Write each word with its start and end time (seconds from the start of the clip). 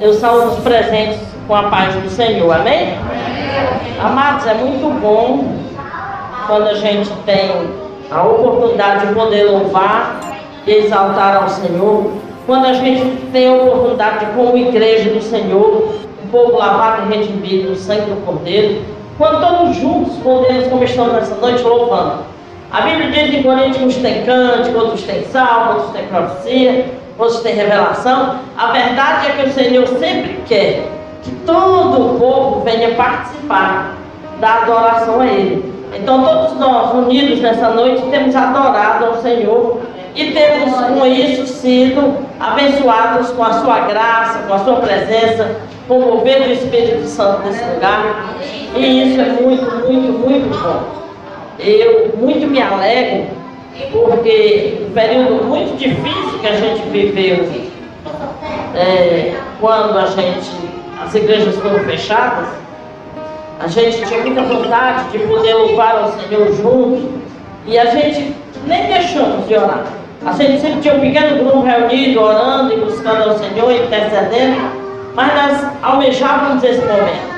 Eu 0.00 0.14
saúdo 0.14 0.52
os 0.52 0.60
presentes 0.60 1.18
com 1.48 1.56
a 1.56 1.64
paz 1.64 1.92
do 1.96 2.08
Senhor, 2.08 2.52
amém? 2.52 2.96
Amados, 4.00 4.46
é 4.46 4.54
muito 4.54 4.88
bom 5.00 5.56
quando 6.46 6.68
a 6.68 6.74
gente 6.74 7.10
tem 7.26 7.50
a 8.08 8.22
oportunidade 8.22 9.08
de 9.08 9.14
poder 9.14 9.50
louvar 9.50 10.20
e 10.64 10.70
exaltar 10.70 11.42
ao 11.42 11.48
Senhor, 11.48 12.12
quando 12.46 12.66
a 12.66 12.74
gente 12.74 13.26
tem 13.32 13.48
a 13.48 13.54
oportunidade 13.54 14.26
de, 14.26 14.32
como 14.32 14.56
igreja 14.56 15.10
do 15.10 15.20
Senhor, 15.20 15.98
o 16.24 16.28
povo 16.30 16.56
lavado 16.56 17.10
e 17.10 17.16
redimido 17.16 17.70
no 17.70 17.76
sangue 17.76 18.02
do 18.02 18.24
Cordeiro, 18.24 18.82
quando 19.18 19.40
todos 19.40 19.76
juntos 19.78 20.16
podemos, 20.18 20.68
como 20.68 20.84
estamos 20.84 21.12
nessa 21.12 21.34
noite, 21.34 21.64
louvando. 21.64 22.22
A 22.70 22.82
Bíblia 22.82 23.10
diz 23.10 23.34
em 23.34 23.42
Coríntios 23.42 23.96
tem 23.96 24.24
cântico, 24.24 24.78
outros 24.78 25.02
tem 25.02 25.24
salmo, 25.24 25.72
outros 25.72 25.90
tem 25.90 26.06
profecia, 26.06 26.86
outros 27.18 27.40
tem 27.40 27.54
revelação. 27.54 28.38
A 28.56 28.72
verdade 28.72 29.26
é 29.26 29.30
que 29.30 29.48
o 29.48 29.52
Senhor 29.52 29.86
sempre 29.98 30.40
quer 30.46 30.88
que 31.22 31.30
todo 31.44 32.14
o 32.14 32.18
povo 32.18 32.60
venha 32.60 32.94
participar 32.94 33.94
da 34.40 34.62
adoração 34.62 35.20
a 35.20 35.26
Ele. 35.26 35.74
Então 35.94 36.22
todos 36.22 36.58
nós 36.58 36.94
unidos 36.94 37.40
nessa 37.40 37.70
noite 37.70 38.02
temos 38.10 38.34
adorado 38.36 39.06
ao 39.06 39.16
Senhor 39.16 39.80
e 40.14 40.32
temos 40.32 40.74
com 40.74 41.06
isso 41.06 41.46
sido 41.46 42.16
abençoados 42.38 43.30
com 43.30 43.42
a 43.42 43.52
sua 43.54 43.80
graça, 43.80 44.40
com 44.46 44.54
a 44.54 44.58
sua 44.58 44.76
presença, 44.76 45.56
com 45.86 45.98
o 45.98 46.16
mover 46.16 46.44
do 46.44 46.52
Espírito 46.52 47.06
Santo 47.06 47.46
nesse 47.46 47.64
lugar. 47.64 48.34
E 48.76 49.02
isso 49.02 49.20
é 49.20 49.24
muito, 49.24 49.64
muito, 49.86 50.12
muito 50.18 50.62
bom. 50.62 50.82
Eu 51.58 52.16
muito 52.16 52.46
me 52.46 52.60
alegro, 52.60 53.26
porque 53.92 54.78
um 54.88 54.92
período 54.92 55.44
muito 55.44 55.76
difícil 55.76 56.38
que 56.40 56.46
a 56.46 56.56
gente 56.56 56.88
viveu 56.88 57.48
é, 58.74 59.34
quando 59.60 59.98
a 59.98 60.06
gente, 60.06 60.50
as 61.02 61.14
igrejas 61.14 61.56
foram 61.56 61.78
fechadas, 61.80 62.48
a 63.60 63.66
gente 63.66 64.04
tinha 64.06 64.20
muita 64.20 64.42
vontade 64.42 65.10
de 65.10 65.18
poder 65.18 65.54
louvar 65.54 65.96
ao 65.96 66.12
Senhor 66.12 66.52
juntos 66.52 67.10
e 67.66 67.78
a 67.78 67.86
gente 67.86 68.34
nem 68.66 68.86
deixamos 68.86 69.46
de 69.48 69.54
orar. 69.54 69.84
A 70.24 70.32
gente 70.32 70.60
sempre 70.60 70.80
tinha 70.80 70.94
um 70.94 71.00
pequeno 71.00 71.44
grupo 71.44 71.62
reunido, 71.62 72.20
orando 72.20 72.72
e 72.72 72.76
buscando 72.76 73.30
ao 73.30 73.38
Senhor, 73.38 73.72
intercedendo, 73.72 74.70
mas 75.14 75.34
nós 75.34 75.72
almejávamos 75.82 76.62
esse 76.62 76.80
momento. 76.80 77.28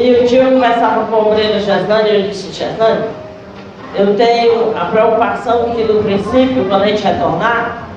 E 0.00 0.20
um 0.20 0.24
dia 0.24 0.42
eu 0.44 0.52
conversava 0.52 1.04
com 1.06 1.14
a 1.14 1.18
obreira 1.18 1.58
Geslane 1.58 2.08
e 2.08 2.14
eu 2.14 2.22
disse, 2.28 2.52
Geslane, 2.52 3.04
eu 3.94 4.16
tenho 4.16 4.76
a 4.76 4.86
preocupação 4.86 5.70
que 5.70 5.82
no 5.84 6.02
princípio, 6.02 6.64
quando 6.68 6.82
a 6.82 6.86
gente 6.86 7.02
retornar, 7.02 7.88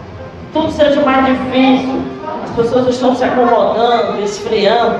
tudo 0.52 0.72
seja 0.72 1.02
mais 1.02 1.25
difícil, 1.25 2.02
as 2.44 2.52
pessoas 2.52 2.88
estão 2.88 3.16
se 3.16 3.23
acomodando, 3.23 4.21
esfriando, 4.21 4.99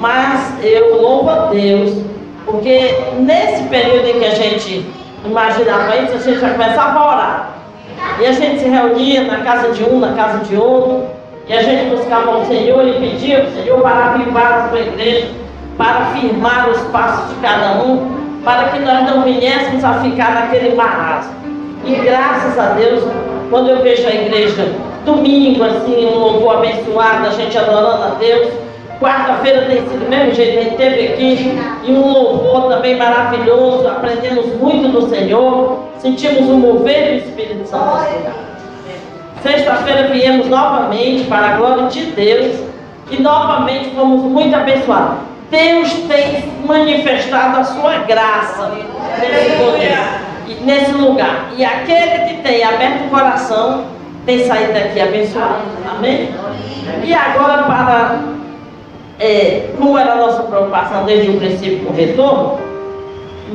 mas 0.00 0.54
eu 0.62 1.00
louvo 1.00 1.30
a 1.30 1.46
Deus, 1.46 2.02
porque 2.44 2.94
nesse 3.18 3.64
período 3.64 4.06
em 4.08 4.18
que 4.20 4.24
a 4.24 4.34
gente 4.34 4.86
imaginava 5.24 5.96
isso, 5.96 6.14
a 6.14 6.18
gente 6.18 6.40
já 6.40 6.50
começava 6.50 6.98
a 6.98 7.06
orar. 7.06 7.50
E 8.20 8.26
a 8.26 8.32
gente 8.32 8.60
se 8.60 8.68
reunia 8.68 9.24
na 9.24 9.38
casa 9.38 9.72
de 9.72 9.84
um, 9.84 9.98
na 9.98 10.12
casa 10.12 10.44
de 10.44 10.56
outro, 10.56 11.04
e 11.48 11.52
a 11.52 11.62
gente 11.62 11.94
buscava 11.94 12.38
o 12.38 12.46
Senhor 12.46 12.86
e 12.86 12.92
pedia 12.94 13.42
ao 13.42 13.50
Senhor 13.50 13.80
para 13.80 14.06
avivar 14.06 14.52
a 14.52 14.68
sua 14.68 14.80
igreja, 14.80 15.28
para 15.76 16.06
firmar 16.06 16.68
os 16.70 16.80
passos 16.88 17.28
de 17.30 17.34
cada 17.36 17.82
um, 17.82 18.25
para 18.46 18.68
que 18.68 18.78
nós 18.78 19.02
não 19.10 19.22
viéssemos 19.22 19.82
a 19.82 19.94
ficar 19.94 20.32
naquele 20.32 20.76
marasmo. 20.76 21.34
E 21.84 21.96
graças 21.96 22.56
a 22.56 22.66
Deus, 22.74 23.02
quando 23.50 23.70
eu 23.70 23.82
vejo 23.82 24.06
a 24.06 24.14
igreja 24.14 24.72
domingo, 25.04 25.64
assim, 25.64 26.06
um 26.06 26.18
louvor 26.18 26.58
abençoado, 26.58 27.26
a 27.26 27.30
gente 27.30 27.58
adorando 27.58 28.04
a 28.04 28.10
Deus, 28.18 28.52
Quarta-feira 29.00 29.66
tem 29.66 29.86
sido 29.86 30.04
do 30.04 30.08
mesmo 30.08 30.32
jeito, 30.32 30.58
a 30.58 30.62
gente 30.62 30.76
teve 30.76 31.08
aqui 31.08 31.58
e 31.84 31.92
um 31.92 32.12
louvor 32.12 32.70
também 32.70 32.96
maravilhoso, 32.96 33.86
aprendemos 33.86 34.46
muito 34.54 34.88
do 34.88 35.06
Senhor, 35.10 35.80
sentimos 35.98 36.48
o 36.48 36.54
mover 36.54 37.20
do 37.20 37.28
Espírito 37.28 37.68
Santo. 37.68 38.06
Sexta-feira 39.42 40.08
viemos 40.08 40.46
novamente 40.48 41.24
para 41.24 41.46
a 41.46 41.56
glória 41.58 41.88
de 41.88 42.06
Deus 42.06 42.56
e 43.10 43.20
novamente 43.20 43.90
fomos 43.90 44.22
muito 44.22 44.56
abençoados. 44.56 45.18
Deus 45.50 45.92
tem 46.08 46.52
manifestado 46.66 47.58
a 47.58 47.64
sua 47.64 47.98
graça 47.98 48.72
nesse 49.20 49.56
poder, 49.56 49.98
nesse 50.62 50.92
lugar. 50.92 51.50
E 51.56 51.64
aquele 51.64 52.26
que 52.26 52.42
tem 52.42 52.64
aberto 52.64 53.06
o 53.06 53.10
coração 53.10 53.84
tem 54.24 54.44
saído 54.44 54.72
daqui 54.72 55.00
abençoado. 55.00 55.62
Amém? 55.88 56.30
E 57.04 57.14
agora 57.14 57.62
para 57.62 58.18
é, 59.18 59.70
como 59.78 59.96
era 59.96 60.12
a 60.12 60.16
nossa 60.16 60.42
preocupação 60.42 61.04
desde 61.04 61.30
o 61.30 61.38
princípio 61.38 61.86
com 61.86 61.92
o 61.92 61.96
retorno, 61.96 62.58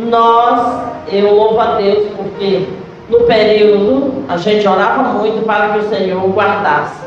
nós, 0.09 0.84
eu 1.12 1.35
louvo 1.35 1.59
a 1.59 1.75
Deus 1.75 2.07
porque 2.16 2.68
no 3.09 3.22
período 3.22 4.24
a 4.28 4.38
gente 4.38 4.68
orava 4.68 5.03
muito 5.03 5.46
para 5.46 5.69
que 5.69 5.80
o 5.80 5.90
Senhor 5.90 6.30
guardasse, 6.30 7.01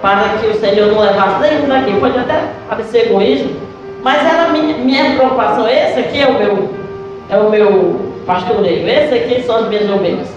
para 0.00 0.38
que 0.38 0.46
o 0.46 0.60
Senhor 0.60 0.92
não 0.92 1.00
levasse 1.00 1.40
nenhum 1.40 1.68
daqui. 1.68 1.92
Pode 1.98 2.18
até 2.18 2.44
parecer 2.68 3.06
egoísmo, 3.06 3.56
mas 4.02 4.24
era 4.24 4.48
minha, 4.48 4.76
minha 4.78 5.14
preocupação. 5.16 5.68
Esse 5.68 6.00
aqui 6.00 6.20
é 6.20 6.26
o 6.26 6.38
meu, 6.38 6.70
é 7.30 7.36
o 7.36 7.50
meu 7.50 8.00
pastoreio, 8.26 8.88
esse 8.88 9.14
aqui 9.14 9.42
são 9.42 9.56
as 9.56 9.68
minhas 9.68 9.90
ovelhas. 9.90 10.28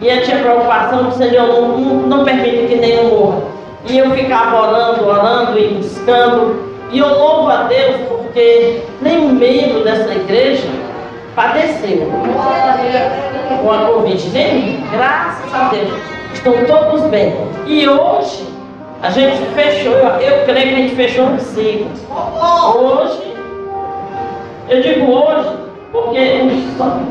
E 0.00 0.08
eu 0.08 0.22
tinha 0.22 0.38
preocupação 0.38 1.04
que 1.04 1.10
o 1.10 1.12
Senhor 1.12 1.46
não, 1.46 1.78
não, 1.78 2.24
permite 2.24 2.66
que 2.66 2.76
nenhum 2.76 3.08
morra. 3.08 3.42
E 3.88 3.98
eu 3.98 4.10
ficava 4.10 4.60
orando, 4.60 5.06
orando 5.06 5.58
e 5.58 5.68
buscando 5.74 6.74
e 6.94 6.98
eu 7.00 7.08
louvo 7.08 7.48
a 7.50 7.64
Deus 7.64 7.96
porque 8.06 8.82
nenhum 9.02 9.32
membro 9.32 9.82
dessa 9.82 10.14
igreja 10.14 10.68
padeceu 11.34 12.08
com 13.60 13.72
a 13.72 13.78
Covid. 13.86 14.28
Nem, 14.30 14.84
graças 14.92 15.52
a 15.52 15.70
Deus. 15.70 15.92
Estão 16.32 16.52
todos 16.64 17.02
bem. 17.10 17.34
E 17.66 17.88
hoje, 17.88 18.46
a 19.04 19.10
gente 19.10 19.44
fechou, 19.54 19.92
eu, 19.92 20.44
creio 20.46 20.68
que 20.68 20.74
a 20.74 20.78
gente 20.78 20.96
fechou 20.96 21.26
um 21.26 21.38
ciclo. 21.38 21.90
Hoje, 22.74 23.34
eu 24.70 24.80
digo 24.80 25.12
hoje, 25.12 25.50
porque 25.92 26.40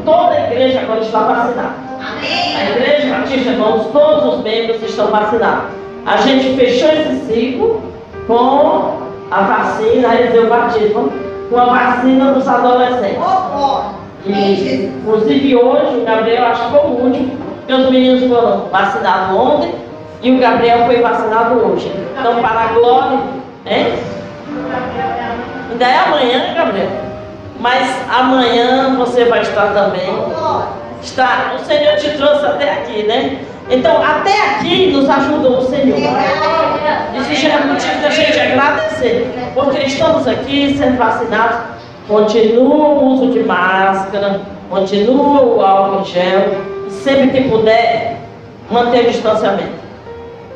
toda 0.03 0.31
a 0.31 0.47
igreja 0.47 0.79
agora 0.79 1.01
está 1.01 1.19
vacinada. 1.19 1.75
A 2.01 2.69
igreja 2.71 3.15
Batista 3.15 3.51
Irmãos, 3.51 3.85
todos 3.93 4.33
os 4.33 4.43
membros 4.43 4.81
estão 4.81 5.05
vacinados. 5.11 5.65
A 6.07 6.17
gente 6.17 6.55
fechou 6.55 6.89
esse 6.89 7.27
ciclo 7.27 7.83
com 8.25 8.97
a 9.29 9.41
vacina, 9.41 10.15
eles 10.15 10.31
deu 10.31 10.49
batismo 10.49 11.13
com 11.51 11.59
a 11.59 11.65
vacina 11.65 12.31
dos 12.31 12.47
adolescentes. 12.47 13.21
E, 14.25 14.85
inclusive 14.99 15.55
hoje, 15.55 15.97
o 15.97 16.05
Gabriel 16.05 16.47
acho 16.47 16.63
que 16.63 16.71
foi 16.71 16.79
o 16.79 17.05
último, 17.05 17.37
porque 17.59 17.73
os 17.73 17.91
meninos 17.91 18.27
foram 18.27 18.65
vacinados 18.71 19.37
ontem 19.37 19.83
e 20.23 20.31
o 20.31 20.39
Gabriel 20.39 20.85
foi 20.85 21.01
vacinado 21.01 21.55
hoje. 21.55 21.91
Então, 22.17 22.41
para 22.41 22.61
a 22.61 22.67
glória, 22.67 23.19
hein? 23.65 23.93
Ainda 25.69 25.85
é 25.85 25.97
amanhã, 25.97 26.37
né, 26.39 26.53
Gabriel? 26.55 26.89
Mas 27.59 27.89
amanhã 28.09 28.95
você 28.97 29.25
vai 29.25 29.41
estar 29.41 29.73
também. 29.73 30.09
Está, 31.01 31.53
o 31.55 31.65
Senhor 31.65 31.97
te 31.97 32.11
trouxe 32.17 32.45
até 32.45 32.71
aqui, 32.71 33.03
né? 33.03 33.39
Então, 33.69 34.01
até 34.01 34.51
aqui 34.51 34.91
nos 34.93 35.09
ajudou 35.09 35.57
o 35.57 35.61
Senhor. 35.61 35.97
Isso 37.19 37.35
já 37.35 37.49
é 37.49 37.65
motivo 37.65 38.01
da 38.01 38.09
gente 38.09 38.39
agradecer, 38.39 39.29
porque 39.53 39.79
estamos 39.79 40.25
aqui 40.25 40.77
sendo 40.77 40.97
vacinados. 40.97 41.57
Continua 42.07 42.75
o 42.75 43.05
uso 43.13 43.31
de 43.31 43.43
máscara, 43.43 44.41
continua 44.69 45.41
o 45.41 45.61
álcool 45.61 46.01
em 46.01 46.05
gel, 46.05 46.57
sempre 46.89 47.29
que 47.29 47.49
puder, 47.49 48.17
manter 48.69 49.05
o 49.05 49.11
distanciamento. 49.11 49.82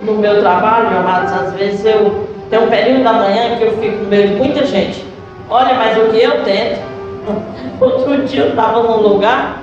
No 0.02 0.14
meu 0.14 0.40
trabalho, 0.40 0.98
amados, 0.98 1.34
às 1.34 1.54
vezes 1.54 1.84
eu 1.84 2.28
tenho 2.50 2.64
um 2.64 2.70
período 2.70 3.04
da 3.04 3.14
manhã 3.14 3.58
que 3.58 3.64
eu 3.64 3.78
fico 3.78 4.04
no 4.04 4.10
meio 4.10 4.28
de 4.30 4.36
muita 4.36 4.66
gente. 4.66 5.04
Olha, 5.50 5.74
mas 5.74 5.98
o 5.98 6.12
que 6.12 6.22
eu 6.22 6.44
tento. 6.44 6.82
Outro 7.82 8.24
dia 8.26 8.42
eu 8.42 8.50
estava 8.50 8.82
num 8.84 8.98
lugar, 8.98 9.62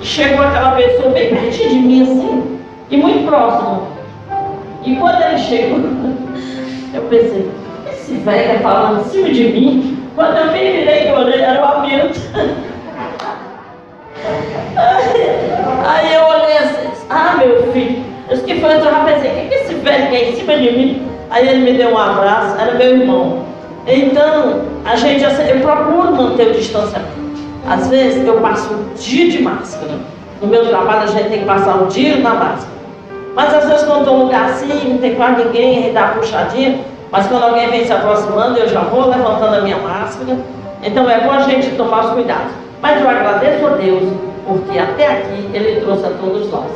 chegou 0.00 0.44
aquela 0.44 0.72
pessoa 0.72 1.10
bem 1.10 1.34
pertinho 1.34 1.68
de 1.68 1.76
mim 1.76 2.02
assim, 2.02 2.60
e 2.90 2.96
muito 2.96 3.26
próximo. 3.26 3.88
E 4.84 4.96
quando 4.96 5.22
ele 5.22 5.38
chegou, 5.38 5.78
eu 6.94 7.02
pensei, 7.02 7.50
esse 7.90 8.14
velho 8.14 8.56
está 8.56 8.68
falando 8.68 9.00
em 9.00 9.04
cima 9.04 9.30
de 9.30 9.44
mim. 9.44 9.98
Quando 10.14 10.36
eu 10.36 10.46
me 10.46 10.58
virei 10.58 11.08
e 11.08 11.12
olhei, 11.12 11.40
era 11.40 11.60
o 11.60 11.64
Hamilton. 11.64 12.20
Aí 15.86 16.14
eu 16.14 16.24
olhei 16.24 16.58
assim, 16.58 16.88
ah 17.10 17.36
meu 17.38 17.72
filho, 17.72 18.13
eu 18.34 18.44
que 18.44 18.60
foi, 18.60 18.74
eu 18.74 18.82
já 18.82 19.04
pensei, 19.04 19.30
o 19.30 19.34
que, 19.34 19.48
que 19.48 19.54
esse 19.54 19.74
velho 19.74 20.10
quer 20.10 20.30
em 20.30 20.36
cima 20.36 20.56
de 20.56 20.72
mim? 20.72 21.06
Aí 21.30 21.48
ele 21.48 21.70
me 21.70 21.78
deu 21.78 21.90
um 21.90 21.98
abraço, 21.98 22.60
era 22.60 22.74
meu 22.74 22.98
irmão. 22.98 23.44
Então, 23.86 24.62
a 24.84 24.96
gente, 24.96 25.22
eu 25.22 25.60
procuro 25.60 26.14
manter 26.14 26.48
o 26.48 26.52
distanciamento. 26.52 27.24
Às 27.68 27.88
vezes 27.88 28.26
eu 28.26 28.40
passo 28.40 28.72
um 28.74 28.94
dia 28.94 29.30
de 29.30 29.42
máscara. 29.42 29.92
No 30.40 30.48
meu 30.48 30.66
trabalho 30.66 31.02
a 31.02 31.06
gente 31.06 31.28
tem 31.28 31.38
que 31.40 31.44
passar 31.44 31.76
um 31.76 31.86
dia 31.86 32.16
na 32.16 32.34
máscara. 32.34 32.74
Mas 33.34 33.54
às 33.54 33.68
vezes 33.68 33.84
quando 33.84 34.00
estou 34.00 34.18
num 34.18 34.24
lugar 34.24 34.50
assim, 34.50 34.90
não 34.90 34.98
tem 34.98 35.14
quase 35.14 35.44
ninguém, 35.44 35.92
dá 35.92 36.08
puxadinha, 36.08 36.80
Mas 37.10 37.26
quando 37.26 37.44
alguém 37.44 37.70
vem 37.70 37.84
se 37.84 37.92
aproximando, 37.92 38.58
eu 38.58 38.68
já 38.68 38.80
vou 38.80 39.08
levantando 39.08 39.56
a 39.56 39.60
minha 39.62 39.78
máscara. 39.78 40.36
Então 40.82 41.08
é 41.08 41.20
bom 41.20 41.30
a 41.30 41.40
gente 41.40 41.70
tomar 41.70 42.04
os 42.04 42.10
cuidados. 42.12 42.52
Mas 42.82 43.00
eu 43.00 43.08
agradeço 43.08 43.66
a 43.66 43.70
Deus, 43.70 44.12
porque 44.46 44.78
até 44.78 45.06
aqui 45.06 45.50
Ele 45.52 45.80
trouxe 45.80 46.06
a 46.06 46.10
todos 46.10 46.50
nós. 46.50 46.66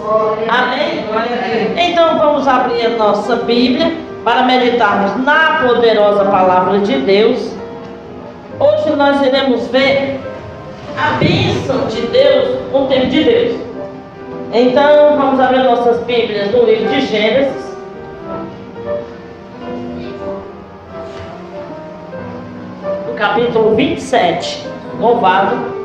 Amém? 0.49 1.05
Então 1.77 2.19
vamos 2.19 2.47
abrir 2.47 2.87
a 2.87 2.91
nossa 2.91 3.37
Bíblia 3.37 3.93
para 4.25 4.43
meditarmos 4.43 5.25
na 5.25 5.67
poderosa 5.67 6.25
palavra 6.25 6.79
de 6.81 6.99
Deus. 6.99 7.53
Hoje 8.59 8.97
nós 8.97 9.23
iremos 9.23 9.67
ver 9.69 10.21
a 10.97 11.13
bênção 11.13 11.87
de 11.87 12.03
Deus 12.03 12.59
no 12.73 12.87
tempo 12.87 13.07
de 13.07 13.25
Deus. 13.25 13.61
Então 14.53 15.17
vamos 15.17 15.39
abrir 15.39 15.63
nossas 15.63 16.03
Bíblias 16.05 16.51
no 16.53 16.65
livro 16.65 16.89
de 16.89 17.01
Gênesis. 17.03 17.69
capítulo 23.17 23.75
27. 23.75 24.65
Louvado 25.01 25.78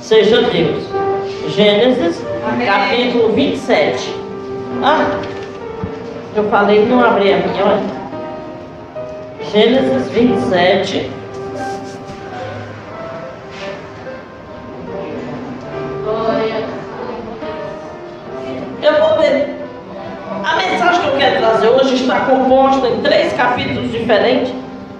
seja 0.00 0.42
Deus. 0.42 0.84
Gênesis, 1.48 2.24
Amém. 2.46 2.66
capítulo 2.66 3.32
27. 3.32 4.14
Ah, 4.82 5.20
eu 6.34 6.44
falei 6.48 6.86
não 6.86 7.02
abri 7.02 7.32
a 7.32 7.38
minha, 7.38 7.64
olha. 7.64 8.00
Gênesis 9.52 10.08
27. 10.10 11.10
Eu 18.82 18.94
vou 18.94 19.18
ver. 19.18 19.56
A 20.42 20.56
mensagem 20.56 21.02
que 21.02 21.08
eu 21.08 21.18
quero 21.18 21.38
trazer 21.38 21.68
hoje 21.68 21.94
está 21.96 22.20
composta 22.20 22.88
em 22.88 23.00
três 23.02 23.32
capítulos 23.34 23.90
diferentes. 23.92 24.52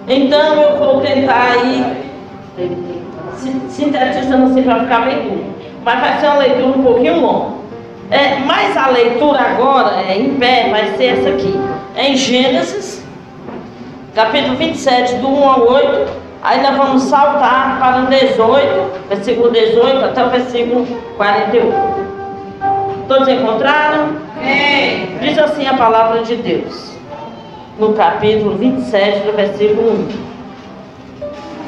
Então 0.07 0.61
eu 0.61 0.77
vou 0.77 1.01
tentar 1.01 1.53
aí, 1.53 1.97
sintetizando 3.69 4.45
assim 4.45 4.63
para 4.63 4.79
ficar 4.81 5.05
bem 5.05 5.29
curto. 5.29 5.45
Mas 5.83 5.99
vai 5.99 6.19
ser 6.19 6.27
uma 6.27 6.37
leitura 6.37 6.77
um 6.77 6.83
pouquinho 6.83 7.19
longa. 7.21 7.61
É, 8.09 8.39
mas 8.45 8.75
a 8.75 8.87
leitura 8.87 9.39
agora, 9.39 10.01
é 10.01 10.17
em 10.17 10.35
pé, 10.35 10.69
vai 10.69 10.95
ser 10.97 11.05
essa 11.17 11.29
aqui. 11.29 11.53
É 11.95 12.09
em 12.09 12.15
Gênesis, 12.15 13.05
capítulo 14.13 14.55
27, 14.57 15.15
do 15.15 15.27
1 15.29 15.49
ao 15.49 15.71
8. 15.71 16.11
Aí 16.43 16.61
nós 16.61 16.75
vamos 16.75 17.03
saltar 17.03 17.79
para 17.79 18.03
o 18.03 18.07
18, 18.07 19.07
versículo 19.09 19.51
18 19.51 20.05
até 20.05 20.25
o 20.25 20.29
versículo 20.29 20.85
41. 21.17 21.71
Todos 23.07 23.27
encontraram? 23.27 24.09
Diz 25.21 25.37
assim 25.37 25.67
a 25.67 25.75
palavra 25.75 26.23
de 26.23 26.35
Deus 26.35 26.91
no 27.77 27.93
capítulo 27.93 28.57
27, 28.57 29.19
do 29.19 29.35
versículo 29.35 29.91
1. 29.91 30.07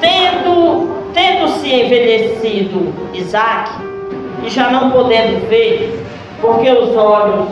Tendo, 0.02 1.03
tendo 1.14 1.48
se 1.60 1.72
envelhecido 1.74 2.94
Isaac, 3.14 3.72
e 4.44 4.50
já 4.50 4.70
não 4.70 4.92
podendo 4.92 5.48
ver, 5.48 6.04
porque 6.42 6.70
os 6.70 6.96
olhos 6.96 7.48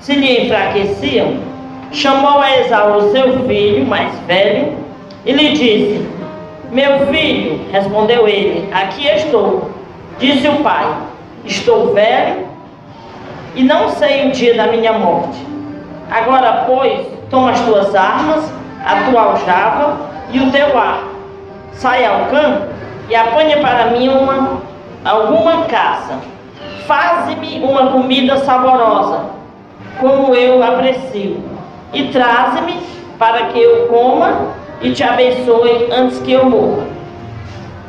se 0.00 0.14
lhe 0.14 0.44
enfraqueciam, 0.44 1.38
chamou 1.90 2.40
a 2.40 2.58
Esaú 2.58 3.10
seu 3.10 3.46
filho 3.46 3.86
mais 3.86 4.12
velho 4.26 4.74
e 5.24 5.32
lhe 5.32 5.52
disse: 5.52 6.06
Meu 6.70 7.06
filho, 7.06 7.60
respondeu 7.72 8.28
ele, 8.28 8.68
aqui 8.72 9.06
estou. 9.06 9.70
Disse 10.18 10.46
o 10.46 10.56
pai: 10.56 10.86
Estou 11.44 11.94
velho 11.94 12.46
e 13.54 13.62
não 13.62 13.88
sei 13.88 14.28
o 14.28 14.32
dia 14.32 14.54
da 14.54 14.66
minha 14.66 14.92
morte. 14.92 15.38
Agora, 16.10 16.64
pois, 16.66 17.06
toma 17.30 17.52
as 17.52 17.60
tuas 17.62 17.94
armas, 17.94 18.52
a 18.84 19.10
tua 19.10 19.22
aljava 19.22 20.13
e 20.34 20.40
o 20.40 20.50
teu 20.50 20.76
ar. 20.76 21.04
Sai 21.72 22.04
ao 22.04 22.26
campo 22.26 22.66
e 23.08 23.14
apanha 23.14 23.58
para 23.58 23.86
mim 23.86 24.08
uma, 24.08 24.60
alguma 25.04 25.64
caça. 25.64 26.18
Faze-me 26.86 27.60
uma 27.60 27.86
comida 27.86 28.36
saborosa, 28.38 29.20
como 30.00 30.34
eu 30.34 30.62
aprecio, 30.62 31.42
e 31.92 32.08
traze-me 32.08 32.78
para 33.18 33.46
que 33.46 33.58
eu 33.58 33.86
coma 33.86 34.48
e 34.82 34.90
te 34.90 35.02
abençoe 35.02 35.88
antes 35.90 36.18
que 36.18 36.32
eu 36.32 36.44
morra. 36.44 36.84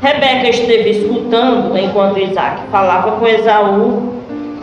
Rebeca 0.02 0.50
esteve 0.50 0.92
escutando 0.92 1.76
enquanto 1.78 2.20
Isaac 2.20 2.62
falava 2.72 3.14
com 3.14 3.28
Esaú, 3.28 4.14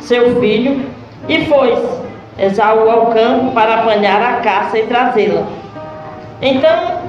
seu 0.01 0.41
filho, 0.41 0.87
e 1.29 1.45
foi-se 1.47 2.03
Esaú 2.39 2.89
ao 2.89 3.07
campo 3.07 3.51
para 3.53 3.75
apanhar 3.75 4.23
a 4.23 4.41
caça 4.41 4.79
e 4.79 4.87
trazê-la. 4.87 5.43
Então 6.41 7.02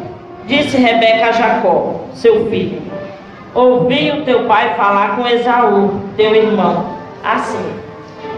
disse 0.46 0.78
Rebeca 0.78 1.28
a 1.28 1.32
Jacó, 1.32 2.02
seu 2.14 2.50
filho: 2.50 2.82
Ouvi 3.54 4.12
o 4.12 4.24
teu 4.24 4.46
pai 4.46 4.76
falar 4.76 5.16
com 5.16 5.28
Esaú, 5.28 6.02
teu 6.18 6.36
irmão, 6.36 6.86
assim: 7.24 7.66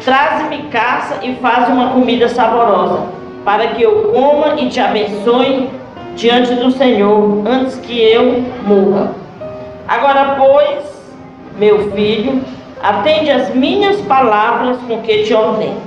Traze-me 0.04 0.64
caça 0.70 1.20
e 1.24 1.36
faz 1.36 1.70
uma 1.70 1.90
comida 1.90 2.28
saborosa, 2.28 3.08
para 3.44 3.68
que 3.68 3.82
eu 3.82 4.12
coma 4.14 4.60
e 4.60 4.70
te 4.70 4.80
abençoe 4.80 5.70
diante 6.16 6.54
do 6.56 6.72
Senhor, 6.72 7.44
antes 7.46 7.76
que 7.78 8.00
eu 8.00 8.44
morra. 8.66 9.12
Agora, 9.88 10.36
pois, 10.38 10.84
meu 11.58 11.92
filho, 11.92 12.42
Atende 12.86 13.32
as 13.32 13.50
minhas 13.56 14.00
palavras 14.02 14.78
com 14.88 15.02
que 15.02 15.24
te 15.24 15.34
ordeno. 15.34 15.82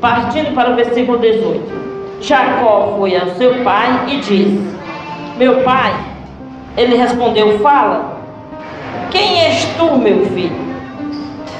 Partindo 0.00 0.54
para 0.54 0.70
o 0.70 0.74
versículo 0.74 1.18
18. 1.18 1.60
Jacó 2.22 2.94
foi 2.96 3.14
ao 3.18 3.26
seu 3.34 3.62
pai 3.62 4.06
e 4.08 4.16
disse: 4.16 4.60
Meu 5.40 5.62
pai, 5.62 5.94
ele 6.76 6.96
respondeu: 6.96 7.60
Fala, 7.60 8.20
quem 9.10 9.40
és 9.40 9.64
tu, 9.78 9.96
meu 9.96 10.26
filho? 10.26 10.70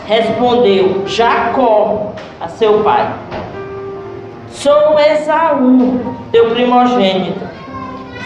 Respondeu 0.07 1.05
Jacó 1.07 2.13
a 2.39 2.47
seu 2.47 2.83
pai: 2.83 3.11
Sou 4.51 4.99
Esaú, 4.99 6.15
teu 6.31 6.51
primogênito. 6.51 7.41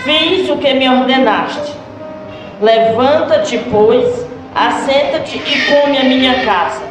Fiz 0.03 0.51
o 0.51 0.57
que 0.57 0.75
me 0.75 0.89
ordenaste. 0.89 1.73
Levanta-te, 2.61 3.57
pois, 3.71 4.27
Assenta-te 4.57 5.37
e 5.37 5.67
come 5.67 5.99
a 5.99 6.05
minha 6.05 6.45
casa, 6.45 6.83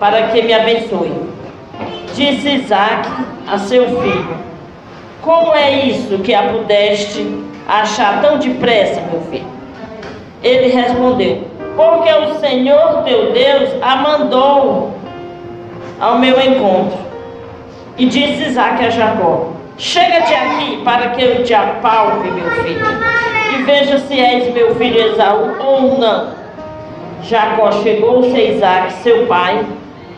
para 0.00 0.28
que 0.28 0.42
me 0.42 0.52
abençoe. 0.52 1.12
Disse 2.16 2.48
Isaac 2.48 3.08
a 3.46 3.58
seu 3.58 3.86
filho: 4.00 4.36
Como 5.22 5.54
é 5.54 5.86
isso 5.86 6.18
que 6.18 6.34
a 6.34 6.48
pudeste 6.48 7.47
achar 7.68 8.22
tão 8.22 8.38
depressa, 8.38 9.02
meu 9.02 9.20
filho? 9.30 9.46
Ele 10.42 10.68
respondeu: 10.68 11.46
Porque 11.76 12.10
o 12.10 12.40
Senhor 12.40 13.02
teu 13.04 13.32
Deus 13.32 13.70
a 13.82 13.96
mandou 13.96 14.94
ao 16.00 16.18
meu 16.18 16.40
encontro. 16.40 16.98
E 17.98 18.06
disse 18.06 18.48
Isaac 18.48 18.84
a 18.84 18.90
Jacó: 18.90 19.48
Chega-te 19.76 20.32
aqui 20.34 20.80
para 20.82 21.10
que 21.10 21.22
eu 21.22 21.44
te 21.44 21.52
apalpe, 21.52 22.30
meu 22.30 22.50
filho, 22.62 22.86
e 23.52 23.62
veja 23.64 23.98
se 23.98 24.18
és 24.18 24.52
meu 24.54 24.74
filho 24.76 25.12
Esaú 25.12 25.56
ou 25.60 25.98
não. 25.98 26.38
Jacó 27.22 27.70
chegou-se 27.72 28.34
a 28.34 28.44
Isaac, 28.44 28.92
seu 29.02 29.26
pai, 29.26 29.66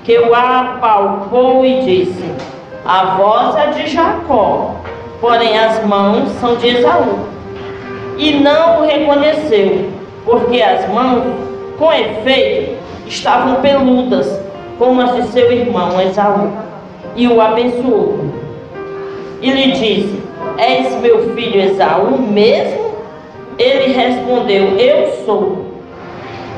que 0.05 0.19
o 0.19 0.35
apalpou 0.35 1.65
e 1.65 1.83
disse: 1.83 2.25
A 2.85 3.17
voz 3.17 3.57
é 3.57 3.67
de 3.69 3.87
Jacó, 3.89 4.77
porém 5.21 5.59
as 5.59 5.85
mãos 5.85 6.29
são 6.41 6.57
de 6.57 6.69
Esaú. 6.69 7.40
E 8.21 8.35
não 8.35 8.81
o 8.81 8.87
reconheceu, 8.87 9.89
porque 10.27 10.61
as 10.61 10.87
mãos, 10.91 11.23
com 11.79 11.91
efeito, 11.91 12.77
estavam 13.07 13.63
peludas, 13.63 14.31
como 14.79 15.01
as 15.01 15.17
de 15.17 15.23
seu 15.33 15.51
irmão 15.51 15.99
Esaú. 15.99 16.51
E 17.17 17.27
o 17.27 17.41
abençoou. 17.41 18.27
E 19.41 19.51
lhe 19.51 19.73
disse: 19.73 20.23
És 20.59 21.01
meu 21.01 21.35
filho 21.35 21.63
Esaú 21.63 22.19
mesmo? 22.21 22.91
Ele 23.59 23.95
respondeu: 23.95 24.77
Eu 24.79 25.25
sou. 25.25 25.65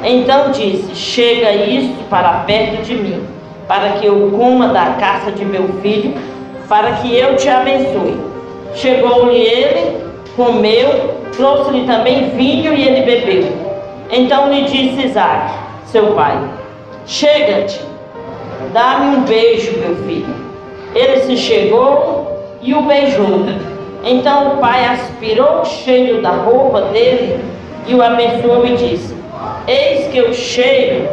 Então 0.02 0.50
disse: 0.50 0.96
Chega 0.96 1.52
isto 1.52 2.08
para 2.10 2.40
perto 2.44 2.82
de 2.82 2.96
mim, 2.96 3.22
para 3.68 3.90
que 3.90 4.06
eu 4.06 4.32
coma 4.36 4.66
da 4.66 4.96
caça 4.98 5.30
de 5.30 5.44
meu 5.44 5.68
filho, 5.80 6.14
para 6.68 6.90
que 6.94 7.16
eu 7.16 7.36
te 7.36 7.48
abençoe. 7.48 8.18
Chegou-lhe 8.74 9.36
ele, 9.36 10.11
comeu, 10.36 11.14
trouxe-lhe 11.36 11.86
também 11.86 12.30
vinho 12.30 12.74
e 12.74 12.86
ele 12.86 13.02
bebeu. 13.02 13.52
Então 14.10 14.52
lhe 14.52 14.62
disse 14.62 15.06
Isaac, 15.06 15.52
seu 15.86 16.12
pai: 16.12 16.38
Chega-te, 17.06 17.80
dá-me 18.72 19.16
um 19.16 19.20
beijo, 19.22 19.78
meu 19.78 19.96
filho. 20.04 20.34
Ele 20.94 21.20
se 21.20 21.36
chegou 21.36 22.56
e 22.60 22.74
o 22.74 22.82
beijou. 22.82 23.46
Então 24.04 24.54
o 24.54 24.56
pai 24.58 24.84
aspirou 24.84 25.60
o 25.60 25.64
cheiro 25.64 26.20
da 26.20 26.30
roupa 26.30 26.82
dele 26.92 27.40
e 27.86 27.94
o 27.94 28.02
abençoou 28.02 28.66
e 28.66 28.76
disse: 28.76 29.14
Eis 29.66 30.08
que 30.08 30.20
o 30.20 30.34
cheiro, 30.34 31.08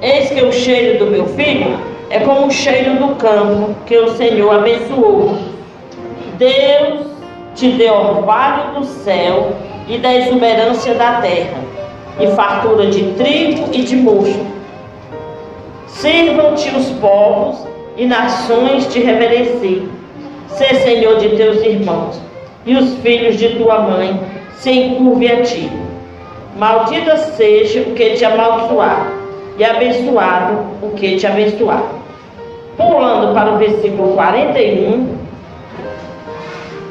eis 0.00 0.30
que 0.30 0.42
o 0.42 0.52
cheiro 0.52 1.04
do 1.04 1.10
meu 1.10 1.26
filho 1.26 1.78
é 2.10 2.20
como 2.20 2.46
o 2.46 2.50
cheiro 2.50 2.94
do 2.94 3.16
campo 3.16 3.74
que 3.86 3.96
o 3.96 4.14
Senhor 4.16 4.54
abençoou. 4.54 5.36
Deus 6.38 7.13
te 7.54 7.70
deu 7.72 7.94
orvalho 7.94 8.74
do 8.74 8.84
céu 8.84 9.52
e 9.88 9.98
da 9.98 10.14
exuberância 10.14 10.94
da 10.94 11.20
terra, 11.20 11.58
e 12.18 12.26
fartura 12.28 12.86
de 12.86 13.02
trigo 13.12 13.68
e 13.72 13.82
de 13.82 13.96
mosto. 13.96 14.46
Sirvam-te 15.86 16.74
os 16.74 16.90
povos 17.00 17.66
e 17.96 18.06
nações 18.06 18.86
te 18.92 19.00
reverenciem. 19.00 19.88
Sê 20.48 20.74
Senhor 20.74 21.18
de 21.18 21.30
teus 21.30 21.62
irmãos, 21.64 22.20
e 22.66 22.76
os 22.76 22.94
filhos 22.98 23.36
de 23.36 23.56
tua 23.56 23.80
mãe 23.80 24.20
se 24.56 24.70
encurvem 24.70 25.30
a 25.30 25.42
ti. 25.42 25.70
Maldita 26.56 27.16
seja 27.16 27.80
o 27.80 27.94
que 27.94 28.10
te 28.10 28.24
amaldiçoar, 28.24 29.12
e 29.58 29.64
abençoado 29.64 30.64
o 30.82 30.90
que 30.90 31.16
te 31.16 31.26
abençoar. 31.26 31.82
Pulando 32.76 33.34
para 33.34 33.54
o 33.54 33.58
versículo 33.58 34.14
41, 34.14 35.13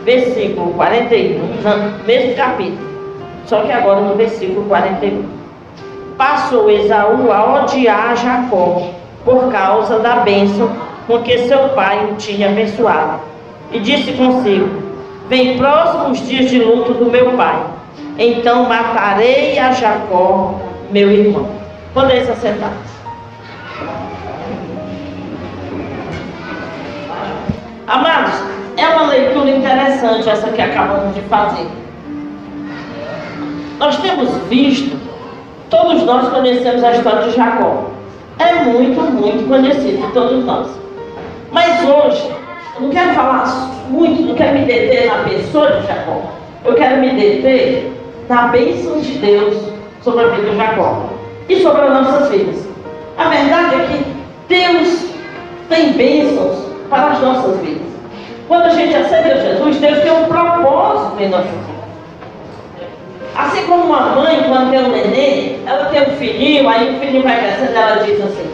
versículo 0.04 0.74
41, 0.74 1.40
no 1.40 2.06
mesmo 2.06 2.36
capítulo, 2.36 2.88
só 3.46 3.62
que 3.62 3.72
agora 3.72 4.02
no 4.02 4.16
versículo 4.16 4.66
41. 4.68 5.24
Passou 6.18 6.70
Esaú 6.70 7.32
a 7.32 7.64
odiar 7.64 8.16
Jacó 8.16 8.90
por 9.26 9.52
causa 9.52 10.00
da 10.00 10.18
bênção 10.18 10.70
com 11.08 11.22
que 11.22 11.38
seu 11.40 11.70
pai 11.70 12.10
o 12.12 12.16
tinha 12.16 12.50
abençoado. 12.50 13.22
E 13.72 13.80
disse 13.80 14.14
consigo: 14.14 14.70
Vem 15.28 15.58
próximos 15.58 16.26
dias 16.28 16.50
de 16.50 16.60
luto 16.60 16.94
do 16.94 17.10
meu 17.10 17.32
pai, 17.32 17.64
então 18.18 18.66
matarei 18.66 19.58
a 19.58 19.72
Jacó, 19.72 20.60
meu 20.92 21.12
irmão. 21.12 21.48
Podeis 21.94 22.30
assentar. 22.30 22.74
Amados, 27.88 28.54
é 28.84 28.90
uma 28.90 29.08
leitura 29.08 29.50
interessante 29.50 30.30
essa 30.30 30.50
que 30.50 30.62
acabamos 30.62 31.16
de 31.16 31.22
fazer. 31.22 31.66
Nós 33.80 33.98
temos 33.98 34.30
visto, 34.50 34.98
todos 35.70 36.04
nós 36.04 36.30
conhecemos 36.30 36.84
a 36.84 36.92
história 36.92 37.24
de 37.24 37.36
Jacó. 37.36 37.86
É 38.40 38.64
muito, 38.66 39.02
muito 39.02 39.48
conhecido, 39.48 40.12
todos 40.14 40.44
nós. 40.46 40.68
Mas 41.52 41.82
hoje, 41.88 42.30
eu 42.76 42.82
não 42.82 42.90
quero 42.90 43.14
falar 43.14 43.46
muito, 43.90 44.22
não 44.24 44.36
quero 44.36 44.60
me 44.60 44.66
deter 44.66 45.08
na 45.08 45.24
pessoa 45.24 45.72
de 45.72 45.88
Jacó. 45.88 46.22
Eu 46.66 46.74
quero 46.76 47.00
me 47.02 47.12
deter 47.12 47.92
na 48.28 48.48
bênção 48.48 49.00
de 49.00 49.14
Deus 49.14 49.58
sobre 50.02 50.26
a 50.26 50.28
vida 50.30 50.50
de 50.50 50.58
Jacó 50.58 51.10
e 51.48 51.62
sobre 51.62 51.82
as 51.82 51.94
nossas 51.94 52.30
vidas. 52.30 52.68
A 53.18 53.30
verdade 53.30 53.76
é 53.76 53.88
que 53.88 54.06
Deus 54.48 55.06
tem 55.70 55.94
bênçãos 55.94 56.66
para 56.90 57.12
as 57.12 57.22
nossas 57.22 57.60
vidas. 57.60 57.93
Quando 58.48 58.66
a 58.66 58.70
gente 58.70 58.96
aceitou 58.96 59.42
Jesus, 59.42 59.78
Deus 59.78 60.00
tem 60.00 60.12
um 60.12 60.26
propósito 60.26 61.22
em 61.22 61.30
nossa 61.30 61.44
vida. 61.44 61.84
Assim 63.36 63.66
como 63.66 63.86
uma 63.86 64.02
mãe, 64.16 64.44
quando 64.48 64.70
tem 64.70 64.80
um 64.80 64.90
neném, 64.90 65.60
ela 65.66 65.86
tem 65.86 66.02
um 66.02 66.18
filhinho, 66.18 66.70
aí 66.70 66.96
o 66.96 67.00
filhinho 67.00 67.24
vai 67.24 67.40
crescendo, 67.40 67.76
ela 67.76 68.04
diz 68.04 68.22
assim, 68.22 68.48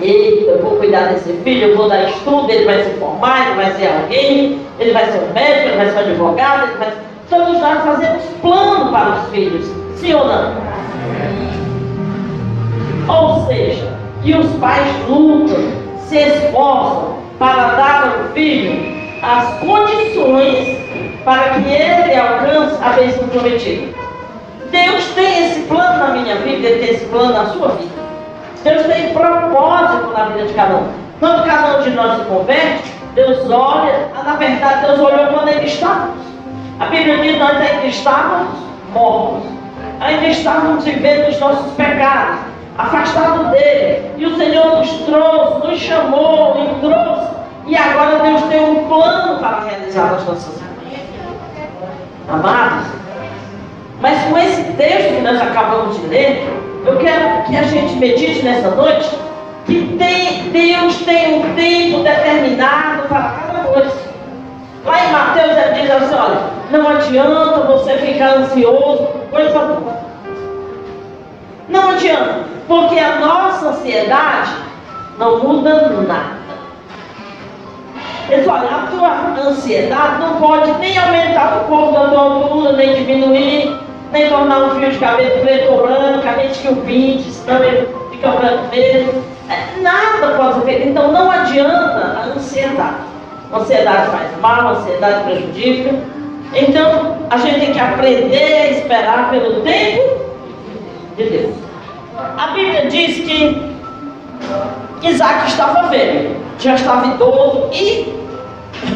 eita, 0.00 0.50
eu 0.50 0.62
vou 0.62 0.76
cuidar 0.78 1.08
desse 1.08 1.32
filho, 1.44 1.68
eu 1.68 1.76
vou 1.76 1.88
dar 1.88 2.02
estudo, 2.04 2.50
ele 2.50 2.64
vai 2.64 2.82
se 2.82 2.90
formar, 2.98 3.46
ele 3.46 3.56
vai 3.56 3.72
ser 3.72 3.86
alguém, 3.86 4.60
ele 4.80 4.92
vai 4.92 5.06
ser 5.06 5.18
um 5.18 5.32
médico, 5.32 5.68
ele 5.68 5.76
vai 5.76 5.88
ser 5.88 5.96
um 5.96 6.00
advogado, 6.00 6.68
ele 6.68 6.78
vai 6.78 6.90
ser... 6.90 6.96
Todos 7.30 7.60
nós 7.60 7.84
fazemos 7.84 8.22
plano 8.42 8.90
para 8.90 9.20
os 9.20 9.28
filhos, 9.30 9.66
sim 9.96 10.14
ou 10.14 10.26
não? 10.26 10.54
Ou 13.08 13.46
seja, 13.46 13.92
que 14.22 14.34
os 14.34 14.52
pais 14.56 14.88
lutam, 15.08 15.56
se 15.98 16.18
esforçam 16.18 17.16
para 17.38 17.74
dar 17.74 18.04
ao 18.04 18.32
filho 18.32 19.03
as 19.24 19.58
condições 19.58 20.78
para 21.24 21.50
que 21.50 21.68
ele 21.68 22.14
alcance 22.14 22.76
a 22.82 22.90
bênção 22.90 23.26
prometida. 23.28 24.04
Deus 24.70 25.04
tem 25.14 25.50
esse 25.50 25.60
plano 25.60 25.98
na 25.98 26.08
minha 26.08 26.34
vida, 26.36 26.66
Ele 26.66 26.84
tem 26.84 26.94
esse 26.96 27.04
plano 27.06 27.32
na 27.32 27.46
sua 27.46 27.68
vida. 27.68 27.94
Deus 28.64 28.82
tem 28.86 29.12
propósito 29.14 30.10
na 30.12 30.24
vida 30.24 30.46
de 30.46 30.54
cada 30.54 30.74
um. 30.74 30.88
Quando 31.20 31.46
cada 31.46 31.78
um 31.78 31.82
de 31.82 31.90
nós 31.90 32.18
se 32.18 32.24
converte, 32.24 32.92
Deus 33.14 33.48
olha, 33.48 34.10
na 34.24 34.34
verdade 34.34 34.86
Deus 34.86 34.98
olhou 34.98 35.26
quando 35.28 35.48
ele 35.48 35.66
estávamos. 35.66 36.24
A 36.80 36.86
Bíblia 36.86 37.18
diz 37.18 37.38
nós 37.38 37.56
ainda 37.56 37.86
estávamos 37.86 38.58
mortos. 38.92 39.48
Ainda 40.00 40.26
estávamos 40.26 40.84
vivendo 40.84 41.28
os 41.28 41.38
nossos 41.38 41.72
pecados, 41.74 42.40
afastados 42.76 43.46
dele. 43.48 44.10
E 44.16 44.26
o 44.26 44.36
Senhor 44.36 44.78
nos 44.78 44.90
trouxe, 44.90 45.66
nos 45.68 45.78
chamou, 45.78 46.54
nos 46.58 46.80
trouxe. 46.80 47.34
E 47.66 47.76
agora 47.76 48.18
Deus 48.18 48.42
tem 48.42 48.60
um 48.60 48.88
plano 48.88 49.32
para 49.44 49.64
realizar 49.68 50.12
nas 50.12 50.24
nossas 50.24 50.54
vidas. 50.54 50.64
Amados, 52.28 52.86
mas 54.00 54.24
com 54.24 54.38
esse 54.38 54.62
texto 54.72 55.14
que 55.16 55.20
nós 55.20 55.40
acabamos 55.40 56.00
de 56.00 56.06
ler, 56.06 56.48
eu 56.86 56.96
quero 56.98 57.44
que 57.44 57.56
a 57.56 57.62
gente 57.62 57.96
medite 57.96 58.42
nessa 58.42 58.70
noite 58.70 59.08
que 59.66 59.96
tem, 59.98 60.50
Deus 60.50 60.96
tem 61.04 61.40
um 61.40 61.54
tempo 61.54 62.02
determinado 62.02 63.08
para 63.08 63.36
cada 63.46 63.64
coisa. 63.64 64.04
Lá 64.84 65.04
em 65.04 65.12
Mateus 65.12 65.56
ele 65.56 65.80
diz 65.80 65.90
assim, 65.90 66.14
olha, 66.14 66.40
não 66.70 66.88
adianta 66.88 67.60
você 67.60 67.94
ficar 67.98 68.36
ansioso 68.36 69.08
coisa 69.30 69.58
alguma. 69.58 70.04
Não 71.68 71.90
adianta, 71.90 72.40
porque 72.68 72.98
a 72.98 73.16
nossa 73.16 73.68
ansiedade 73.68 74.52
não 75.18 75.38
muda 75.38 75.88
nada. 76.06 76.33
Ele 78.28 78.42
fala, 78.42 78.64
a 78.64 78.86
tua 78.90 79.48
ansiedade 79.48 80.18
não 80.18 80.36
pode 80.36 80.70
nem 80.78 80.96
aumentar 80.96 81.58
o 81.58 81.64
corpo 81.68 81.92
da 81.92 82.08
tua 82.08 82.20
altura, 82.20 82.72
nem 82.72 82.94
diminuir, 82.94 83.78
nem 84.12 84.28
tornar 84.28 84.58
um 84.64 84.80
fio 84.80 84.90
de 84.90 84.98
cabelo 84.98 85.40
preto 85.40 85.72
ou 85.72 85.86
branco, 85.86 86.22
pinte, 86.86 87.30
senão 87.30 87.62
ele 87.62 87.88
fica 88.10 88.30
branco 88.30 88.64
mesmo. 88.70 89.24
É, 89.50 89.80
nada 89.82 90.36
pode 90.36 90.64
ser 90.64 90.86
Então 90.88 91.12
não 91.12 91.30
adianta 91.30 92.20
a 92.22 92.26
ansiedade. 92.34 92.96
A 93.52 93.58
ansiedade 93.58 94.10
faz 94.10 94.40
mal, 94.40 94.68
a 94.68 94.70
ansiedade 94.70 95.24
prejudica. 95.24 95.94
Então 96.54 97.18
a 97.30 97.36
gente 97.36 97.60
tem 97.60 97.72
que 97.72 97.80
aprender 97.80 98.52
a 98.52 98.70
esperar 98.70 99.30
pelo 99.30 99.60
tempo 99.62 100.24
de 101.16 101.24
Deus. 101.24 101.54
A 102.38 102.46
Bíblia 102.48 102.86
diz 102.86 103.18
que 103.18 103.74
Isaac 105.08 105.48
estava 105.48 105.88
velho, 105.88 106.36
já 106.58 106.74
estava 106.74 107.06
idoso 107.06 107.68
e 107.72 108.14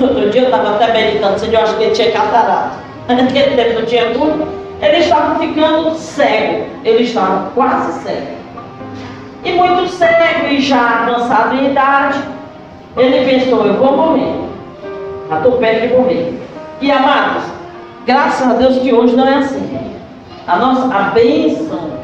outro 0.00 0.30
dia 0.30 0.42
eu 0.42 0.44
estava 0.46 0.74
até 0.74 0.92
meditando, 0.92 1.36
eu 1.44 1.60
acho 1.60 1.76
que 1.76 1.84
ele 1.84 1.94
tinha 1.94 2.12
catarata. 2.12 2.70
Naquele 3.08 3.56
tempo 3.56 3.80
não 3.80 3.86
tinha 3.86 4.10
tudo. 4.12 4.58
Ele 4.80 4.98
estava 4.98 5.38
ficando 5.38 5.94
cego, 5.94 6.66
ele 6.84 7.02
estava 7.02 7.50
quase 7.54 8.00
cego. 8.02 8.38
E 9.44 9.52
muito 9.52 9.88
cego 9.88 10.46
e 10.50 10.60
já 10.60 11.04
avançado 11.04 11.56
em 11.56 11.70
idade, 11.70 12.18
ele 12.96 13.24
pensou, 13.28 13.66
eu 13.66 13.74
vou 13.74 13.96
morrer. 13.96 14.48
Já 15.28 15.36
estou 15.36 15.52
perto 15.52 15.88
de 15.88 15.94
morrer. 15.94 16.40
E 16.80 16.92
amados, 16.92 17.44
graças 18.06 18.48
a 18.48 18.54
Deus 18.54 18.78
que 18.78 18.92
hoje 18.92 19.16
não 19.16 19.26
é 19.26 19.34
assim. 19.38 19.78
A 20.46 20.56
nossa 20.56 20.94
a 20.94 21.02
bênção 21.10 21.97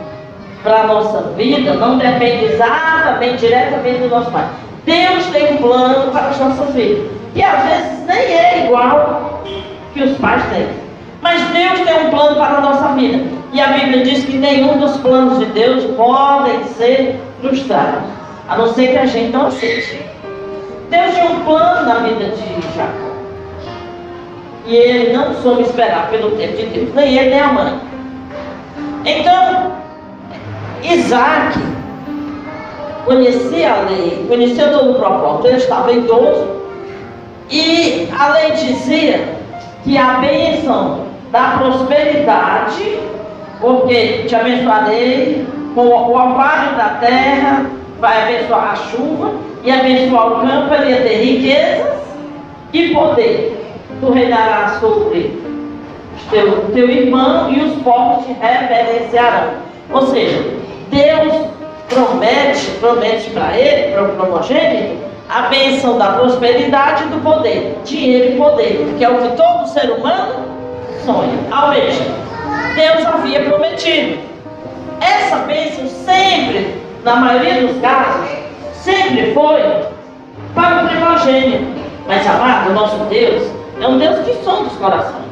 para 0.64 0.80
a 0.80 0.86
nossa 0.86 1.20
vida 1.36 1.74
não 1.74 1.98
depende 1.98 2.46
exatamente, 2.46 3.36
diretamente 3.36 3.98
do 3.98 4.08
nosso 4.08 4.30
Pai. 4.30 4.48
Deus 4.86 5.26
tem 5.26 5.54
um 5.54 5.56
plano 5.58 6.10
para 6.10 6.28
as 6.28 6.38
nossas 6.40 6.74
vidas. 6.74 7.06
E 7.34 7.42
às 7.42 7.64
vezes 7.64 8.06
nem 8.06 8.16
é 8.16 8.64
igual 8.64 9.42
que 9.92 10.02
os 10.02 10.16
pais 10.18 10.42
têm. 10.46 10.66
Mas 11.20 11.40
Deus 11.48 11.80
tem 11.80 12.06
um 12.06 12.10
plano 12.10 12.36
para 12.36 12.58
a 12.58 12.60
nossa 12.62 12.88
vida. 12.94 13.24
E 13.52 13.60
a 13.60 13.68
Bíblia 13.68 14.04
diz 14.04 14.24
que 14.24 14.36
nenhum 14.38 14.78
dos 14.78 14.96
planos 14.96 15.38
de 15.38 15.46
Deus 15.46 15.84
podem 15.96 16.64
ser 16.64 17.20
frustrados, 17.40 18.02
a 18.48 18.56
não 18.56 18.72
ser 18.74 18.88
que 18.88 18.98
a 18.98 19.06
gente 19.06 19.32
não 19.32 19.46
aceite. 19.46 20.00
Deus 20.90 21.14
tinha 21.14 21.26
um 21.26 21.40
plano 21.44 21.86
na 21.86 21.94
vida 22.00 22.24
de 22.24 22.76
Jacó. 22.76 23.14
E 24.66 24.74
ele 24.74 25.16
não 25.16 25.34
soube 25.34 25.62
esperar 25.62 26.08
pelo 26.10 26.32
tempo 26.32 26.56
de 26.56 26.66
Deus, 26.66 26.94
nem 26.94 27.16
ele 27.16 27.30
nem 27.30 27.40
a 27.40 27.52
mãe. 27.52 27.80
Então, 29.04 29.83
Isaac 30.84 31.58
conhecia 33.06 33.72
a 33.72 33.80
lei, 33.82 34.26
conhecia 34.28 34.68
todo 34.68 34.92
o 34.92 34.94
propósito, 34.94 35.46
ele 35.48 35.56
estava 35.56 35.92
idoso, 35.92 36.46
e 37.50 38.08
a 38.18 38.28
lei 38.28 38.50
dizia 38.52 39.34
que 39.82 39.96
a 39.96 40.14
bênção 40.14 41.00
da 41.30 41.58
prosperidade, 41.58 42.98
porque 43.60 44.24
te 44.26 44.34
abençoarei 44.34 45.46
com 45.74 45.86
o 45.86 46.14
orvalho 46.14 46.76
da 46.76 46.96
terra, 47.00 47.66
vai 48.00 48.22
abençoar 48.22 48.72
a 48.72 48.76
chuva 48.76 49.32
e 49.62 49.70
abençoar 49.70 50.26
o 50.28 50.40
campo, 50.40 50.74
ele 50.74 50.90
ia 50.90 51.02
ter 51.02 51.16
riquezas 51.16 51.94
e 52.72 52.88
poder. 52.94 53.60
Tu 54.00 54.10
reinarás 54.10 54.80
sobre 54.80 55.40
teu, 56.30 56.66
teu 56.72 56.90
irmão 56.90 57.50
e 57.50 57.60
os 57.60 57.82
povos 57.82 58.26
te 58.26 58.32
reverenciarão. 58.32 59.52
Ou 59.92 60.06
seja, 60.08 60.42
Deus 60.94 61.48
promete, 61.88 62.70
promete 62.78 63.30
para 63.30 63.58
ele, 63.58 63.92
para 63.92 64.04
o 64.04 64.08
primogênito, 64.10 65.04
a 65.28 65.42
bênção 65.42 65.98
da 65.98 66.12
prosperidade 66.12 67.02
e 67.02 67.06
do 67.08 67.20
poder, 67.22 67.76
dinheiro 67.84 68.34
e 68.34 68.36
poder, 68.36 68.94
que 68.96 69.04
é 69.04 69.10
o 69.10 69.18
que 69.18 69.36
todo 69.36 69.66
ser 69.66 69.90
humano 69.90 70.34
sonha, 71.04 71.36
almeja. 71.50 72.04
Deus 72.76 73.06
havia 73.06 73.42
prometido. 73.42 74.18
Essa 75.00 75.38
bênção 75.38 75.86
sempre, 75.88 76.80
na 77.02 77.16
maioria 77.16 77.66
dos 77.66 77.80
casos, 77.80 78.30
sempre 78.72 79.32
foi 79.34 79.60
para 80.54 80.84
o 80.84 80.88
primogênito. 80.88 81.64
Mas, 82.06 82.26
amado, 82.26 82.70
o 82.70 82.74
nosso 82.74 82.96
Deus 83.06 83.42
é 83.80 83.86
um 83.88 83.98
Deus 83.98 84.24
que 84.24 84.44
sonda 84.44 84.68
os 84.68 84.76
corações. 84.76 85.24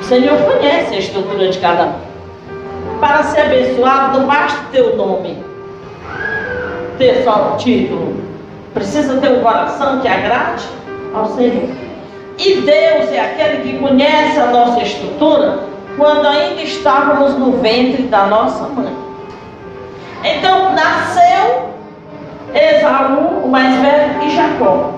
O 0.00 0.04
Senhor 0.04 0.36
conhece 0.38 0.94
a 0.94 0.98
estrutura 0.98 1.48
de 1.48 1.58
cada 1.58 1.84
um. 1.84 2.07
Para 3.00 3.22
ser 3.24 3.42
abençoado, 3.42 4.18
não 4.18 4.26
basta 4.26 4.58
ter 4.72 4.82
o 4.82 4.96
nome, 4.96 5.42
ter 6.98 7.22
só 7.24 7.52
o 7.54 7.56
título. 7.56 8.16
Precisa 8.74 9.20
ter 9.20 9.30
um 9.30 9.40
coração 9.40 10.00
que 10.00 10.08
agrade 10.08 10.64
ao 11.14 11.26
Senhor. 11.26 11.68
E 12.38 12.54
Deus 12.54 13.12
é 13.12 13.20
aquele 13.20 13.62
que 13.62 13.78
conhece 13.78 14.38
a 14.38 14.46
nossa 14.46 14.82
estrutura 14.82 15.60
quando 15.96 16.26
ainda 16.26 16.62
estávamos 16.62 17.36
no 17.36 17.58
ventre 17.58 18.04
da 18.04 18.26
nossa 18.26 18.64
mãe. 18.68 18.92
Então 20.24 20.72
nasceu 20.72 21.70
Esaú, 22.54 23.44
o 23.44 23.48
mais 23.48 23.80
velho, 23.80 24.22
e 24.22 24.34
Jacó. 24.34 24.92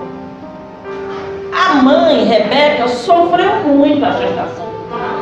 A 1.53 1.75
mãe, 1.75 2.23
Rebeca, 2.23 2.87
sofreu 2.87 3.55
muito 3.65 4.03
a 4.05 4.11
gestação 4.11 4.71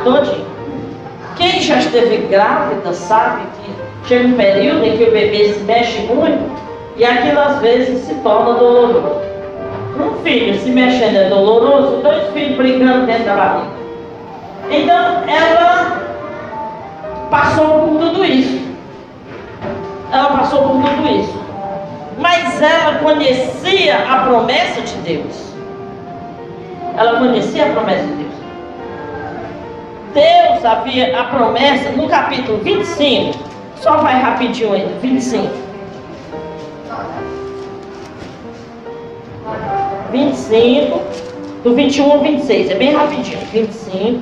todinha. 0.04 0.59
Quem 1.40 1.62
já 1.62 1.78
esteve 1.78 2.18
grávida 2.26 2.92
sabe 2.92 3.40
que 3.64 4.08
chega 4.08 4.28
um 4.28 4.34
período 4.34 4.84
em 4.84 4.98
que 4.98 5.04
o 5.04 5.10
bebê 5.10 5.54
se 5.54 5.60
mexe 5.60 6.00
muito 6.00 6.52
e 6.96 7.02
aquilo 7.02 7.40
às 7.40 7.58
vezes 7.60 8.04
se 8.04 8.14
torna 8.16 8.58
doloroso. 8.58 9.22
Um 9.98 10.22
filho 10.22 10.60
se 10.60 10.68
mexendo 10.70 11.16
é 11.16 11.30
doloroso, 11.30 12.02
dois 12.02 12.28
filhos 12.34 12.58
brincando 12.58 13.06
dentro 13.06 13.24
da 13.24 13.36
barriga. 13.36 13.70
Então 14.70 15.24
ela 15.26 16.02
passou 17.30 17.88
por 17.88 17.98
tudo 18.00 18.22
isso. 18.22 18.60
Ela 20.12 20.36
passou 20.36 20.62
por 20.62 20.82
tudo 20.82 21.08
isso. 21.08 21.40
Mas 22.18 22.60
ela 22.60 22.98
conhecia 22.98 23.96
a 23.96 24.24
promessa 24.24 24.82
de 24.82 24.94
Deus. 24.96 25.54
Ela 26.98 27.18
conhecia 27.18 27.64
a 27.64 27.68
promessa 27.70 28.02
de 28.02 28.12
Deus. 28.12 28.29
Deus 30.12 30.64
havia 30.64 31.20
a 31.20 31.24
promessa 31.24 31.90
no 31.90 32.08
capítulo 32.08 32.58
25. 32.58 33.38
Só 33.76 33.98
vai 33.98 34.20
rapidinho 34.20 34.72
ainda, 34.72 34.92
25. 35.00 35.48
25, 40.10 41.00
do 41.62 41.74
21 41.74 42.12
ao 42.12 42.18
26, 42.18 42.70
é 42.70 42.74
bem 42.74 42.92
rapidinho. 42.92 43.38
25. 43.52 44.20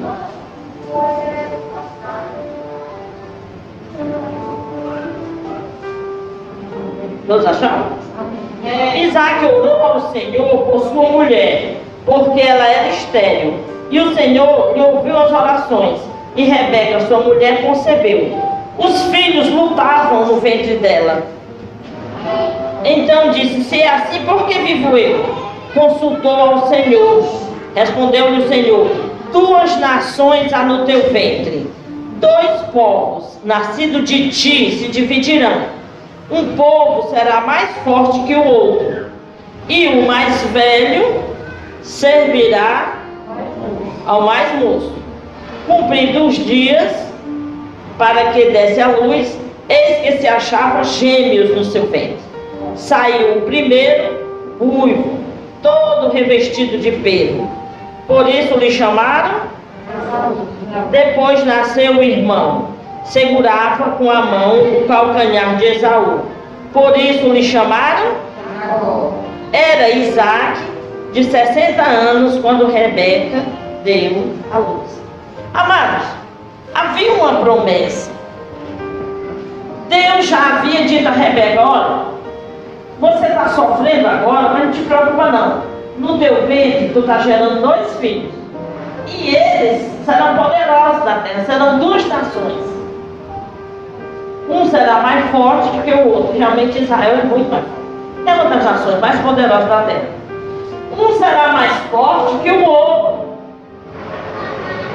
Todos 7.26 7.46
acharam? 7.46 7.98
É. 8.64 9.04
Isaac 9.04 9.44
orou 9.44 9.82
ao 9.82 10.12
Senhor 10.12 10.64
por 10.64 10.80
sua 10.80 11.10
mulher, 11.10 11.76
porque 12.04 12.40
ela 12.40 12.66
era 12.66 12.88
estéril. 12.88 13.67
E 13.90 14.00
o 14.00 14.14
Senhor 14.14 14.72
lhe 14.74 14.80
ouviu 14.82 15.16
as 15.18 15.32
orações. 15.32 16.00
E 16.36 16.44
Rebeca, 16.44 17.00
sua 17.06 17.20
mulher, 17.20 17.62
concebeu. 17.62 18.36
Os 18.78 19.02
filhos 19.06 19.50
lutavam 19.50 20.26
no 20.26 20.40
ventre 20.40 20.76
dela. 20.76 21.22
Então 22.84 23.30
disse: 23.30 23.64
Se 23.64 23.80
é 23.80 23.88
assim, 23.88 24.24
por 24.24 24.46
que 24.46 24.58
vivo 24.58 24.96
eu? 24.96 25.24
Consultou 25.74 26.30
ao 26.30 26.68
Senhor. 26.68 27.24
Respondeu-lhe 27.74 28.44
o 28.44 28.48
Senhor: 28.48 28.88
Duas 29.32 29.78
nações 29.78 30.52
há 30.52 30.64
no 30.64 30.84
teu 30.84 31.10
ventre. 31.10 31.70
Dois 32.20 32.62
povos, 32.72 33.38
nascidos 33.44 34.04
de 34.04 34.28
ti, 34.30 34.72
se 34.78 34.88
dividirão 34.88 35.78
um 36.30 36.54
povo 36.56 37.08
será 37.08 37.40
mais 37.40 37.70
forte 37.78 38.20
que 38.24 38.34
o 38.34 38.44
outro, 38.44 39.06
e 39.66 39.88
o 39.88 40.06
mais 40.06 40.42
velho 40.42 41.24
servirá 41.82 42.97
ao 44.08 44.22
mais 44.22 44.58
moço. 44.58 44.92
Cumprindo 45.66 46.26
os 46.26 46.34
dias 46.34 46.92
para 47.96 48.32
que 48.32 48.50
desse 48.50 48.80
a 48.80 48.88
luz, 48.88 49.38
eis 49.68 49.98
que 49.98 50.18
se 50.18 50.26
achava 50.26 50.82
gêmeos 50.82 51.54
no 51.54 51.64
seu 51.64 51.86
ventre. 51.86 52.16
Saiu 52.74 53.38
o 53.38 53.42
primeiro, 53.42 54.56
ruivo, 54.58 55.18
todo 55.62 56.12
revestido 56.12 56.78
de 56.78 56.90
pelo. 56.90 57.48
Por 58.08 58.28
isso 58.28 58.58
lhe 58.58 58.72
chamaram. 58.72 59.42
Depois 60.90 61.44
nasceu 61.44 61.98
o 61.98 62.02
irmão 62.02 62.78
segurava 63.08 63.92
com 63.92 64.10
a 64.10 64.20
mão 64.20 64.80
o 64.80 64.84
calcanhar 64.86 65.56
de 65.56 65.64
Esaú. 65.64 66.20
Por 66.72 66.96
isso 66.96 67.28
lhe 67.28 67.42
chamaram? 67.42 68.12
Era 69.52 69.90
Isaac, 69.90 70.60
de 71.12 71.24
60 71.24 71.82
anos, 71.82 72.38
quando 72.40 72.66
Rebeca 72.66 73.42
deu 73.88 74.34
a 74.52 74.58
luz. 74.58 75.00
Amados, 75.54 76.06
havia 76.74 77.14
uma 77.14 77.40
promessa. 77.40 78.10
Deus 79.88 80.26
já 80.26 80.58
havia 80.58 80.84
dito 80.84 81.08
a 81.08 81.12
Rebeca: 81.12 81.62
olha, 81.62 82.02
você 83.00 83.26
está 83.26 83.48
sofrendo 83.48 84.06
agora, 84.06 84.50
mas 84.50 84.64
não 84.66 84.72
te 84.72 84.82
preocupa 84.82 85.30
não. 85.30 85.62
No 85.96 86.18
teu 86.18 86.46
ventre, 86.46 86.90
tu 86.92 87.00
está 87.00 87.18
gerando 87.20 87.62
dois 87.62 87.96
filhos. 87.96 88.30
E 89.06 89.34
eles 89.34 89.90
serão 90.04 90.36
poderosos 90.36 91.04
da 91.04 91.20
terra, 91.20 91.44
serão 91.46 91.78
duas 91.78 92.06
nações. 92.06 92.68
Um 94.50 94.66
será 94.68 95.00
mais 95.00 95.30
forte 95.30 95.68
do 95.70 95.82
que 95.82 95.92
o 95.92 96.08
outro. 96.08 96.38
Realmente 96.38 96.82
Israel 96.82 97.20
é 97.22 97.24
muito 97.24 97.50
mais 97.50 97.64
forte. 97.64 97.78
É 98.26 98.34
uma 98.34 98.54
das 98.54 98.64
nações 98.64 99.00
mais 99.00 99.18
poderosas 99.20 99.68
da 99.68 99.82
terra. 99.82 100.08
Um 100.98 101.18
será 101.18 101.48
mais 101.52 101.72
forte 101.90 102.38
que 102.42 102.50
o 102.50 102.64
outro. 102.64 103.27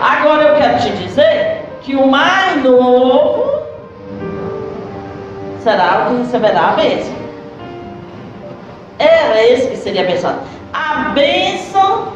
Agora 0.03 0.43
eu 0.43 0.55
quero 0.57 0.79
te 0.79 0.89
dizer 0.97 1.63
que 1.81 1.95
o 1.95 2.05
mais 2.07 2.61
novo 2.61 3.45
será 5.63 6.03
o 6.03 6.11
que 6.11 6.21
receberá 6.23 6.69
a 6.69 6.71
bênção. 6.73 7.13
Era 8.99 9.41
esse 9.45 9.67
que 9.69 9.77
seria 9.77 10.01
abençoado. 10.01 10.39
A 10.73 11.11
bênção 11.15 12.09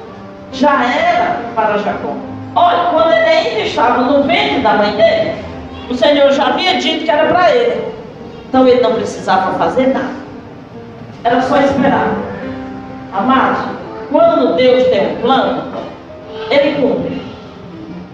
já 0.52 0.84
era 0.84 1.40
para 1.56 1.78
Jacó. 1.78 2.14
Olha, 2.56 2.90
quando 2.92 3.14
ele 3.14 3.30
ainda 3.30 3.62
estava 3.62 4.02
no 4.02 4.24
ventre 4.24 4.60
da 4.60 4.74
mãe 4.74 4.92
dele, 4.92 5.36
o 5.90 5.96
Senhor 5.96 6.30
já 6.34 6.48
havia 6.48 6.80
dito 6.80 7.06
que 7.06 7.12
era 7.12 7.34
para 7.34 7.56
ele. 7.56 7.84
Então 8.50 8.68
ele 8.68 8.82
não 8.82 8.96
precisava 8.96 9.58
fazer 9.58 9.88
nada. 9.88 10.12
Era 11.24 11.42
só 11.42 11.58
esperar. 11.62 12.12
Amados, 13.14 13.60
quando 14.12 14.56
Deus 14.58 14.88
tem 14.88 15.16
um 15.16 15.22
plano, 15.22 15.64
Ele 16.50 16.82
cumpre. 16.82 17.17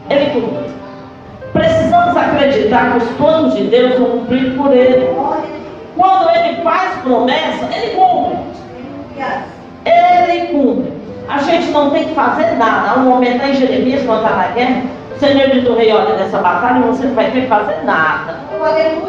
Ele 0.09 0.29
cumpre. 0.31 0.73
Precisamos 1.53 2.17
acreditar 2.17 2.91
que 2.91 2.97
os 2.97 3.09
planos 3.11 3.55
de 3.55 3.63
Deus 3.65 3.95
são 3.95 4.05
cumpridos 4.05 4.55
por 4.55 4.71
Ele. 4.71 5.09
Quando 5.95 6.29
Ele 6.35 6.61
faz 6.61 6.95
promessa, 7.03 7.67
Ele 7.75 7.95
cumpre. 7.95 8.37
Ele 9.85 10.47
cumpre. 10.47 10.93
A 11.29 11.37
gente 11.37 11.71
não 11.71 11.89
tem 11.91 12.05
que 12.05 12.15
fazer 12.15 12.55
nada. 12.57 12.91
Há 12.91 12.99
um 12.99 13.09
momento 13.09 13.45
em 13.45 13.53
Jeremias, 13.53 14.05
quando 14.05 14.23
está 14.23 14.35
na 14.35 14.47
guerra, 14.47 14.83
Senhor 15.19 15.49
diz 15.51 15.67
o 15.67 15.75
rei, 15.75 15.91
olha, 15.93 16.15
nessa 16.15 16.39
batalha 16.39 16.81
você 16.81 17.05
não 17.05 17.15
vai 17.15 17.31
ter 17.31 17.41
que 17.41 17.47
fazer 17.47 17.83
nada. 17.85 18.39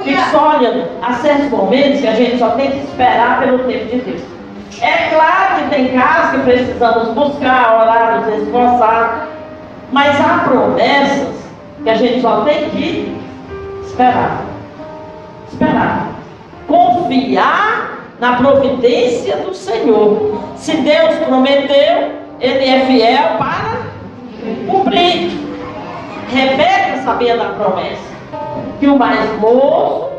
Fique 0.05 0.31
só 0.31 0.57
olhando. 0.57 0.89
Há 1.03 1.13
certos 1.15 1.51
momentos 1.51 2.01
que 2.01 2.07
a 2.07 2.15
gente 2.15 2.39
só 2.39 2.51
tem 2.51 2.71
que 2.71 2.79
esperar 2.79 3.41
pelo 3.41 3.59
tempo 3.61 3.85
de 3.87 3.99
Deus. 3.99 4.23
É 4.81 5.09
claro 5.15 5.57
que 5.57 5.71
tem 5.71 5.99
casos 5.99 6.31
que 6.33 6.39
precisamos 6.39 7.09
buscar, 7.09 7.81
orar, 7.81 8.21
nos 8.21 8.43
esforçar. 8.43 9.29
Mas 9.95 10.21
há 10.21 10.39
promessas 10.39 11.37
que 11.85 11.89
a 11.89 11.95
gente 11.95 12.21
só 12.21 12.41
tem 12.41 12.69
que 12.71 13.17
esperar. 13.87 14.43
Esperar. 15.47 16.09
Confiar 16.67 18.01
na 18.19 18.33
providência 18.33 19.37
do 19.37 19.55
Senhor. 19.55 20.41
Se 20.57 20.79
Deus 20.79 21.15
prometeu, 21.19 22.11
Ele 22.41 22.69
é 22.69 22.87
fiel 22.87 23.39
para 23.39 23.83
cumprir. 24.69 25.31
Rebeca 26.29 27.03
sabia 27.05 27.37
da 27.37 27.51
promessa 27.51 28.15
que 28.81 28.89
o 28.89 28.99
mais 28.99 29.39
moço 29.39 30.11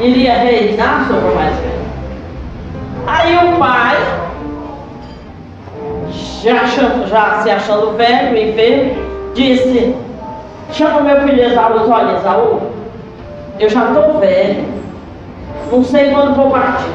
iria 0.00 0.34
reinar 0.34 1.06
sobre 1.08 1.30
o 1.30 1.34
mais 1.34 1.56
velho. 1.56 1.78
Aí 3.06 3.36
o 3.38 3.58
pai, 3.58 3.96
já, 6.42 6.64
já 7.06 7.42
se 7.42 7.50
achando 7.50 7.96
velho 7.96 8.36
e 8.36 8.50
enfermo, 8.50 8.94
disse: 9.34 9.94
Chama 10.72 11.00
meu 11.00 11.20
filho 11.22 11.44
Esaú, 11.44 11.90
olha, 11.90 12.16
Esaú, 12.18 12.60
eu 13.58 13.68
já 13.68 13.86
estou 13.86 14.20
velho, 14.20 14.64
não 15.70 15.84
sei 15.84 16.10
quando 16.10 16.34
vou 16.34 16.50
partir. 16.50 16.88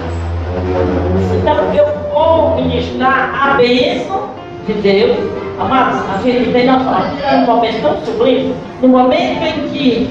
Então 1.39 1.73
eu 1.73 1.85
vou 2.13 2.55
ministrar 2.55 3.31
a 3.41 3.53
bênção 3.55 4.29
de 4.67 4.73
Deus. 4.73 5.17
Amados, 5.59 5.99
a 6.09 6.17
gente 6.23 6.51
tem 6.51 6.65
noção, 6.65 7.03
um 7.33 7.45
momento 7.45 7.81
tão 7.81 8.01
sublime, 8.05 8.55
no 8.81 8.87
momento 8.87 9.43
em 9.43 9.67
que 9.69 10.09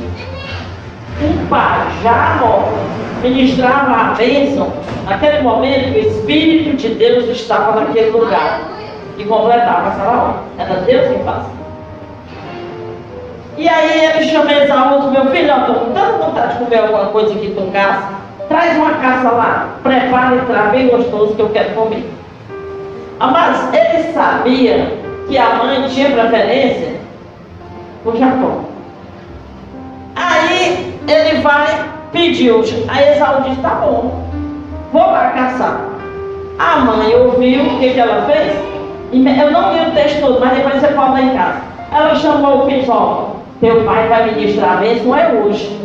um 1.22 1.46
pajaro 1.46 2.64
ministrava 3.22 3.92
a 3.92 4.14
bênção, 4.14 4.72
naquele 5.04 5.40
momento 5.40 5.94
o 5.94 5.98
Espírito 5.98 6.76
de 6.76 6.94
Deus 6.94 7.28
estava 7.28 7.80
naquele 7.80 8.10
lugar 8.10 8.60
e 9.18 9.24
completava 9.24 9.88
aquela 9.88 10.22
hora. 10.22 10.34
Era 10.58 10.80
Deus 10.80 11.08
quem 11.08 11.24
fazia. 11.24 11.62
E 13.56 13.68
aí 13.68 14.04
ele 14.06 14.24
chama 14.24 14.52
Esaú, 14.52 15.10
meu 15.10 15.26
filho, 15.26 15.50
eu 15.50 15.58
estou 15.58 15.74
com 15.74 15.92
tanta 15.92 16.18
vontade 16.18 16.52
de 16.54 16.64
comer 16.64 16.78
alguma 16.78 17.06
coisa 17.06 17.34
aqui 17.34 17.50
com 17.50 17.70
caça. 17.70 18.08
Traz 18.48 18.76
uma 18.76 18.94
caça 18.94 19.30
lá, 19.30 19.68
prepara 19.82 20.36
e 20.36 20.40
traz 20.40 20.70
bem 20.72 20.88
gostoso 20.88 21.34
que 21.34 21.42
eu 21.42 21.50
quero 21.50 21.74
comer. 21.74 22.10
Mas 23.18 23.74
ele 23.74 24.12
sabia 24.12 24.98
que 25.28 25.38
a 25.38 25.54
mãe 25.54 25.86
tinha 25.88 26.10
preferência 26.10 26.96
por 28.02 28.16
Jacó. 28.16 28.60
Aí 30.16 30.98
ele 31.06 31.40
vai, 31.40 31.84
pediu, 32.10 32.64
aí 32.88 33.12
Esaú 33.12 33.42
disse, 33.42 33.60
tá 33.60 33.76
bom, 33.76 34.24
vou 34.92 35.02
lá 35.02 35.30
caçar. 35.30 35.80
A 36.58 36.76
mãe 36.78 37.14
ouviu, 37.14 37.64
o 37.64 37.78
que, 37.78 37.90
que 37.90 38.00
ela 38.00 38.22
fez? 38.22 38.71
Eu 39.12 39.50
não 39.50 39.72
li 39.74 39.88
o 39.88 39.92
texto 39.92 40.20
todo, 40.20 40.40
mas 40.40 40.56
depois 40.56 40.80
você 40.80 40.88
pode 40.88 41.20
em 41.20 41.36
casa. 41.36 41.60
Ela 41.92 42.14
chamou 42.14 42.62
o 42.62 42.66
filho, 42.66 42.84
ó, 42.88 43.26
teu 43.60 43.84
pai 43.84 44.08
vai 44.08 44.32
ministrar 44.32 44.72
a 44.72 44.76
bênção 44.76 45.14
é 45.14 45.32
hoje. 45.32 45.78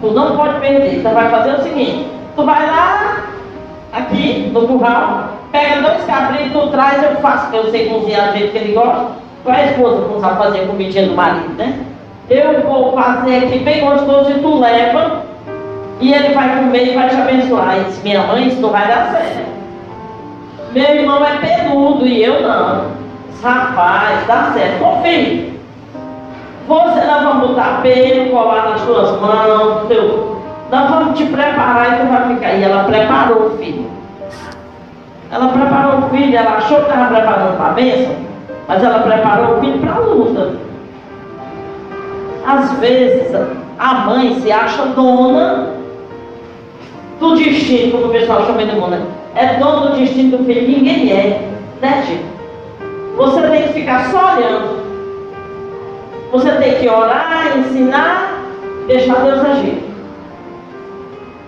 Tu 0.00 0.10
não 0.10 0.36
pode 0.36 0.60
perder. 0.60 1.02
Tu 1.02 1.08
vai 1.08 1.30
fazer 1.30 1.52
o 1.52 1.62
seguinte: 1.62 2.06
tu 2.36 2.44
vai 2.44 2.66
lá, 2.66 3.22
aqui, 3.92 4.50
no 4.52 4.68
curral, 4.68 5.30
pega 5.50 5.80
dois 5.80 6.04
cabritos, 6.04 6.52
tu 6.52 6.68
traz, 6.68 7.02
eu 7.02 7.16
faço, 7.16 7.50
que 7.50 7.56
eu 7.56 7.70
sei 7.70 7.88
cozinhar 7.88 8.32
do 8.32 8.38
jeito 8.38 8.52
que 8.52 8.58
ele 8.58 8.74
gosta. 8.74 9.06
Tu 9.42 9.50
é 9.50 9.54
a 9.54 9.66
esposa 9.66 10.08
não 10.08 10.20
sabe 10.20 10.38
fazer 10.38 10.66
comidinha 10.66 11.06
do 11.06 11.14
marido, 11.14 11.54
né? 11.56 11.78
Eu 12.28 12.62
vou 12.62 12.92
fazer 12.92 13.36
aqui 13.36 13.58
bem 13.58 13.80
gostoso 13.80 14.30
e 14.30 14.40
tu 14.40 14.58
leva. 14.60 15.22
E 16.00 16.12
ele 16.12 16.34
vai 16.34 16.56
comer 16.56 16.88
e 16.88 16.94
vai 16.94 17.08
te 17.08 17.16
abençoar. 17.16 17.78
E 17.78 17.84
disse, 17.84 18.02
minha 18.02 18.22
mãe, 18.22 18.48
isso 18.48 18.60
não 18.60 18.70
vai 18.70 18.86
dar 18.86 19.10
certo. 19.10 19.46
Meu 20.74 20.82
irmão 20.82 21.24
é 21.24 21.36
peludo 21.36 22.04
e 22.04 22.24
eu 22.24 22.42
não. 22.42 22.86
Rapaz, 23.40 24.26
dá 24.26 24.50
certo. 24.52 24.80
Confie. 24.80 25.54
Você, 26.66 27.00
nós 27.06 27.22
vamos 27.22 27.48
botar 27.48 27.80
pelo, 27.80 28.30
colar 28.30 28.70
nas 28.70 28.80
suas 28.80 29.20
mãos, 29.20 29.86
teu, 29.86 30.42
nós 30.72 30.90
vamos 30.90 31.16
te 31.16 31.26
preparar 31.26 31.92
e 31.92 32.00
tu 32.00 32.10
vai 32.10 32.34
ficar. 32.34 32.54
E 32.54 32.64
ela 32.64 32.84
preparou 32.84 33.46
o 33.46 33.58
filho. 33.58 33.88
Ela 35.30 35.48
preparou 35.48 35.98
o 35.98 36.10
filho, 36.10 36.36
ela 36.36 36.56
achou 36.56 36.78
que 36.78 36.90
estava 36.90 37.14
preparando 37.14 37.56
para 37.56 37.66
a 37.66 37.72
bênção, 37.72 38.16
mas 38.66 38.82
ela 38.82 38.98
preparou 39.00 39.56
o 39.56 39.60
filho 39.60 39.78
para 39.78 39.94
a 39.94 39.98
luta. 39.98 40.52
Às 42.46 42.72
vezes, 42.78 43.32
a 43.78 43.94
mãe 43.94 44.40
se 44.40 44.50
acha 44.50 44.86
dona 44.86 45.68
do 47.20 47.36
destino, 47.36 47.92
como 47.92 48.06
o 48.06 48.10
pessoal 48.10 48.44
chama 48.44 48.64
de 48.64 48.74
mundo. 48.74 49.23
É 49.34 49.54
dona 49.58 49.88
do 49.88 49.96
destino 49.96 50.38
do 50.38 50.44
filho, 50.44 50.68
ninguém 50.68 51.12
é. 51.12 51.48
Né, 51.80 52.04
gente? 52.06 52.34
Você 53.16 53.40
tem 53.42 53.62
que 53.62 53.72
ficar 53.72 54.10
só 54.10 54.36
olhando. 54.36 54.84
Você 56.32 56.50
tem 56.52 56.74
que 56.76 56.88
orar, 56.88 57.56
ensinar, 57.58 58.40
deixar 58.86 59.24
Deus 59.24 59.40
agir. 59.40 59.82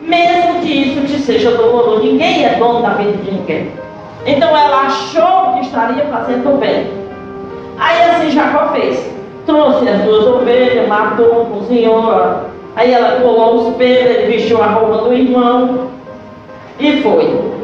Mesmo 0.00 0.60
que 0.60 0.72
isso 0.72 1.00
te 1.06 1.18
seja 1.20 1.50
doloroso, 1.52 2.04
ninguém 2.04 2.44
é 2.44 2.54
dono 2.54 2.82
da 2.82 2.90
vida 2.90 3.16
de 3.18 3.32
ninguém. 3.32 3.72
Então 4.24 4.48
ela 4.56 4.82
achou 4.82 5.54
que 5.54 5.60
estaria 5.60 6.04
fazendo 6.06 6.58
bem. 6.58 6.86
Aí 7.78 8.02
assim 8.10 8.30
Jacó 8.30 8.72
fez. 8.72 9.14
Trouxe 9.44 9.88
as 9.88 10.02
duas 10.02 10.26
ovelhas, 10.26 10.88
matou, 10.88 11.46
cozinhou. 11.46 12.46
Aí 12.74 12.92
ela 12.92 13.20
colou 13.20 13.68
os 13.68 13.76
pelos, 13.76 14.10
ele 14.10 14.36
vestiu 14.36 14.62
a 14.62 14.66
roupa 14.66 15.04
do 15.04 15.12
irmão 15.12 15.88
e 16.78 17.00
foi. 17.00 17.55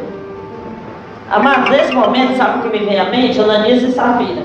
Mas 1.41 1.69
nesse 1.69 1.93
momento, 1.93 2.37
sabe 2.37 2.59
o 2.59 2.69
que 2.69 2.79
me 2.79 2.85
vem 2.85 2.99
à 2.99 3.05
mente? 3.05 3.39
Ananias 3.39 3.81
e 3.81 3.91
Safira. 3.91 4.43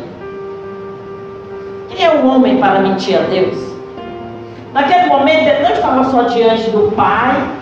Quem 1.90 2.04
é 2.04 2.10
o 2.10 2.26
homem 2.26 2.58
para 2.58 2.80
mentir 2.80 3.18
a 3.18 3.22
Deus? 3.22 3.56
Naquele 4.72 5.06
momento 5.06 5.48
ele 5.48 5.62
não 5.62 5.72
estava 5.72 6.04
só 6.04 6.22
diante 6.22 6.70
do 6.70 6.92
Pai 6.94 7.58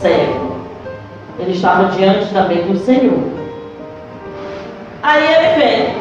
cego, 0.00 0.56
ele 1.38 1.52
estava 1.52 1.84
diante 1.86 2.32
também 2.32 2.66
do 2.66 2.76
Senhor. 2.78 3.18
Aí 5.02 5.24
ele 5.24 5.60
vem, 5.60 5.94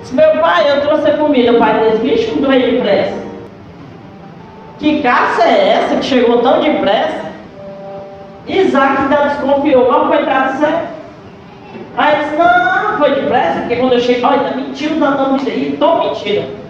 diz, 0.00 0.12
meu 0.12 0.30
pai, 0.40 0.70
eu 0.70 0.80
trouxe 0.82 1.10
a 1.10 1.16
comida, 1.16 1.52
o 1.52 1.58
pai 1.58 1.90
diz, 1.90 2.00
bicho, 2.00 2.32
como 2.32 2.48
veio 2.48 2.72
depressa. 2.72 3.22
Que 4.78 5.02
caça 5.02 5.42
é 5.42 5.68
essa 5.68 5.96
que 5.96 6.04
chegou 6.04 6.38
tão 6.38 6.60
depressa? 6.60 7.32
Isaac 8.46 9.02
ainda 9.02 9.28
desconfiou, 9.28 9.90
mas 9.90 10.08
coitado 10.08 10.58
cego. 10.58 11.01
Aí 11.96 12.24
disse, 12.24 12.36
não, 12.36 12.64
não, 12.64 12.98
foi 12.98 13.14
depressa, 13.14 13.60
porque 13.60 13.76
quando 13.76 13.92
eu 13.92 14.00
cheguei, 14.00 14.24
olha, 14.24 14.40
tá 14.40 14.56
mentindo, 14.56 14.94
não, 14.94 15.10
não, 15.10 15.34
aí, 15.34 15.72
estou 15.72 15.98
mentindo. 15.98 16.62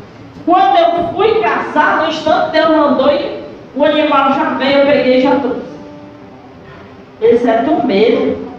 Quando 0.44 0.76
eu 0.76 1.08
fui 1.14 1.40
caçar, 1.40 2.02
no 2.02 2.08
instante 2.08 2.50
Deus 2.50 2.70
mandou 2.70 3.12
e 3.12 3.42
o 3.76 3.84
animal 3.84 4.32
já 4.32 4.54
veio, 4.54 4.78
eu 4.80 4.86
peguei 4.86 5.18
e 5.18 5.22
já 5.22 5.36
trouxe. 5.36 5.62
Esse 7.20 7.48
é 7.48 7.58
tu 7.58 7.86
mesmo. 7.86 8.52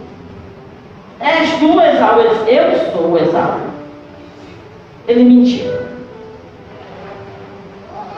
És 1.20 1.50
tu, 1.58 1.80
Esaú? 1.80 2.20
Ele 2.20 2.28
disse, 2.30 2.50
eu 2.50 2.92
sou 2.92 3.18
Esaú. 3.18 3.60
Ele 5.06 5.24
mentiu. 5.24 5.70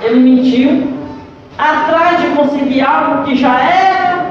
Ele 0.00 0.20
mentiu 0.20 0.96
atrás 1.59 2.20
de 2.20 2.28
conseguir 2.28 2.82
algo 2.82 3.24
que 3.24 3.35
já 3.35 3.61
era 3.61 4.26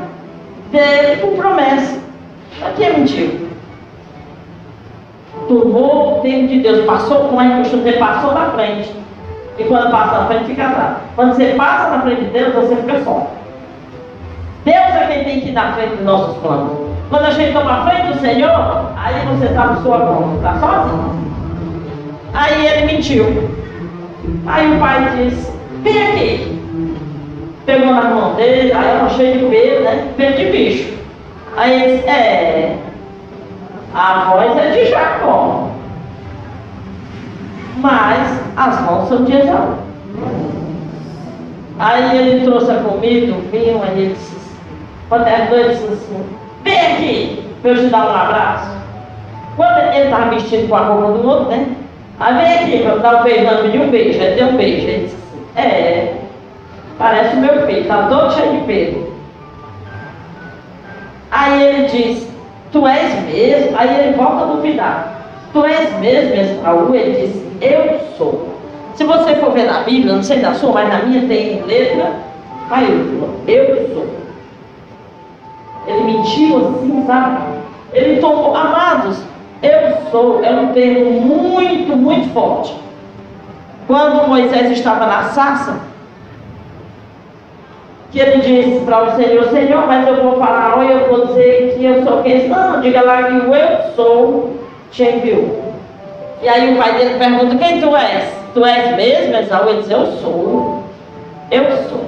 dele 0.72 1.22
por 1.22 1.36
promessa. 1.36 2.00
Para 2.60 2.72
que 2.72 2.90
mentiu? 2.90 3.45
Turmou 5.48 6.18
o 6.18 6.22
tempo 6.22 6.48
de 6.48 6.60
Deus, 6.60 6.86
passou 6.86 7.30
com 7.30 7.40
a 7.40 7.50
costume 7.58 7.94
passou 7.94 8.34
na 8.34 8.50
frente. 8.52 8.92
E 9.58 9.64
quando 9.64 9.92
passa 9.92 10.20
na 10.20 10.26
frente, 10.26 10.46
fica 10.46 10.68
atrás. 10.68 10.98
Quando 11.16 11.34
você 11.34 11.46
passa 11.54 11.90
na 11.90 12.02
frente 12.02 12.26
de 12.26 12.30
Deus, 12.32 12.54
você 12.54 12.76
fica 12.76 13.04
só. 13.04 13.28
Deus 14.66 14.76
é 14.78 15.08
quem 15.08 15.24
tem 15.24 15.42
que 15.42 15.50
ir 15.50 15.54
na 15.54 15.74
frente 15.74 15.96
dos 15.96 16.06
nossos 16.06 16.38
planos. 16.38 16.72
Quando 17.10 17.26
a 17.26 17.32
gente 17.32 17.54
toma 17.54 17.72
a 17.72 17.90
frente 17.90 18.14
do 18.14 18.20
Senhor, 18.20 18.92
aí 18.98 19.26
você 19.28 19.46
está 19.46 19.68
no 19.68 19.82
sua 19.84 20.00
conta, 20.00 20.36
está 20.38 20.60
sozinho. 20.60 21.16
Aí 22.34 22.66
ele 22.66 22.94
mentiu. 22.94 23.50
Aí 24.48 24.76
o 24.76 24.80
pai 24.80 25.12
disse, 25.16 25.52
vem 25.84 26.08
aqui. 26.08 26.62
Pegou 27.66 27.94
na 27.94 28.04
mão 28.04 28.34
dele, 28.34 28.74
aí 28.74 28.88
ela 28.90 29.10
cheia 29.10 29.38
de 29.38 29.46
pelo, 29.46 29.84
né? 29.84 30.08
Pelo 30.18 30.36
de 30.36 30.46
bicho. 30.46 30.94
Aí 31.56 31.82
ele 31.82 31.98
disse, 31.98 32.10
é, 32.10 32.76
a 33.96 34.32
voz 34.32 34.58
é 34.58 34.72
de 34.72 34.92
Jacó 34.92 35.72
mas 37.86 38.42
as 38.56 38.82
mãos 38.82 39.08
são 39.10 39.24
de 39.24 39.34
Esaú. 39.34 39.76
Aí 41.78 42.18
ele 42.18 42.46
trouxe 42.46 42.72
a 42.72 42.76
comida, 42.76 43.34
o 43.34 43.42
vinho, 43.52 43.82
aí 43.84 44.00
ele 44.00 44.14
disse, 44.14 44.36
quando 45.10 45.28
ele 45.28 45.70
disse 45.70 45.86
assim, 45.86 46.26
vem 46.64 46.80
aqui 46.80 47.44
para 47.62 47.72
eu 47.72 47.78
te 47.78 47.86
dar 47.88 48.08
um 48.08 48.16
abraço. 48.16 48.76
Quando 49.56 49.78
ele 49.94 50.06
estava 50.06 50.30
vestido 50.32 50.68
com 50.68 50.76
a 50.76 50.80
roupa 50.80 51.18
do 51.18 51.28
outro, 51.28 51.50
né? 51.50 51.68
Aí 52.20 52.34
vem 52.34 52.54
aqui 52.54 52.84
para 52.84 52.92
eu 52.94 53.00
dar 53.00 53.20
um 53.20 53.24
pedir 53.24 53.82
um 53.82 53.90
beijo, 53.90 54.22
ele 54.22 54.36
deu 54.36 54.48
um 54.48 54.58
beijo. 54.58 54.88
Ele 54.88 55.04
disse 55.04 55.16
assim, 55.16 55.68
é, 55.68 56.14
parece 56.98 57.36
o 57.36 57.40
meu 57.40 57.66
filho, 57.66 57.82
está 57.82 58.08
todo 58.08 58.34
cheio 58.34 58.54
de 58.54 58.66
pelo. 58.66 59.16
Aí 61.30 61.62
ele 61.62 61.88
diz, 61.88 62.30
tu 62.76 62.86
és 62.86 63.24
mesmo? 63.24 63.78
Aí 63.78 64.00
ele 64.00 64.18
volta 64.18 64.44
a 64.44 64.48
duvidar. 64.48 65.16
Tu 65.54 65.66
és 65.66 65.98
mesmo, 66.00 66.36
Esaú? 66.36 66.94
Ele 66.94 67.22
disse, 67.22 67.46
eu 67.62 68.00
sou. 68.18 68.50
Se 68.96 69.06
você 69.06 69.36
for 69.36 69.52
ver 69.52 69.72
na 69.72 69.80
Bíblia, 69.84 70.14
não 70.14 70.22
sei 70.22 70.40
da 70.40 70.54
sua, 70.54 70.74
mas 70.74 70.90
na 70.90 71.04
minha 71.04 71.26
tem 71.26 71.62
letra 71.62 72.12
maiúscula. 72.70 73.30
Eu 73.48 73.90
sou. 73.94 74.08
Ele 75.88 76.04
mentiu 76.04 76.58
assim, 76.58 77.04
sabe? 77.08 77.38
Ele 77.94 78.20
tomou, 78.20 78.54
amados, 78.54 79.22
eu 79.64 80.12
sou, 80.12 80.44
é 80.44 80.52
um 80.52 80.74
termo 80.74 81.12
muito, 81.22 81.96
muito 81.96 82.34
forte. 82.34 82.76
Quando 83.88 84.28
Moisés 84.28 84.72
estava 84.72 85.06
na 85.06 85.24
sarça, 85.30 85.80
que 88.16 88.22
ele 88.22 88.38
disse 88.38 88.86
para 88.86 89.04
o 89.04 89.16
Senhor, 89.18 89.50
Senhor, 89.50 89.86
mas 89.88 90.08
eu 90.08 90.24
vou 90.24 90.40
falar, 90.40 90.78
ou 90.78 90.84
eu 90.84 91.10
vou 91.10 91.28
dizer 91.28 91.76
que 91.78 91.84
eu 91.84 92.02
sou 92.06 92.24
quem? 92.24 92.48
Não, 92.48 92.80
diga 92.80 93.02
lá 93.02 93.24
que 93.24 93.34
eu 93.34 93.94
sou 93.94 94.56
te 94.90 95.04
enviou. 95.04 95.74
E 96.42 96.48
aí 96.48 96.74
o 96.74 96.78
pai 96.78 96.94
dele 96.94 97.20
pergunta, 97.20 97.58
quem 97.58 97.82
tu 97.82 97.94
és? 97.94 98.24
Tu 98.54 98.66
és 98.66 98.96
mesmo, 98.96 99.36
Esaú? 99.36 99.68
Ele 99.68 99.82
diz, 99.82 99.92
eu 99.92 100.06
sou. 100.22 100.84
Eu 101.52 101.66
sou. 101.90 102.06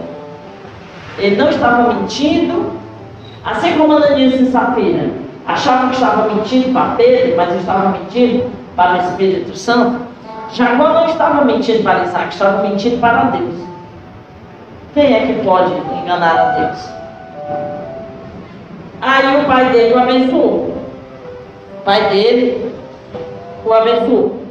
Ele 1.18 1.36
não 1.36 1.50
estava 1.50 1.94
mentindo, 1.94 2.72
assim 3.44 3.78
como 3.78 3.98
Ananias 3.98 4.40
e 4.40 4.46
Safira. 4.46 5.10
achavam 5.46 5.90
que 5.90 5.96
estava 5.96 6.34
mentindo 6.34 6.72
para 6.72 6.96
Pedro, 6.96 7.36
mas 7.36 7.54
estava 7.54 7.90
mentindo 7.90 8.46
para 8.78 8.94
o 8.94 8.98
Espírito 9.02 9.58
Santo. 9.58 10.00
Jacó 10.54 10.88
não 10.88 11.08
estava 11.08 11.44
mentindo 11.44 11.84
para 11.84 12.06
Isaac, 12.06 12.34
estava 12.34 12.64
mentindo 12.64 12.98
para 13.02 13.24
Deus. 13.24 13.68
Quem 14.98 15.14
é 15.14 15.28
que 15.28 15.44
pode 15.44 15.72
enganar 15.74 16.36
a 16.36 16.52
Deus? 16.54 16.90
Aí 19.00 19.42
o 19.42 19.46
pai 19.46 19.70
dele 19.70 19.94
o 19.94 20.00
abençoou. 20.00 20.76
O 21.78 21.84
pai 21.86 22.10
dele 22.10 22.72
o 23.64 23.72
abençoou. 23.72 24.42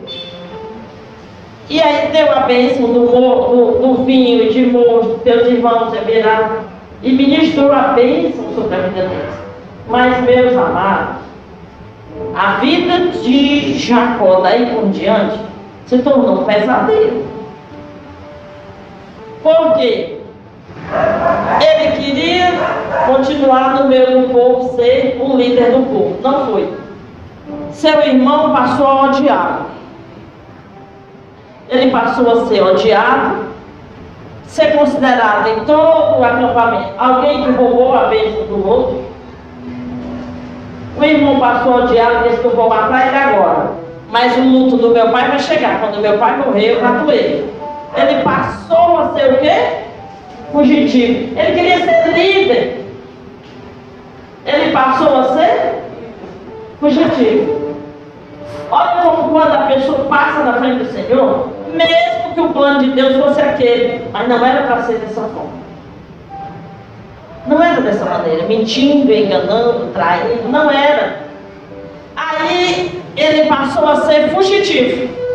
E 1.69 1.81
aí 1.81 2.13
deu 2.13 2.31
a 2.31 2.41
bênção 2.43 2.93
do, 2.93 3.07
do, 3.09 3.79
do 3.81 4.05
vinho 4.05 4.49
de 4.53 4.67
moço, 4.67 5.19
teus 5.25 5.49
irmãos 5.49 5.91
beberão, 5.91 6.61
e 7.03 7.11
ministrou 7.11 7.73
a 7.73 7.95
bênção 7.95 8.45
sobre 8.55 8.77
a 8.77 8.83
vida 8.83 9.09
deles. 9.09 9.35
Mas, 9.89 10.23
meus 10.23 10.57
amados, 10.57 11.23
a 12.37 12.59
vida 12.59 13.11
de 13.21 13.77
Jacó 13.81 14.43
daí 14.43 14.67
por 14.67 14.91
diante 14.91 15.41
se 15.87 15.99
tornou 15.99 16.43
um 16.43 16.45
pesadelo. 16.45 17.27
Por 19.43 19.75
quê? 19.75 20.16
Ele 21.61 21.97
queria 21.97 22.53
continuar 23.07 23.75
no 23.75 23.89
meio 23.89 24.23
do 24.23 24.33
povo, 24.33 24.77
ser 24.77 25.19
o 25.21 25.37
líder 25.37 25.73
do 25.73 25.87
povo. 25.87 26.19
Não 26.23 26.47
foi. 26.47 26.73
Seu 27.73 28.01
irmão 28.03 28.53
passou 28.53 28.87
a 28.87 29.03
odiá-lo. 29.05 29.67
Ele 31.69 31.91
passou 31.91 32.31
a 32.31 32.47
ser 32.47 32.63
odiado, 32.63 33.47
ser 34.47 34.77
considerado 34.79 35.49
em 35.49 35.65
todo 35.65 36.21
o 36.21 36.25
acampamento 36.25 36.95
alguém 36.97 37.43
que 37.43 37.51
roubou 37.51 37.97
a 37.97 38.05
bênção 38.05 38.47
do 38.47 38.69
outro. 38.69 39.05
O 40.99 41.05
irmão 41.05 41.39
passou 41.39 41.75
a 41.75 41.77
odiar, 41.85 42.23
disse 42.23 42.39
que 42.39 42.45
eu 42.47 42.57
vou 42.57 42.69
matar 42.69 43.09
ele 43.09 43.17
agora. 43.17 43.73
Mas 44.11 44.37
o 44.39 44.41
luto 44.41 44.77
do 44.77 44.91
meu 44.91 45.11
pai 45.11 45.29
vai 45.29 45.39
chegar. 45.39 45.81
Quando 45.81 46.01
meu 46.01 46.17
pai 46.19 46.37
morrer, 46.39 46.77
eu 46.77 46.83
mato 46.83 47.11
ele. 47.11 47.53
Ele 47.97 48.23
passou 48.23 49.01
a 49.01 49.13
ser 49.15 49.35
o 49.35 49.39
quê? 49.39 49.86
Fugitivo. 50.57 51.39
Ele 51.39 51.55
queria 51.55 51.79
ser 51.81 52.13
líder. 52.15 52.87
Ele 54.47 54.73
passou 54.73 55.19
a 55.19 55.37
ser 55.37 55.83
fugitivo. 56.81 57.77
Olha 58.71 59.03
como 59.03 59.29
quando 59.33 59.53
a 59.53 59.67
pessoa 59.67 60.07
passa 60.07 60.45
na 60.45 60.55
frente 60.55 60.85
do 60.85 60.93
Senhor, 60.93 61.51
mesmo 61.75 62.35
que 62.35 62.41
o 62.41 62.49
plano 62.55 62.81
de 62.85 62.93
Deus 62.93 63.23
fosse 63.23 63.43
aquele, 63.43 64.09
mas 64.11 64.27
não 64.31 64.47
era 64.47 64.67
para 64.67 64.83
ser 64.85 64.97
dessa 64.97 65.21
forma. 65.21 65.67
Não 67.47 67.63
era 67.63 67.83
dessa 67.83 68.07
maneira, 68.07 68.47
mentindo, 68.47 69.13
enganando, 69.13 69.93
traindo, 69.93 70.49
não 70.49 70.71
era. 70.71 71.19
Aí 72.17 72.99
ele 73.15 73.47
passou 73.47 73.87
a 73.87 73.97
ser 73.97 74.31
fugitivo. 74.31 75.26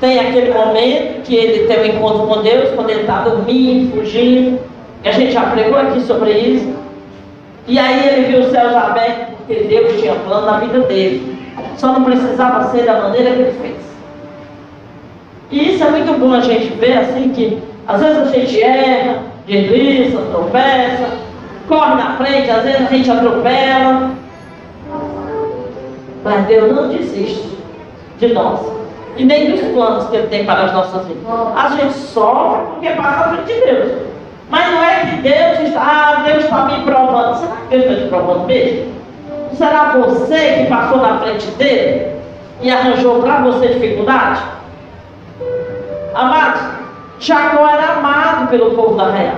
Tem 0.00 0.18
aquele 0.18 0.52
momento 0.52 1.22
que 1.24 1.36
ele 1.36 1.66
tem 1.66 1.80
um 1.80 1.96
encontro 1.96 2.26
com 2.26 2.42
Deus, 2.42 2.70
quando 2.74 2.88
ele 2.88 3.02
está 3.02 3.20
dormindo, 3.20 3.94
fugindo. 3.94 4.58
E 5.04 5.08
a 5.08 5.12
gente 5.12 5.32
já 5.32 5.42
pregou 5.42 5.78
aqui 5.78 6.00
sobre 6.00 6.32
isso. 6.32 6.74
E 7.66 7.78
aí 7.78 8.08
ele 8.08 8.26
viu 8.26 8.40
os 8.40 8.50
céus 8.50 8.74
abertos, 8.74 9.34
porque 9.36 9.54
Deus 9.64 10.00
tinha 10.00 10.14
plano 10.14 10.46
na 10.46 10.58
vida 10.58 10.80
dele. 10.80 11.38
Só 11.76 11.92
não 11.92 12.04
precisava 12.04 12.70
ser 12.70 12.84
da 12.84 13.00
maneira 13.00 13.30
que 13.32 13.40
ele 13.40 13.58
fez. 13.60 13.76
E 15.50 15.74
isso 15.74 15.84
é 15.84 15.90
muito 15.90 16.18
bom 16.18 16.32
a 16.32 16.40
gente 16.40 16.68
ver 16.74 16.96
assim 16.96 17.30
que 17.30 17.58
às 17.86 18.00
vezes 18.00 18.18
a 18.18 18.24
gente 18.26 18.62
erra, 18.62 19.22
desliza, 19.46 20.18
tropeça, 20.30 21.08
corre 21.68 21.94
na 21.96 22.16
frente, 22.16 22.50
às 22.50 22.62
vezes 22.62 22.80
a 22.80 22.84
gente 22.84 23.10
atropela. 23.10 24.10
Mas 26.24 26.46
Deus 26.46 26.74
não 26.74 26.88
desiste 26.88 27.58
de 28.18 28.28
nós. 28.32 28.79
E 29.16 29.24
nem 29.24 29.50
dos 29.50 29.60
planos 29.60 30.08
que 30.08 30.16
Ele 30.16 30.28
tem 30.28 30.44
para 30.44 30.64
as 30.64 30.72
nossas 30.72 31.06
vidas. 31.06 31.22
A 31.56 31.68
gente 31.68 31.94
sofre 31.94 32.66
porque 32.72 32.90
passa 32.90 33.24
à 33.24 33.28
frente 33.34 33.52
de 33.52 33.60
Deus. 33.60 33.92
Mas 34.48 34.70
não 34.72 34.82
é 34.82 35.00
que 35.00 35.16
Deus 35.16 35.68
está, 35.68 35.80
ah, 35.80 36.22
Deus 36.24 36.44
está 36.44 36.64
me 36.64 36.82
provando. 36.82 37.36
Será 37.36 37.56
que 37.56 37.76
Deus 37.76 37.84
está 37.84 38.02
te 38.02 38.08
provando 38.08 38.46
mesmo? 38.46 38.92
Será 39.54 39.84
você 39.96 40.54
que 40.54 40.66
passou 40.66 40.98
na 40.98 41.18
frente 41.18 41.46
dele 41.52 42.16
e 42.60 42.70
arranjou 42.70 43.22
para 43.22 43.42
você 43.42 43.68
dificuldade? 43.68 44.42
Amados, 46.14 46.62
Jacó 47.20 47.68
era 47.68 47.94
amado 47.94 48.48
pelo 48.48 48.74
povo 48.74 48.96
da 48.96 49.10
real. 49.10 49.36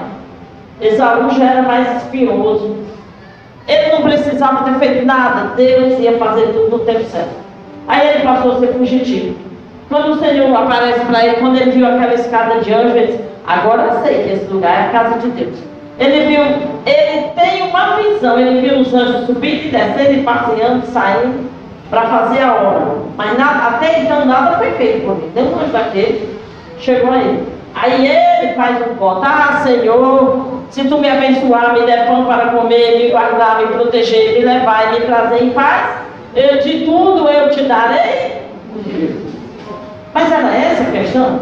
Esaú 0.81 1.31
já 1.31 1.45
era 1.45 1.63
mais 1.63 2.03
espinhoso. 2.03 2.77
Ele 3.69 3.93
não 3.93 4.03
precisava 4.03 4.65
ter 4.65 4.79
feito 4.79 5.07
nada. 5.07 5.55
Deus 5.55 5.99
ia 6.01 6.19
fazer 6.19 6.49
tudo 6.49 6.71
no 6.71 6.79
tempo 6.81 7.05
certo. 7.05 7.43
Aí 7.87 8.09
ele 8.09 8.25
passou 8.25 8.53
a 8.53 8.59
ser 8.61 8.69
fugitivo. 8.69 9.37
Quando 9.93 10.13
o 10.13 10.19
Senhor 10.21 10.57
aparece 10.57 11.01
para 11.01 11.23
ele, 11.23 11.37
quando 11.37 11.61
ele 11.61 11.73
viu 11.73 11.87
aquela 11.87 12.15
escada 12.15 12.61
de 12.61 12.73
anjo, 12.73 12.97
ele 12.97 13.09
disse, 13.09 13.25
agora 13.47 14.01
sei 14.03 14.23
que 14.23 14.33
esse 14.33 14.47
lugar 14.47 14.73
é 14.75 14.87
a 14.87 14.89
casa 14.89 15.19
de 15.19 15.29
Deus. 15.29 15.59
Ele 15.99 16.29
viu, 16.29 16.41
ele 16.87 17.29
tem 17.37 17.69
uma 17.69 17.97
visão, 17.99 18.39
ele 18.39 18.63
viu 18.63 18.81
os 18.81 18.95
anjos 18.95 19.27
subindo 19.27 19.67
e 19.67 19.69
descendo 19.69 20.13
e 20.15 20.23
passeando, 20.23 20.87
saindo 20.87 21.51
para 21.91 22.07
fazer 22.07 22.43
a 22.43 22.55
obra. 22.55 23.03
Mas 23.19 23.37
nada, 23.37 23.77
até 23.77 24.01
então 24.01 24.25
nada 24.25 24.57
foi 24.57 24.71
feito 24.71 25.05
por 25.05 25.19
ele. 25.19 25.31
Deu 25.35 25.45
um 25.45 25.61
anjo 25.61 25.73
daquele, 25.73 26.39
chegou 26.79 27.13
a 27.13 27.19
ele. 27.19 27.47
Aí 27.75 28.07
ele 28.07 28.55
faz 28.55 28.79
um 28.91 28.95
voto, 28.95 29.21
ah 29.27 29.61
Senhor, 29.63 30.63
se 30.71 30.85
tu 30.85 30.97
me 30.97 31.11
abençoar, 31.11 31.75
me 31.75 31.83
der 31.83 32.07
pão 32.07 32.25
para 32.25 32.47
comer, 32.47 32.97
me 32.97 33.11
guardar, 33.11 33.59
me 33.59 33.67
proteger, 33.67 34.39
me 34.39 34.43
levar 34.43 34.89
e 34.89 35.01
me 35.01 35.07
trazer 35.07 35.45
em 35.45 35.51
paz, 35.51 35.99
eu, 36.35 36.63
de 36.63 36.87
tudo 36.87 37.29
eu 37.29 37.51
te 37.51 37.65
darei. 37.65 38.41
Mas 40.15 40.31
era 40.31 40.55
essa 40.55 40.83
a 40.83 40.91
questão? 40.93 41.41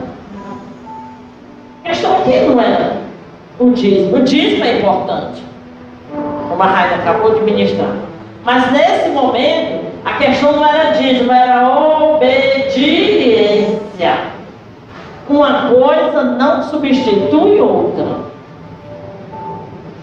A 1.85 1.89
questão 1.89 2.19
aqui 2.19 2.41
não 2.41 2.61
era 2.61 2.99
o 3.59 3.71
dízimo. 3.71 4.17
O 4.17 4.23
dízimo 4.23 4.65
é 4.65 4.79
importante, 4.79 5.43
como 6.49 6.63
a 6.63 6.67
Raina 6.67 6.97
acabou 6.97 7.35
de 7.35 7.41
ministrar. 7.43 7.97
Mas 8.45 8.73
nesse 8.73 9.09
momento, 9.11 9.85
a 10.05 10.13
questão 10.15 10.53
não 10.53 10.65
era 10.67 10.93
dízimo, 10.93 11.33
era 11.33 11.69
obediência. 12.15 13.81
Uma 15.29 15.69
coisa 15.69 16.25
não 16.25 16.63
substitui 16.63 17.61
outra. 17.61 18.31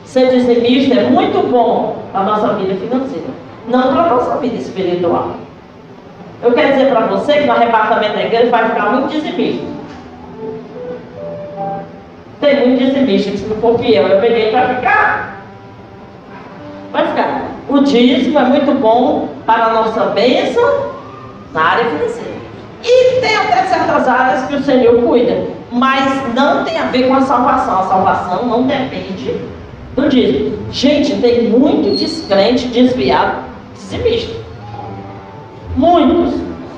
Ser 0.05 0.29
dizimista 0.29 0.99
é 0.99 1.09
muito 1.09 1.49
bom 1.51 1.97
para 2.11 2.21
a 2.21 2.23
nossa 2.23 2.53
vida 2.53 2.75
financeira, 2.75 3.27
não 3.67 3.93
para 3.93 4.03
a 4.03 4.09
nossa 4.09 4.37
vida 4.37 4.55
espiritual. 4.55 5.31
Eu 6.41 6.53
quero 6.53 6.73
dizer 6.73 6.89
para 6.89 7.07
você 7.07 7.33
que 7.33 7.45
no 7.45 7.51
arrebatamento 7.53 8.13
da 8.13 8.23
igreja 8.23 8.49
vai 8.51 8.69
ficar 8.69 8.91
muito 8.91 9.09
dizimista. 9.09 9.65
Tem 12.39 12.67
muito 12.67 12.83
dizimista 12.83 13.31
que 13.31 13.37
se 13.37 13.45
não 13.45 13.57
for 13.57 13.79
fiel, 13.79 14.07
eu 14.07 14.21
peguei 14.21 14.51
para 14.51 14.75
ficar. 14.75 15.41
Vai 16.91 17.07
ficar. 17.07 17.41
O 17.67 17.79
dízimo 17.79 18.37
é 18.37 18.43
muito 18.43 18.71
bom 18.79 19.29
para 19.45 19.65
a 19.65 19.73
nossa 19.73 20.05
bênção 20.07 20.91
na 21.53 21.61
área 21.61 21.85
financeira. 21.85 22.37
E 22.83 23.19
tem 23.19 23.35
até 23.35 23.65
certas 23.65 24.07
áreas 24.07 24.45
que 24.45 24.55
o 24.55 24.63
Senhor 24.63 25.01
cuida, 25.01 25.47
mas 25.71 26.33
não 26.35 26.63
tem 26.63 26.77
a 26.77 26.85
ver 26.85 27.07
com 27.07 27.15
a 27.15 27.21
salvação. 27.21 27.79
A 27.79 27.83
salvação 27.83 28.45
não 28.45 28.63
depende 28.63 29.35
do 29.95 30.07
dízimo. 30.07 30.59
Gente, 30.71 31.15
tem 31.15 31.49
muito 31.49 31.97
descrente, 31.97 32.67
desviado, 32.67 33.37
dizimista. 33.73 34.46
Muitos. 35.77 36.33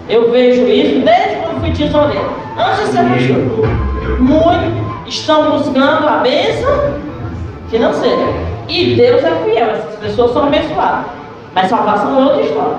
Eu 0.10 0.32
vejo 0.32 0.68
isso 0.68 1.00
desde 1.06 1.36
quando 1.38 1.62
fui 1.62 1.72
tesoureiro. 1.72 2.32
Antes 2.58 2.86
de 2.86 2.92
ser 2.92 3.04
pastor. 3.04 4.20
Muitos 4.20 4.90
estão 5.08 5.52
buscando 5.52 6.08
a 6.08 6.18
bênção 6.18 6.94
financeira. 7.70 8.50
E 8.68 8.96
Deus 8.96 9.24
é 9.24 9.32
fiel, 9.46 9.70
essas 9.70 9.96
pessoas 9.96 10.34
são 10.34 10.46
abençoadas. 10.46 11.06
Mas 11.56 11.70
salvação 11.70 12.20
é 12.20 12.26
outra 12.26 12.42
história. 12.42 12.78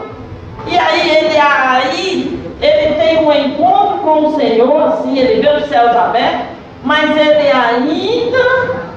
E 0.67 0.79
aí 0.79 1.11
ele 1.11 1.39
aí 1.39 2.41
ele 2.61 2.95
tem 2.95 3.25
um 3.25 3.33
encontro 3.33 3.99
com 3.99 4.27
o 4.27 4.37
Senhor, 4.37 4.83
assim, 4.83 5.19
ele 5.19 5.41
vê 5.41 5.57
os 5.57 5.69
céus 5.69 5.97
abertos, 5.97 6.47
mas 6.85 7.11
ele 7.17 7.51
ainda 7.51 8.91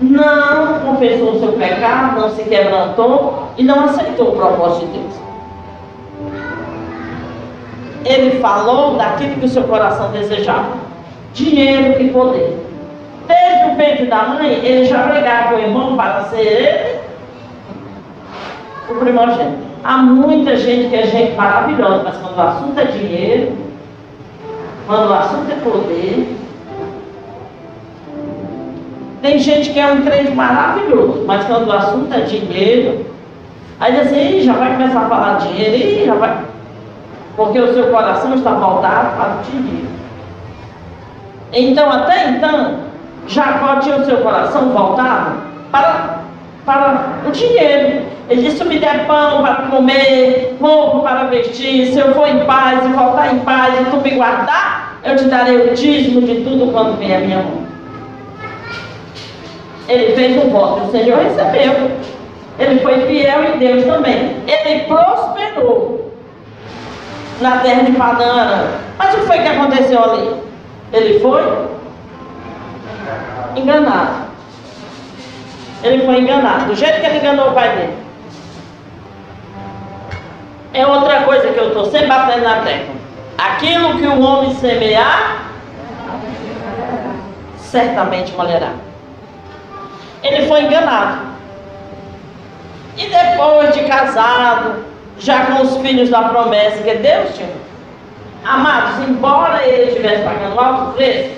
não 0.00 0.80
confessou 0.80 1.34
o 1.34 1.38
seu 1.38 1.52
pecado, 1.52 2.20
não 2.20 2.30
se 2.30 2.42
quebrantou 2.42 3.48
e 3.56 3.62
não 3.62 3.84
aceitou 3.84 4.30
o 4.30 4.36
propósito 4.36 4.86
de 4.86 4.98
Deus. 4.98 5.14
Ele 8.04 8.38
falou 8.40 8.96
daquilo 8.96 9.36
que 9.36 9.46
o 9.46 9.48
seu 9.48 9.64
coração 9.64 10.10
desejava: 10.10 10.76
dinheiro 11.32 12.00
e 12.00 12.10
poder. 12.10 12.58
Desde 13.26 13.72
o 13.72 13.76
peito 13.76 14.06
da 14.06 14.24
mãe, 14.24 14.52
ele 14.62 14.84
já 14.84 15.04
pregava 15.04 15.54
o 15.54 15.58
irmão 15.58 15.96
para 15.96 16.24
ser 16.24 16.40
ele 16.40 16.98
o 18.88 18.94
primogênito. 18.96 19.64
Há 19.82 19.98
muita 19.98 20.56
gente 20.56 20.88
que 20.88 20.96
é 20.96 21.06
gente 21.06 21.34
maravilhosa, 21.34 22.02
mas 22.04 22.16
quando 22.16 22.36
o 22.36 22.40
assunto 22.40 22.78
é 22.78 22.84
dinheiro, 22.84 23.52
quando 24.86 25.08
o 25.08 25.14
assunto 25.14 25.50
é 25.50 25.54
poder, 25.56 26.36
tem 29.22 29.38
gente 29.38 29.70
que 29.70 29.80
é 29.80 29.86
um 29.90 30.02
crente 30.02 30.32
maravilhoso, 30.32 31.24
mas 31.26 31.46
quando 31.46 31.68
o 31.68 31.72
assunto 31.72 32.12
é 32.12 32.20
dinheiro, 32.20 33.06
Aí 33.80 33.92
diz 33.92 34.06
assim, 34.06 34.40
já 34.42 34.52
vai 34.54 34.72
começar 34.72 35.00
a 35.00 35.08
falar 35.08 35.38
dinheiro, 35.38 36.06
já 36.06 36.14
vai. 36.14 36.38
Porque 37.36 37.58
o 37.58 37.74
seu 37.74 37.90
coração 37.90 38.34
está 38.34 38.50
voltado 38.52 39.16
para 39.16 39.36
o 39.36 39.42
dinheiro. 39.50 39.88
Então, 41.52 41.90
até 41.90 42.30
então, 42.30 42.78
Jacó 43.26 43.76
tinha 43.80 43.96
o 43.96 44.04
seu 44.04 44.18
coração 44.18 44.70
voltado 44.70 45.36
para, 45.70 46.18
para 46.64 47.06
o 47.26 47.30
dinheiro. 47.30 48.02
Ele 48.28 48.42
disse: 48.42 48.58
se 48.58 48.64
me 48.64 48.78
der 48.78 49.06
pão 49.06 49.42
para 49.42 49.66
comer, 49.70 50.56
roupa 50.60 51.00
para 51.00 51.24
vestir, 51.24 51.86
se 51.92 51.98
eu 51.98 52.14
for 52.14 52.28
em 52.28 52.44
paz 52.44 52.84
e 52.84 52.88
voltar 52.88 53.34
em 53.34 53.40
paz 53.40 53.80
e 53.80 53.84
tu 53.90 53.96
me 53.98 54.10
guardar, 54.12 54.98
eu 55.04 55.16
te 55.16 55.24
darei 55.24 55.68
o 55.68 55.74
dízimo 55.74 56.22
de 56.22 56.36
tudo 56.42 56.72
quando 56.72 56.98
vier 56.98 57.18
a 57.18 57.20
minha 57.20 57.38
mão. 57.38 57.64
Ele 59.88 60.14
fez 60.14 60.42
um 60.42 60.50
voto, 60.50 60.86
o 60.86 60.90
Senhor 60.90 61.18
recebeu. 61.18 61.90
Ele 62.58 62.80
foi 62.80 63.00
fiel 63.06 63.44
em 63.44 63.58
Deus 63.58 63.84
também. 63.84 64.36
Ele 64.46 64.84
prosperou 64.84 66.03
na 67.40 67.58
terra 67.58 67.82
de 67.82 67.92
Padana. 67.92 68.68
Mas 68.98 69.14
o 69.14 69.18
que 69.18 69.26
foi 69.26 69.38
que 69.38 69.48
aconteceu 69.48 70.02
ali? 70.02 70.42
Ele 70.92 71.20
foi 71.20 71.42
enganado. 73.56 74.24
Ele 75.82 76.04
foi 76.04 76.20
enganado. 76.20 76.66
Do 76.66 76.74
jeito 76.74 77.00
que 77.00 77.06
ele 77.06 77.18
enganou 77.18 77.50
o 77.50 77.54
pai 77.54 77.76
dele. 77.76 78.04
É 80.72 80.86
outra 80.86 81.22
coisa 81.22 81.48
que 81.48 81.58
eu 81.58 81.68
estou 81.68 81.84
sempre 81.86 82.06
batendo 82.06 82.44
na 82.44 82.60
tecla. 82.60 82.94
Aquilo 83.38 83.98
que 83.98 84.06
o 84.06 84.20
homem 84.20 84.54
semear, 84.54 85.44
certamente 87.58 88.32
colherá. 88.32 88.70
Ele 90.22 90.46
foi 90.46 90.62
enganado. 90.62 91.34
E 92.96 93.06
depois 93.06 93.74
de 93.74 93.84
casado, 93.84 94.84
já 95.18 95.46
com 95.46 95.62
os 95.62 95.76
filhos 95.78 96.10
da 96.10 96.22
promessa 96.22 96.82
que 96.82 96.94
Deus 96.96 97.34
tinha. 97.34 97.48
Amados, 98.44 99.08
embora 99.08 99.66
ele 99.66 99.90
estivesse 99.90 100.22
pagando 100.22 100.60
alto 100.60 100.92
preço, 100.92 101.30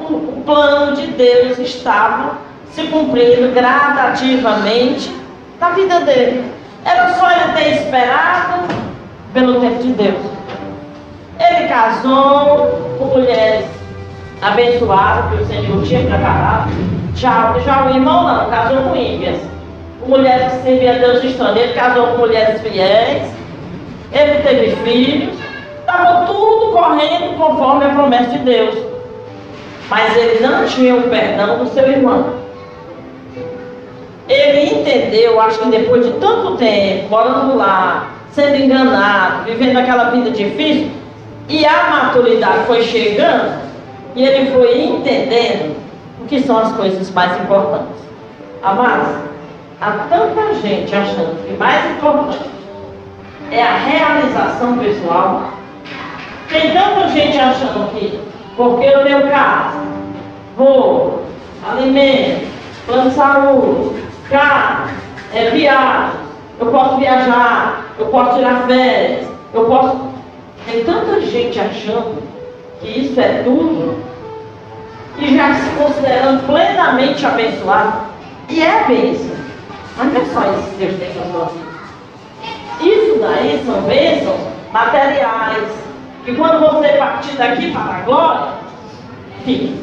o 0.00 0.42
plano 0.44 0.96
de 0.96 1.06
Deus 1.08 1.58
estava 1.58 2.38
se 2.72 2.82
cumprindo 2.84 3.52
gradativamente 3.54 5.14
na 5.60 5.70
vida 5.70 6.00
dele. 6.00 6.52
Era 6.84 7.14
só 7.14 7.30
ele 7.30 7.52
ter 7.54 7.82
esperado 7.82 8.62
pelo 9.32 9.60
tempo 9.60 9.82
de 9.82 9.92
Deus. 9.92 10.38
Ele 11.38 11.68
casou 11.68 12.96
com 12.98 13.04
mulheres 13.04 13.66
abençoadas 14.42 15.30
que 15.30 15.42
o 15.42 15.46
Senhor 15.46 15.82
tinha 15.84 16.00
preparado. 16.00 16.70
Já, 17.14 17.54
já 17.64 17.86
o 17.86 17.90
irmão 17.90 18.24
não, 18.24 18.50
casou 18.50 18.82
com 18.82 18.96
ímpias 18.96 19.38
mulheres 20.08 20.52
que 20.52 20.62
serviam 20.62 20.94
a 20.94 20.98
Deus 20.98 21.24
estranho. 21.24 21.58
Ele 21.58 21.72
casou 21.74 22.08
com 22.08 22.18
mulheres 22.18 22.60
fiéis, 22.62 23.22
ele 24.12 24.42
teve 24.42 24.76
filhos, 24.76 25.34
estava 25.80 26.26
tudo 26.26 26.72
correndo 26.72 27.36
conforme 27.36 27.84
a 27.84 27.90
promessa 27.90 28.30
de 28.30 28.38
Deus. 28.38 28.76
Mas 29.90 30.16
ele 30.16 30.40
não 30.46 30.66
tinha 30.66 30.96
o 30.96 31.02
perdão 31.02 31.58
do 31.58 31.70
seu 31.70 31.88
irmão. 31.88 32.38
Ele 34.28 34.74
entendeu, 34.74 35.40
acho 35.40 35.58
que 35.58 35.70
depois 35.70 36.04
de 36.04 36.12
tanto 36.12 36.56
tempo, 36.56 37.08
morando 37.08 37.56
lá, 37.56 38.10
sendo 38.32 38.56
enganado, 38.56 39.44
vivendo 39.44 39.78
aquela 39.78 40.10
vida 40.10 40.30
difícil, 40.30 40.90
e 41.48 41.64
a 41.64 41.88
maturidade 41.88 42.66
foi 42.66 42.82
chegando, 42.82 43.58
e 44.14 44.22
ele 44.22 44.50
foi 44.50 44.82
entendendo 44.82 45.74
o 46.20 46.26
que 46.26 46.42
são 46.42 46.58
as 46.58 46.72
coisas 46.72 47.10
mais 47.12 47.40
importantes. 47.40 47.96
Amados, 48.62 49.27
Há 49.80 49.92
tanta 50.10 50.54
gente 50.54 50.92
achando 50.92 51.46
que 51.46 51.56
mais 51.56 51.88
importante 51.92 52.50
é 53.52 53.62
a 53.62 53.76
realização 53.76 54.76
pessoal. 54.76 55.52
Tem 56.48 56.72
tanta 56.72 57.08
gente 57.10 57.38
achando 57.38 57.88
que, 57.92 58.20
porque 58.56 58.86
eu 58.86 59.04
tenho 59.04 59.30
casa, 59.30 59.78
vou, 60.56 61.22
alimento, 61.64 62.48
plano 62.86 63.08
de 63.08 63.14
saúde, 63.14 64.02
carro, 64.28 64.90
é, 65.32 65.50
viagem, 65.50 66.18
eu 66.58 66.66
posso 66.72 66.96
viajar, 66.96 67.84
eu 68.00 68.06
posso 68.06 68.36
tirar 68.36 68.66
férias, 68.66 69.28
eu 69.54 69.64
posso. 69.66 70.08
Tem 70.66 70.84
tanta 70.84 71.20
gente 71.20 71.60
achando 71.60 72.20
que 72.80 72.88
isso 72.88 73.20
é 73.20 73.42
tudo 73.44 74.02
e 75.18 75.36
já 75.36 75.54
se 75.54 75.70
considerando 75.70 76.44
plenamente 76.46 77.24
abençoado. 77.24 78.08
E 78.48 78.60
é 78.62 78.84
bênção. 78.88 79.37
Mas 79.98 80.14
é 80.14 80.24
só 80.26 80.40
isso 80.52 80.70
que 80.70 80.86
Deus 80.86 80.98
tem 81.00 81.10
para. 81.12 81.50
Isso 82.80 83.18
daí 83.20 83.64
são 83.66 83.82
bênçãos 83.82 84.40
materiais. 84.72 85.68
Que 86.24 86.36
quando 86.36 86.60
você 86.60 86.88
partir 86.90 87.36
daqui 87.36 87.72
para 87.72 87.96
a 87.96 88.00
glória, 88.02 88.48
fica. 89.44 89.74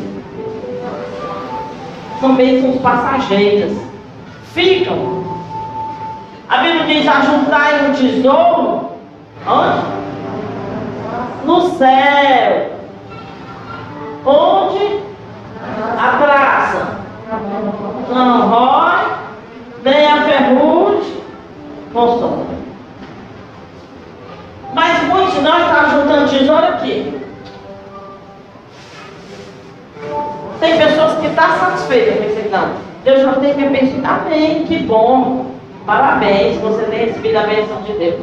São 2.21 2.35
bênçãos 2.35 2.81
passageiras. 2.81 3.77
Ficam. 4.53 5.25
A 6.47 6.57
Bíblia 6.59 6.85
diz: 6.85 7.07
ajuntai 7.07 7.89
um 7.89 7.93
tesouro. 7.93 8.91
Onde? 9.45 9.85
No 11.45 11.77
céu. 11.77 12.71
Onde? 14.25 14.99
A 15.97 16.17
traça. 16.17 16.95
Não 18.13 18.47
rói 18.47 19.24
nem 19.85 20.05
a 20.07 20.23
ferrugem 20.23 21.21
consome. 21.93 22.45
Mas 24.73 25.03
muitos 25.03 25.35
de 25.35 25.41
nós 25.41 25.61
estão 25.61 25.89
juntando 25.91 26.29
tesouro 26.29 26.65
aqui. 26.65 27.21
Tem 30.59 30.77
pessoas 30.77 31.19
que 31.19 31.27
estão 31.27 31.47
tá 31.47 31.53
satisfeitas 31.53 32.25
esse 32.25 32.49
não. 32.49 32.71
Deus 33.03 33.21
já 33.21 33.33
tem 33.33 33.53
me 33.55 33.67
abençoado. 33.67 34.25
Amém, 34.25 34.65
que 34.65 34.79
bom. 34.79 35.51
Parabéns, 35.85 36.57
você 36.57 36.83
tem 36.85 37.05
recebido 37.05 37.37
a 37.37 37.43
bênção 37.43 37.81
de 37.83 37.93
Deus. 37.93 38.21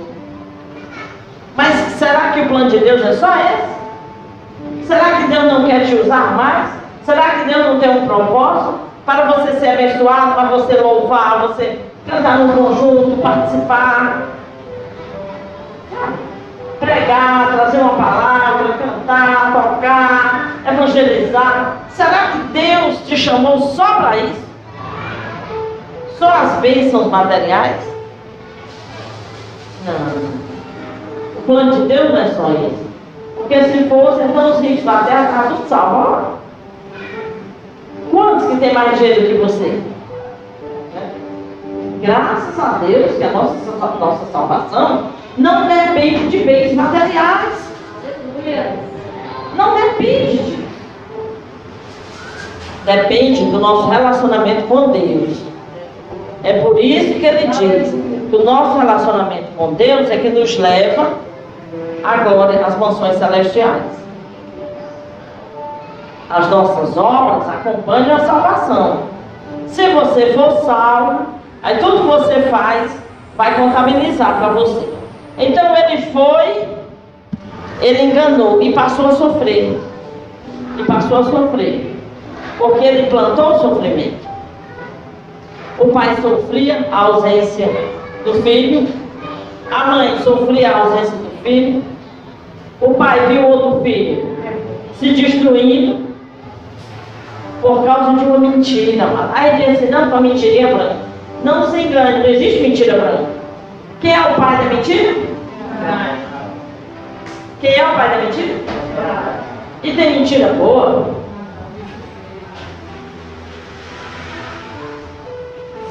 Mas 1.57 1.75
será 1.93 2.33
que 2.33 2.41
o 2.41 2.49
plano 2.49 2.71
de 2.71 2.79
Deus 2.79 3.01
é 3.03 3.13
só 3.13 3.33
esse? 3.37 4.87
Será 4.89 5.19
que 5.19 5.29
Deus 5.29 5.45
não 5.45 5.65
quer 5.67 5.87
te 5.87 5.95
usar 5.95 6.35
mais? 6.35 6.71
Será 7.05 7.31
que 7.31 7.45
Deus 7.45 7.67
não 7.67 7.79
tem 7.79 7.91
um 7.91 8.07
propósito? 8.07 8.92
Para 9.05 9.25
você 9.27 9.59
ser 9.59 9.71
abençoado, 9.71 10.35
para 10.35 10.49
você 10.49 10.75
louvar, 10.81 11.41
você 11.41 11.81
cantar 12.09 12.39
no 12.39 12.53
conjunto, 12.53 13.21
participar, 13.21 14.29
pregar, 16.79 17.53
trazer 17.53 17.79
uma 17.79 17.95
palavra, 17.95 18.75
cantar, 18.75 19.53
tocar, 19.53 20.57
evangelizar. 20.67 21.77
Será 21.91 22.33
que 22.33 22.39
Deus 22.53 23.07
te 23.07 23.17
chamou 23.17 23.61
só 23.61 23.95
para 23.97 24.17
isso? 24.19 24.43
Só 26.19 26.29
as 26.29 26.53
bênçãos 26.61 27.09
materiais? 27.09 27.83
Não. 29.85 30.43
O 31.39 31.43
plano 31.45 31.73
de 31.73 31.89
Deus 31.89 32.11
não 32.11 32.21
é 32.21 32.29
só 32.29 32.49
isso. 32.51 32.93
Porque 33.37 33.65
se 33.65 33.89
fosse, 33.89 34.23
então 34.23 34.51
os 34.51 34.61
ricos 34.61 34.85
da 34.85 34.99
terra 34.99 35.25
estavam 35.25 35.57
tudo 35.57 35.69
salvos. 35.69 36.42
Quantos 38.13 38.47
que 38.47 38.57
tem 38.59 38.75
mais 38.75 38.99
dinheiro 38.99 39.27
que 39.27 39.35
você? 39.39 39.81
Graças 42.03 42.59
a 42.59 42.79
Deus 42.87 43.17
que 43.17 43.25
a 43.25 43.31
nossa, 43.31 43.57
nossa 43.99 44.27
salvação 44.31 45.07
não 45.39 45.67
depende 45.67 46.29
de 46.29 46.45
bens 46.45 46.75
materiais. 46.75 47.73
Não 49.57 49.75
depende. 49.75 50.63
Depende 52.85 53.45
do 53.47 53.59
nosso 53.59 53.89
relacionamento 53.89 54.67
com 54.69 54.91
Deus. 54.91 55.39
É 56.45 56.61
por 56.61 56.79
isso 56.79 57.19
que 57.19 57.25
ele 57.25 57.47
diz 57.47 57.95
que 58.29 58.37
o 58.37 58.45
nosso 58.45 58.79
relacionamento 58.79 59.53
com 59.57 59.73
Deus 59.73 60.11
é 60.11 60.19
que 60.19 60.29
nos 60.29 60.59
leva 60.59 61.15
agora 62.05 62.67
às 62.67 62.77
mansões 62.77 63.17
celestiais 63.17 64.02
as 66.33 66.49
nossas 66.49 66.97
obras 66.97 67.49
acompanham 67.49 68.17
a 68.17 68.21
salvação. 68.21 69.03
Se 69.67 69.87
você 69.91 70.33
for 70.33 70.65
salvo, 70.65 71.27
aí 71.63 71.77
tudo 71.79 72.01
que 72.01 72.07
você 72.07 72.41
faz 72.43 72.91
vai 73.37 73.55
contabilizar 73.55 74.39
para 74.39 74.49
você. 74.49 74.89
Então 75.39 75.65
ele 75.77 76.03
foi, 76.07 76.69
ele 77.81 78.03
enganou 78.03 78.63
e 78.63 78.73
passou 78.73 79.09
a 79.09 79.13
sofrer. 79.13 79.79
E 80.79 80.85
passou 80.85 81.19
a 81.19 81.25
sofrer. 81.25 81.97
Porque 82.59 82.85
ele 82.85 83.11
plantou 83.11 83.55
o 83.55 83.59
sofrimento. 83.59 84.27
O 85.79 85.89
pai 85.89 86.17
sofria 86.21 86.89
a 86.91 86.99
ausência 87.07 87.69
do 88.25 88.35
filho, 88.43 88.89
a 89.71 89.85
mãe 89.87 90.19
sofria 90.19 90.71
a 90.71 90.79
ausência 90.81 91.17
do 91.17 91.43
filho, 91.43 91.83
o 92.81 92.95
pai 92.95 93.27
viu 93.27 93.49
outro 93.49 93.83
filho 93.83 94.33
se 94.99 95.11
destruindo, 95.15 96.12
por 97.63 97.85
causa 97.85 98.19
de 98.19 98.25
uma 98.25 98.39
mentira. 98.39 99.07
Aí 99.33 99.63
ele 99.63 99.73
disse, 99.73 99.91
não, 99.91 100.09
uma 100.09 100.21
mentirinha 100.21 100.75
branca. 100.75 100.97
Não 101.45 101.71
se 101.71 101.81
engane, 101.81 102.19
não 102.19 102.27
existe 102.27 102.61
mentira 102.61 102.99
branca. 102.99 103.27
Quem 104.01 104.13
é 104.13 104.21
o 104.21 104.35
pai 104.35 104.59
da 104.59 104.75
mentira? 104.75 105.15
Quem 107.61 107.75
é 107.75 107.89
o 107.89 107.95
pai 107.95 108.11
da 108.11 108.17
mentira? 108.19 108.55
E 109.85 109.93
tem 109.93 110.19
mentira 110.19 110.53
boa? 110.55 111.23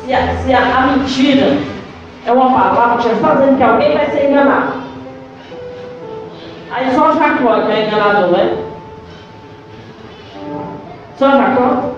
Se 0.06 0.14
a, 0.14 0.36
se 0.36 0.54
a, 0.54 0.78
a 0.78 0.88
mentira 0.88 1.58
é 2.26 2.32
uma 2.34 2.52
palavra 2.52 2.98
que 2.98 3.08
está 3.08 3.34
dizendo 3.36 3.58
que 3.58 3.64
alguém 3.64 3.94
vai 3.94 4.10
ser 4.10 4.30
enganado. 4.30 4.74
Aí 6.72 6.94
só 6.94 7.14
Jacó 7.14 7.62
que 7.62 7.72
é 7.72 7.88
enganador, 7.88 8.32
né? 8.32 8.71
Só 11.22 11.30
Jacó? 11.30 11.92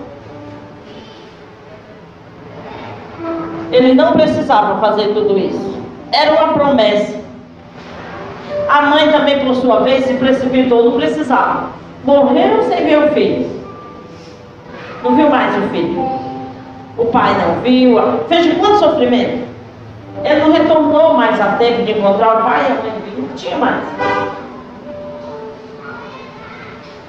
Ele 3.72 3.94
não 3.94 4.12
precisava 4.12 4.78
fazer 4.80 5.14
tudo 5.14 5.38
isso. 5.38 5.82
Era 6.12 6.34
uma 6.34 6.52
promessa. 6.52 7.22
A 8.68 8.82
mãe 8.82 9.10
também, 9.10 9.42
por 9.42 9.54
sua 9.54 9.80
vez, 9.80 10.04
se 10.04 10.12
precipitou, 10.12 10.84
não 10.84 10.98
precisava. 10.98 11.70
Morreu 12.04 12.64
sem 12.64 12.84
ver 12.84 12.98
o 12.98 13.12
filho. 13.14 13.50
Não 15.02 15.16
viu 15.16 15.30
mais 15.30 15.56
o 15.56 15.68
filho. 15.70 16.06
O 16.98 17.06
pai 17.06 17.34
não 17.38 17.62
viu. 17.62 17.96
Fez 18.28 18.58
quanto 18.58 18.78
sofrimento? 18.78 19.48
Ele 20.22 20.40
não 20.40 20.52
retornou 20.52 21.14
mais 21.14 21.40
a 21.40 21.52
tempo 21.52 21.82
de 21.84 21.92
encontrar 21.92 22.40
o 22.40 22.42
pai 22.42 22.60
e 22.60 22.66
a 22.66 22.74
mãe. 22.74 22.92
Não 23.16 23.28
tinha 23.34 23.56
mais. 23.56 23.82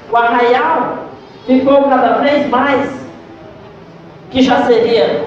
O 0.09 0.15
arraial 0.15 1.04
ficou 1.45 1.83
cada 1.83 2.19
vez 2.19 2.49
mais, 2.49 2.89
que 4.31 4.41
já 4.41 4.63
seria 4.65 5.25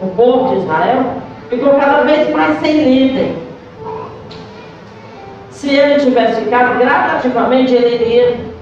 o 0.00 0.08
povo 0.08 0.54
de 0.54 0.62
Israel, 0.62 1.04
ficou 1.48 1.74
cada 1.74 2.02
vez 2.02 2.30
mais 2.30 2.60
sem 2.60 2.84
líder. 2.84 3.36
Se 5.50 5.70
ele 5.70 6.00
tivesse 6.00 6.40
ficado 6.40 6.78
gradativamente, 6.78 7.72
ele 7.72 7.94
iria 7.94 8.52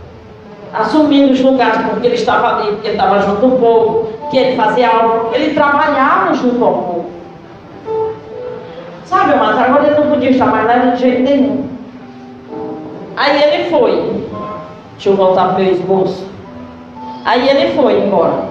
assumindo 0.74 1.32
os 1.32 1.40
lugares, 1.40 1.80
porque 1.88 2.06
ele 2.06 2.14
estava 2.14 2.58
ali, 2.58 2.72
porque 2.72 2.88
ele 2.88 2.96
estava 2.96 3.20
junto 3.20 3.44
ao 3.44 3.52
povo, 3.52 4.08
que 4.30 4.36
ele 4.36 4.56
fazia 4.56 4.88
algo, 4.88 5.30
ele 5.34 5.54
trabalhava 5.54 6.34
junto 6.34 6.64
ao 6.64 6.72
povo. 6.72 7.10
Sabe, 9.06 9.34
mas 9.34 9.58
agora 9.58 9.88
ele 9.88 9.96
não 9.98 10.10
podia 10.10 10.30
estar 10.30 10.46
mais 10.46 10.66
lá 10.66 10.76
de 10.76 11.00
jeito 11.00 11.22
nenhum. 11.22 11.68
Aí 13.16 13.42
ele 13.42 13.70
foi. 13.70 14.24
Deixa 14.92 15.08
eu 15.08 15.16
voltar 15.16 15.48
para 15.48 15.56
o 15.56 15.64
meu 15.64 15.72
esboço. 15.72 16.29
Aí 17.24 17.48
ele 17.48 17.74
foi 17.74 18.00
embora. 18.00 18.48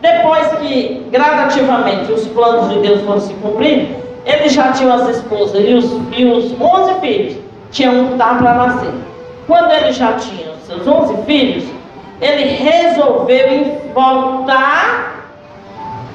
Depois 0.00 0.46
que 0.58 1.06
gradativamente 1.10 2.12
os 2.12 2.26
planos 2.28 2.68
de 2.68 2.80
Deus 2.80 3.00
foram 3.02 3.20
se 3.20 3.32
cumprindo, 3.34 3.96
ele 4.24 4.48
já 4.48 4.72
tinha 4.72 4.92
as 4.94 5.08
esposas 5.08 5.64
e 5.64 5.72
os, 5.72 5.84
e 6.16 6.24
os 6.24 6.60
11 6.60 7.00
filhos. 7.00 7.36
Tinha 7.70 7.90
um 7.90 8.08
que 8.12 8.38
para 8.38 8.54
nascer. 8.54 8.90
Quando 9.46 9.70
ele 9.72 9.92
já 9.92 10.12
tinha 10.14 10.52
os 10.52 10.66
seus 10.66 10.86
11 10.86 11.22
filhos, 11.22 11.64
ele 12.20 12.44
resolveu 12.44 13.80
voltar 13.94 15.24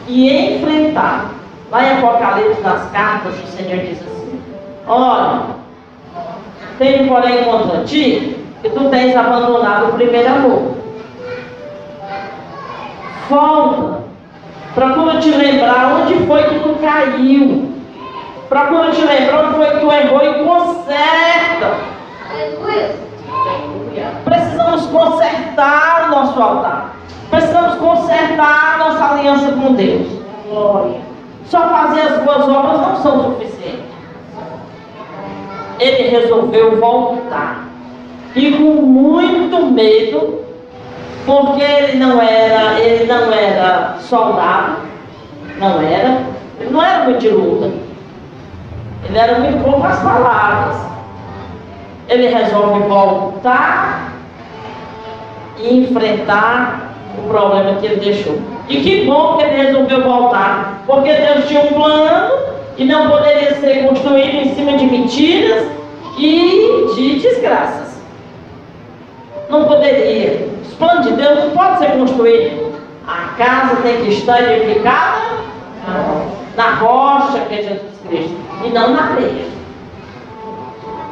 e 0.08 0.56
enfrentar. 0.56 1.32
Lá 1.72 1.84
em 1.84 1.98
Apocalipse, 1.98 2.62
nas 2.62 2.90
cartas, 2.92 3.34
o 3.34 3.48
Senhor 3.48 3.80
diz 3.86 3.98
assim: 4.02 4.42
Olha, 4.88 5.42
tenho 6.78 7.08
porém 7.08 7.44
contra 7.46 7.84
ti 7.86 8.38
que 8.62 8.70
tu 8.70 8.90
tens 8.90 9.16
abandonado 9.16 9.90
o 9.90 9.94
primeiro 9.94 10.28
amor. 10.28 10.81
Volta. 13.30 14.02
Procura 14.74 15.20
te 15.20 15.30
lembrar 15.30 16.02
onde 16.02 16.26
foi 16.26 16.44
que 16.44 16.60
tu 16.60 16.76
caiu. 16.82 17.72
Procura 18.48 18.92
te 18.92 19.02
lembrar 19.02 19.46
onde 19.46 19.56
foi 19.56 19.66
que 19.68 19.80
tu 19.80 19.92
errou 19.92 20.22
e 20.24 20.44
conserta. 20.46 21.92
Precisamos 24.24 24.86
consertar 24.88 26.08
o 26.08 26.12
nosso 26.12 26.42
altar. 26.42 26.96
Precisamos 27.30 27.76
consertar 27.76 28.76
a 28.76 28.78
nossa 28.78 29.14
aliança 29.14 29.52
com 29.52 29.74
Deus. 29.74 30.08
Só 31.46 31.60
fazer 31.68 32.02
as 32.02 32.24
boas 32.24 32.48
obras 32.48 32.82
não 32.82 32.96
são 32.98 33.24
suficientes. 33.24 33.86
Ele 35.80 36.10
resolveu 36.10 36.80
voltar. 36.80 37.68
E 38.36 38.52
com 38.52 38.82
muito 38.82 39.66
medo, 39.66 40.46
porque 41.26 41.62
ele 41.62 41.98
não 41.98 42.22
era, 42.22 42.80
ele 42.80 43.06
não 43.06 43.32
era 43.32 43.96
soldado, 44.00 44.78
não 45.58 45.82
era, 45.82 46.24
ele 46.60 46.70
não 46.72 46.84
era 46.84 47.04
muito 47.06 47.20
de 47.20 47.30
luta. 47.30 47.72
Ele 49.06 49.18
era 49.18 49.40
muito 49.40 49.58
bom 49.64 49.74
com 49.74 49.88
as 49.88 50.00
palavras. 50.00 50.78
Ele 52.08 52.28
resolve 52.28 52.80
voltar 52.88 54.14
e 55.60 55.80
enfrentar 55.80 56.94
o 57.18 57.28
problema 57.28 57.80
que 57.80 57.86
ele 57.86 57.98
deixou. 57.98 58.40
E 58.70 58.78
que 58.82 59.06
bom 59.06 59.38
que 59.38 59.44
ele 59.44 59.64
resolveu 59.64 60.04
voltar, 60.04 60.84
porque 60.86 61.14
Deus 61.14 61.48
tinha 61.48 61.62
um 61.62 61.74
plano 61.74 62.32
e 62.78 62.86
não 62.86 63.10
poderia 63.10 63.56
ser 63.56 63.88
construído 63.88 64.36
em 64.36 64.56
cima 64.56 64.78
de 64.78 64.86
mentiras 64.86 65.68
e 66.18 66.92
de 66.96 67.20
desgraças. 67.20 68.02
Não 69.50 69.66
poderia. 69.66 70.51
Os 70.82 70.88
planos 70.88 71.06
de 71.06 71.14
Deus 71.14 71.44
não 71.44 71.52
podem 71.52 71.78
ser 71.78 71.92
construídos. 71.96 72.74
A 73.08 73.36
casa 73.38 73.76
tem 73.84 74.02
que 74.02 74.10
estar 74.10 74.42
edificada 74.42 75.38
na 76.56 76.74
rocha 76.74 77.40
que 77.48 77.54
é 77.54 77.58
Jesus 77.58 78.02
Cristo 78.08 78.36
e 78.66 78.70
não 78.70 78.92
na 78.92 79.12
areia. 79.12 79.46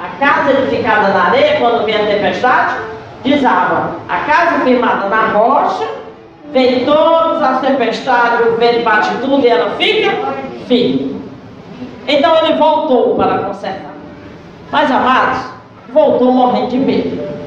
A 0.02 0.26
casa 0.26 0.52
edificada 0.54 1.10
na 1.10 1.26
areia, 1.26 1.60
quando 1.60 1.86
vem 1.86 1.96
a 1.96 2.08
tempestade, 2.08 2.78
desaba. 3.24 3.92
A 4.10 4.18
casa 4.22 4.64
firmada 4.64 5.08
na 5.08 5.28
rocha, 5.28 5.88
vem 6.52 6.84
todas 6.84 7.40
as 7.40 7.62
tempestades, 7.62 8.48
o 8.48 8.58
vento 8.58 8.84
bate 8.84 9.10
tudo 9.22 9.46
e 9.46 9.50
ela 9.50 9.76
fica 9.76 10.34
firme. 10.68 11.22
Então 12.08 12.36
ele 12.44 12.56
voltou 12.56 13.16
para 13.16 13.38
consertar. 13.38 13.94
Mas 14.72 14.92
amados, 14.92 15.46
voltou 15.94 16.32
morrendo 16.32 16.70
de 16.70 16.78
medo. 16.78 17.39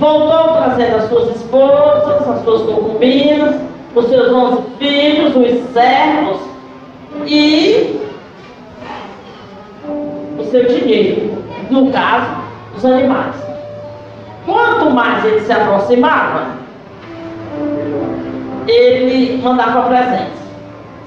Voltou 0.00 0.54
trazendo 0.54 0.96
as 0.96 1.08
suas 1.10 1.36
esposas, 1.36 2.26
as 2.26 2.42
suas 2.42 2.62
concubinas, 2.62 3.54
os 3.94 4.08
seus 4.08 4.32
onze 4.32 4.62
filhos, 4.78 5.36
os 5.36 5.72
servos 5.74 6.40
e 7.26 8.00
o 10.38 10.44
seu 10.44 10.64
dinheiro. 10.64 11.44
No 11.68 11.92
caso, 11.92 12.30
os 12.74 12.82
animais. 12.82 13.36
Quanto 14.46 14.90
mais 14.90 15.22
ele 15.22 15.40
se 15.40 15.52
aproximava, 15.52 16.46
ele 18.66 19.38
mandava 19.42 19.82
presentes. 19.82 20.40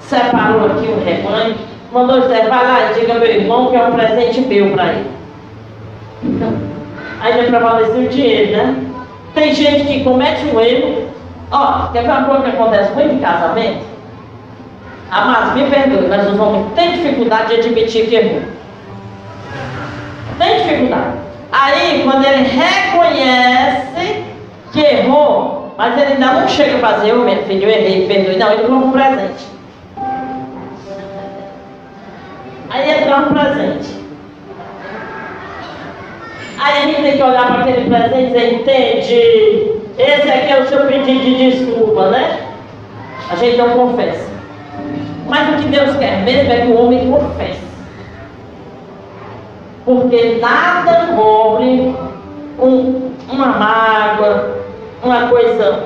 Separou 0.02 0.66
aqui 0.66 0.86
um 0.86 1.04
rebanho, 1.04 1.56
mandou 1.92 2.20
dizer, 2.20 2.48
vai 2.48 2.64
lá 2.64 2.92
e 2.92 3.00
diga 3.00 3.14
meu 3.14 3.28
irmão 3.28 3.70
que 3.70 3.76
é 3.76 3.84
um 3.88 3.92
presente 3.92 4.40
meu 4.42 4.70
para 4.72 4.92
ele. 4.92 5.10
Aí 7.24 7.40
não 7.40 7.48
prevaleceu 7.48 8.02
o 8.02 8.08
dinheiro, 8.08 8.54
né? 8.54 8.76
Tem 9.34 9.54
gente 9.54 9.86
que 9.86 10.04
comete 10.04 10.44
um 10.44 10.60
erro. 10.60 11.08
Ó, 11.50 11.86
quer 11.90 12.02
ver 12.02 12.10
uma 12.10 12.24
coisa 12.24 12.42
que 12.42 12.50
acontece 12.50 12.92
muito 12.92 13.14
em 13.14 13.18
casamento? 13.18 13.82
Amados, 15.10 15.54
me 15.54 15.70
perdoe, 15.70 16.06
mas 16.06 16.30
os 16.30 16.38
homens 16.38 16.66
têm 16.74 16.92
dificuldade 16.92 17.48
de 17.48 17.60
admitir 17.60 18.08
que 18.08 18.16
errou. 18.16 18.42
Tem 20.38 20.58
dificuldade. 20.58 21.16
Aí, 21.50 22.02
quando 22.04 22.26
ele 22.26 22.42
reconhece 22.42 24.24
que 24.70 24.80
errou, 24.80 25.74
mas 25.78 25.96
ele 25.96 26.12
ainda 26.12 26.26
não 26.26 26.46
chega 26.46 26.76
a 26.76 26.80
fazer, 26.80 27.08
eu, 27.08 27.24
meu 27.24 27.42
filho, 27.44 27.62
eu 27.62 27.70
errei, 27.70 28.06
perdoe. 28.06 28.36
Não, 28.36 28.52
ele 28.52 28.64
compra 28.64 28.86
um 28.86 28.92
presente. 28.92 29.46
Aí 32.68 33.04
dá 33.06 33.16
um 33.16 33.32
presente. 33.32 34.03
A 36.58 36.72
gente 36.80 37.02
tem 37.02 37.16
que 37.16 37.22
olhar 37.22 37.46
para 37.46 37.62
aquele 37.62 37.88
presente 37.88 38.22
e 38.22 38.26
dizer, 38.26 38.54
entendi. 38.54 39.72
Esse 39.98 40.28
aqui 40.28 40.52
é 40.52 40.60
o 40.60 40.68
seu 40.68 40.86
pedido 40.86 41.20
de 41.20 41.50
desculpa, 41.50 42.10
né? 42.10 42.40
A 43.30 43.36
gente 43.36 43.56
não 43.56 43.70
confessa. 43.70 44.28
Mas 45.28 45.48
o 45.48 45.62
que 45.62 45.68
Deus 45.68 45.96
quer 45.96 46.22
mesmo 46.22 46.52
é 46.52 46.60
que 46.60 46.66
o 46.68 46.84
homem 46.84 47.10
confesse. 47.10 47.64
Porque 49.84 50.38
nada 50.40 51.08
cobre 51.14 51.94
um, 52.58 53.10
uma 53.30 53.46
mágoa, 53.46 54.58
uma 55.02 55.28
coisa, 55.28 55.84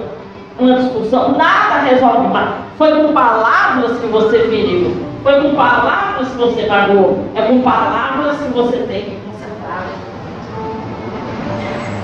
uma 0.59 0.81
discussão, 0.81 1.33
nada 1.33 1.81
resolve 1.83 2.29
mais. 2.29 2.51
Foi 2.77 2.93
com 2.93 3.13
palavras 3.13 3.99
que 3.99 4.07
você 4.07 4.39
feriu, 4.39 4.95
foi 5.23 5.41
com 5.41 5.55
palavras 5.55 6.29
que 6.29 6.37
você 6.37 6.63
pagou, 6.63 7.25
é 7.35 7.43
com 7.43 7.61
palavras 7.63 8.37
que 8.39 8.53
você 8.53 8.77
tem 8.79 9.03
que 9.03 9.19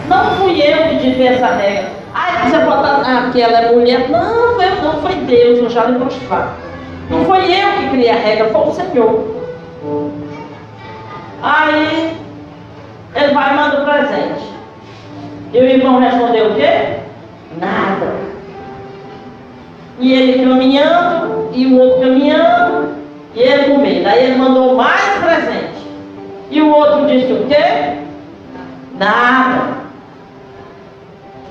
não 0.08 0.30
fui 0.36 0.60
eu 0.60 0.88
que 0.88 0.96
disse 0.96 1.26
essa 1.26 1.46
regra. 1.46 1.90
Ai, 2.14 2.48
você 2.48 2.58
bota 2.58 3.02
ah, 3.04 3.30
que 3.32 3.40
ela 3.40 3.58
é 3.58 3.72
mulher. 3.72 4.08
Não, 4.08 4.54
foi, 4.54 4.70
não 4.82 5.02
foi 5.02 5.14
Deus, 5.16 5.58
eu 5.58 5.70
já 5.70 5.84
lhe 5.86 5.98
mostrava. 5.98 6.52
Não 7.10 7.24
foi 7.24 7.44
eu 7.44 7.72
que 7.78 7.90
criei 7.90 8.10
a 8.10 8.14
regra, 8.14 8.48
foi 8.50 8.62
o 8.62 8.72
Senhor. 8.72 9.34
Aí 11.42 12.16
ele 13.14 13.34
vai 13.34 13.52
e 13.52 13.56
manda 13.56 13.82
o 13.82 13.84
presente. 13.84 14.54
E 15.52 15.58
o 15.58 15.64
irmão 15.64 16.00
respondeu 16.00 16.50
o 16.50 16.54
quê? 16.54 16.98
Nada. 17.60 18.14
E 20.00 20.12
ele 20.12 20.44
caminhando, 20.44 21.50
e 21.52 21.66
o 21.66 21.78
outro 21.78 22.00
caminhando, 22.00 22.94
e 23.34 23.40
ele 23.40 23.72
no 23.72 23.78
meio. 23.80 24.08
Aí 24.08 24.24
ele 24.24 24.36
mandou 24.36 24.74
mais 24.74 25.18
presente. 25.18 25.86
E 26.50 26.60
o 26.60 26.74
outro 26.74 27.06
disse 27.06 27.32
o 27.32 27.46
quê? 27.46 27.98
Nada. 28.98 29.83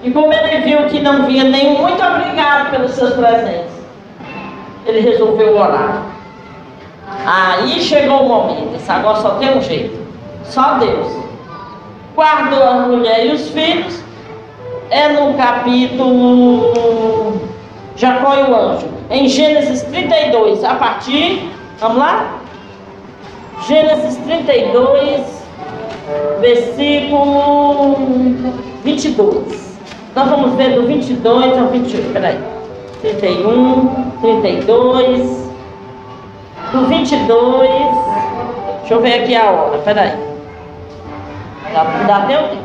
E 0.04 0.12
como 0.12 0.34
ele 0.34 0.62
viu 0.62 0.86
que 0.88 1.00
não 1.00 1.26
vinha 1.26 1.46
nem 1.46 1.78
muito 1.78 2.04
obrigado 2.04 2.72
pelos 2.72 2.92
seus 2.92 3.14
presentes, 3.14 3.72
ele 4.86 5.00
resolveu 5.00 5.56
orar. 5.56 6.04
Aí 7.26 7.82
chegou 7.82 8.24
o 8.24 8.28
momento, 8.28 8.74
disse, 8.76 8.92
agora 8.92 9.22
só 9.22 9.36
tem 9.36 9.58
um 9.58 9.62
jeito. 9.62 9.98
Só 10.44 10.78
Deus 10.78 11.24
guardou 12.16 12.64
a 12.64 12.74
mulher 12.88 13.26
e 13.26 13.32
os 13.32 13.50
filhos, 13.50 14.02
é 14.90 15.10
no 15.10 15.34
capítulo 15.34 16.72
Jacó 17.96 18.36
e 18.36 18.44
o 18.44 18.56
anjo, 18.56 18.88
em 19.10 19.28
Gênesis 19.28 19.82
32, 19.84 20.64
a 20.64 20.76
partir, 20.76 21.50
vamos 21.80 21.98
lá? 21.98 22.36
Gênesis 23.68 24.18
32, 24.18 25.44
versículo 26.40 27.96
22. 28.84 29.73
Nós 30.16 30.30
vamos 30.30 30.54
ver 30.54 30.76
do 30.76 30.86
22 30.86 31.58
ao 31.58 31.68
28, 31.70 32.14
peraí. 32.14 32.38
31, 33.02 34.12
32, 34.22 35.52
do 36.72 36.86
22, 36.86 37.70
deixa 38.80 38.94
eu 38.94 39.02
ver 39.02 39.24
aqui 39.24 39.36
a 39.36 39.52
hora, 39.52 39.80
peraí. 39.80 40.12
Dá, 41.74 41.84
dá 42.06 42.18
até 42.18 42.40
o 42.40 42.48
tempo. 42.50 42.64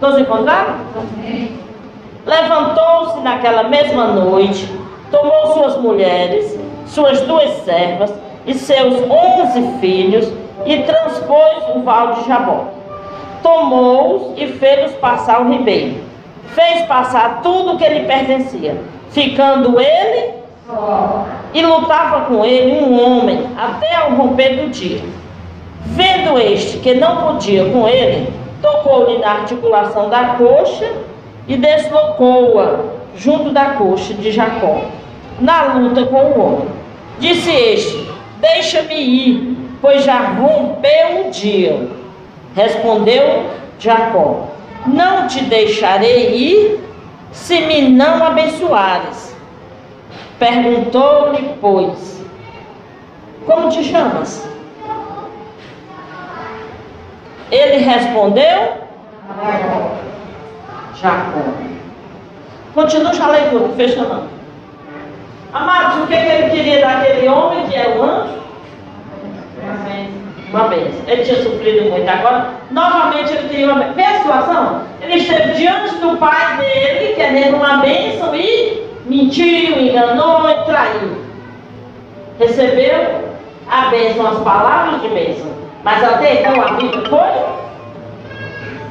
Todos 0.00 0.18
encontraram? 0.18 0.76
Levantou-se 2.24 3.20
naquela 3.20 3.64
mesma 3.64 4.06
noite, 4.06 4.72
tomou 5.10 5.52
suas 5.52 5.76
mulheres, 5.76 6.58
suas 6.86 7.20
duas 7.20 7.50
servas 7.64 8.14
e 8.46 8.54
seus 8.54 8.94
onze 9.10 9.78
filhos 9.80 10.32
e 10.64 10.82
transpôs 10.84 11.64
o 11.74 11.82
val 11.82 12.14
de 12.14 12.26
Jabó. 12.26 12.83
Tomou-os 13.44 14.38
e 14.38 14.46
fez-os 14.46 14.96
passar 14.96 15.42
o 15.42 15.50
ribeiro. 15.52 15.96
Fez 16.54 16.86
passar 16.86 17.42
tudo 17.42 17.74
o 17.74 17.78
que 17.78 17.86
lhe 17.86 18.06
pertencia, 18.06 18.80
ficando 19.10 19.78
ele 19.78 20.32
e 21.52 21.60
lutava 21.60 22.22
com 22.22 22.42
ele 22.42 22.82
um 22.82 22.98
homem 22.98 23.46
até 23.54 24.08
o 24.08 24.14
romper 24.14 24.62
do 24.62 24.70
dia. 24.70 25.02
Vendo 25.84 26.38
este 26.38 26.78
que 26.78 26.94
não 26.94 27.18
podia 27.18 27.66
com 27.66 27.86
ele, 27.86 28.32
tocou-lhe 28.62 29.18
na 29.18 29.32
articulação 29.32 30.08
da 30.08 30.36
coxa 30.36 30.90
e 31.46 31.54
deslocou-a 31.58 32.78
junto 33.14 33.50
da 33.50 33.74
coxa 33.74 34.14
de 34.14 34.32
Jacó, 34.32 34.80
na 35.38 35.74
luta 35.74 36.06
com 36.06 36.16
o 36.16 36.40
homem. 36.40 36.68
Disse 37.18 37.50
este: 37.50 38.08
Deixa-me 38.40 38.94
ir, 38.94 39.56
pois 39.82 40.02
já 40.02 40.30
rompeu 40.30 41.26
o 41.26 41.30
dia. 41.30 42.03
Respondeu 42.54 43.50
Jacó: 43.78 44.48
Não 44.86 45.26
te 45.26 45.42
deixarei 45.44 46.36
ir 46.36 46.80
se 47.32 47.60
me 47.62 47.88
não 47.88 48.24
abençoares. 48.24 49.34
Perguntou-lhe, 50.38 51.54
pois, 51.60 52.24
como 53.46 53.68
te 53.68 53.84
chamas? 53.84 54.48
Ele 57.50 57.76
respondeu, 57.78 58.84
Jacó. 61.00 61.40
Continua 62.74 63.12
a 63.20 63.30
leitura, 63.30 63.68
fecha 63.76 64.02
não. 64.02 64.28
Amados, 65.52 66.02
o 66.02 66.06
que, 66.08 66.16
que 66.16 66.28
ele 66.28 66.50
queria 66.50 66.80
daquele 66.80 67.28
homem 67.28 67.66
que 67.68 67.76
era 67.76 67.96
o 67.96 68.02
anjo? 68.02 68.44
Uma 70.54 70.68
bênção. 70.68 71.00
Ele 71.08 71.24
tinha 71.24 71.42
sofrido 71.42 71.90
muito. 71.90 72.08
Agora, 72.08 72.50
novamente, 72.70 73.32
ele 73.32 73.48
queria 73.48 73.66
uma 73.66 73.74
bênção. 73.80 73.94
Vê 73.94 74.04
a 74.04 74.18
situação? 74.18 74.80
Ele 75.02 75.14
esteve 75.16 75.52
diante 75.54 75.96
do 75.96 76.16
pai 76.16 76.58
dele, 76.58 77.14
querendo 77.16 77.56
uma 77.56 77.78
bênção 77.78 78.32
e 78.36 78.86
mentiu, 79.04 79.80
enganou 79.80 80.48
e 80.48 80.54
traiu. 80.64 81.24
Recebeu 82.38 83.34
a 83.68 83.86
bênção, 83.86 84.28
as 84.28 84.38
palavras 84.44 85.02
de 85.02 85.08
bênção. 85.08 85.50
Mas 85.82 86.04
até 86.04 86.34
então 86.34 86.62
a 86.62 86.74
vida 86.74 87.02
foi 87.10 87.34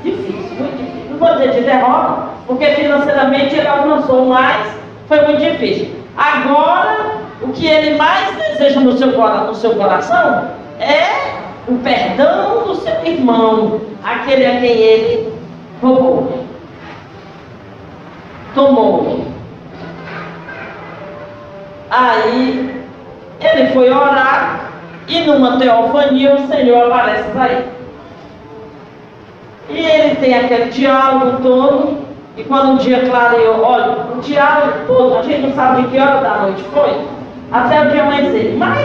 difícil, 0.04 0.58
muito 0.58 0.78
difícil. 0.78 1.12
Não 1.12 1.18
vou 1.18 1.32
dizer 1.38 1.52
de 1.54 1.62
derrota, 1.62 2.24
porque 2.46 2.66
financeiramente 2.72 3.56
ele 3.56 3.68
alcançou 3.68 4.26
mais, 4.26 4.68
foi 5.08 5.22
muito 5.22 5.40
difícil. 5.40 5.96
Agora, 6.18 7.20
o 7.42 7.54
que 7.54 7.66
ele 7.66 7.96
mais 7.96 8.36
deseja 8.36 8.82
no 8.82 8.98
seu, 8.98 9.08
no 9.08 9.56
seu 9.56 9.76
coração 9.76 10.50
é 10.82 11.43
o 11.68 11.78
perdão 11.80 12.64
do 12.64 12.76
seu 12.76 13.06
irmão, 13.06 13.82
aquele 14.04 14.46
a 14.46 14.60
quem 14.60 14.72
ele 14.72 15.34
roubou. 15.82 16.46
Tomou. 18.54 19.26
Aí 21.90 22.84
ele 23.40 23.70
foi 23.70 23.90
orar 23.90 24.72
e 25.08 25.22
numa 25.22 25.58
teofania 25.58 26.36
o 26.36 26.48
Senhor 26.48 26.92
aparece 26.92 27.30
para 27.32 27.52
ele. 27.52 27.66
E 29.70 29.80
ele 29.80 30.16
tem 30.16 30.34
aquele 30.36 30.70
diálogo 30.70 31.42
todo, 31.42 31.98
e 32.36 32.44
quando 32.44 32.74
o 32.74 32.78
dia 32.78 33.08
clareou, 33.08 33.64
olha, 33.64 33.98
o 34.16 34.22
diálogo 34.22 34.74
todo, 34.88 35.18
a 35.18 35.22
gente 35.24 35.42
não 35.42 35.54
sabe 35.54 35.84
de 35.84 35.88
que 35.88 36.00
hora 36.00 36.22
da 36.22 36.38
noite 36.40 36.64
foi, 36.74 37.08
até 37.52 37.82
o 37.82 37.90
dia 37.90 38.04
amanhecer, 38.04 38.56
mas 38.58 38.80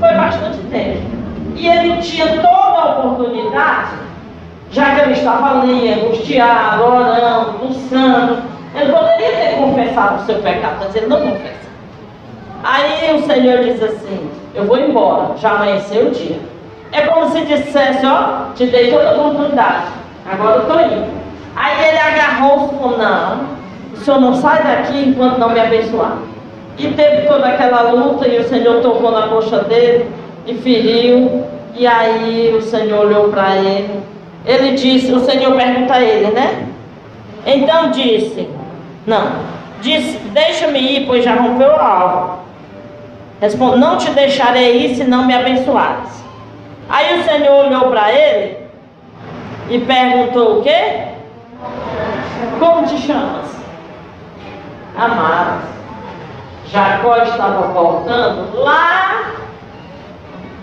foi 0.00 0.14
bastante 0.14 0.58
tempo. 0.70 1.21
E 1.56 1.66
ele 1.66 1.96
tinha 2.00 2.26
toda 2.26 2.48
a 2.48 2.98
oportunidade, 2.98 3.92
já 4.70 4.94
que 4.94 5.00
ele 5.02 5.12
estava 5.12 5.60
ali, 5.60 5.92
angustiado, 5.92 6.82
orando, 6.82 7.58
buscando, 7.58 8.42
ele 8.74 8.92
poderia 8.92 9.30
ter 9.30 9.56
confessado 9.56 10.22
o 10.22 10.26
seu 10.26 10.36
pecado, 10.36 10.76
mas 10.80 10.96
ele 10.96 11.06
não 11.06 11.20
confessa. 11.20 11.62
Aí 12.64 13.14
o 13.14 13.26
Senhor 13.26 13.64
diz 13.64 13.82
assim: 13.82 14.30
Eu 14.54 14.64
vou 14.64 14.78
embora, 14.78 15.36
já 15.36 15.50
amanheceu 15.52 16.06
o 16.06 16.10
dia. 16.10 16.38
É 16.90 17.02
como 17.02 17.28
se 17.30 17.44
dissesse: 17.44 18.06
Ó, 18.06 18.52
te 18.54 18.66
dei 18.66 18.90
toda 18.90 19.10
a 19.10 19.14
oportunidade, 19.14 19.86
agora 20.30 20.56
eu 20.56 20.62
estou 20.62 20.80
indo. 20.80 21.22
Aí 21.54 21.88
ele 21.88 21.98
agarrou-se 21.98 22.74
com: 22.76 22.88
Não, 22.96 23.40
o 23.92 23.96
Senhor 23.96 24.20
não 24.20 24.34
sai 24.36 24.62
daqui 24.62 25.08
enquanto 25.08 25.38
não 25.38 25.50
me 25.50 25.60
abençoar. 25.60 26.16
E 26.78 26.88
teve 26.88 27.28
toda 27.28 27.46
aquela 27.46 27.90
luta, 27.90 28.26
e 28.26 28.38
o 28.38 28.48
Senhor 28.48 28.80
tocou 28.80 29.10
na 29.10 29.28
coxa 29.28 29.58
dele 29.64 30.10
e 30.46 30.54
feriu. 30.54 31.44
E 31.74 31.86
aí 31.86 32.54
o 32.56 32.60
Senhor 32.60 33.06
olhou 33.06 33.28
para 33.28 33.56
ele. 33.56 34.00
Ele 34.44 34.72
disse: 34.72 35.12
O 35.12 35.20
Senhor 35.20 35.56
pergunta 35.56 35.94
a 35.94 36.02
ele, 36.02 36.32
né? 36.32 36.66
Então 37.46 37.90
disse: 37.90 38.48
Não, 39.06 39.32
disse: 39.80 40.18
Deixa-me 40.18 40.78
ir, 40.78 41.06
pois 41.06 41.24
já 41.24 41.34
rompeu 41.34 41.68
o 41.68 41.80
alvo. 41.80 42.42
Responde, 43.40 43.78
não 43.78 43.96
te 43.96 44.08
deixarei 44.10 44.86
ir 44.86 44.94
se 44.94 45.02
não 45.02 45.26
me 45.26 45.34
abençoares. 45.34 46.22
Aí 46.88 47.18
o 47.18 47.24
Senhor 47.24 47.66
olhou 47.66 47.90
para 47.90 48.12
ele 48.12 48.58
e 49.68 49.80
perguntou 49.80 50.58
o 50.58 50.62
quê? 50.62 51.08
Como 52.60 52.86
te 52.86 52.98
chamas? 52.98 53.50
Amado. 54.96 55.62
Jacó 56.66 57.16
estava 57.16 57.66
voltando 57.72 58.60
lá 58.60 59.41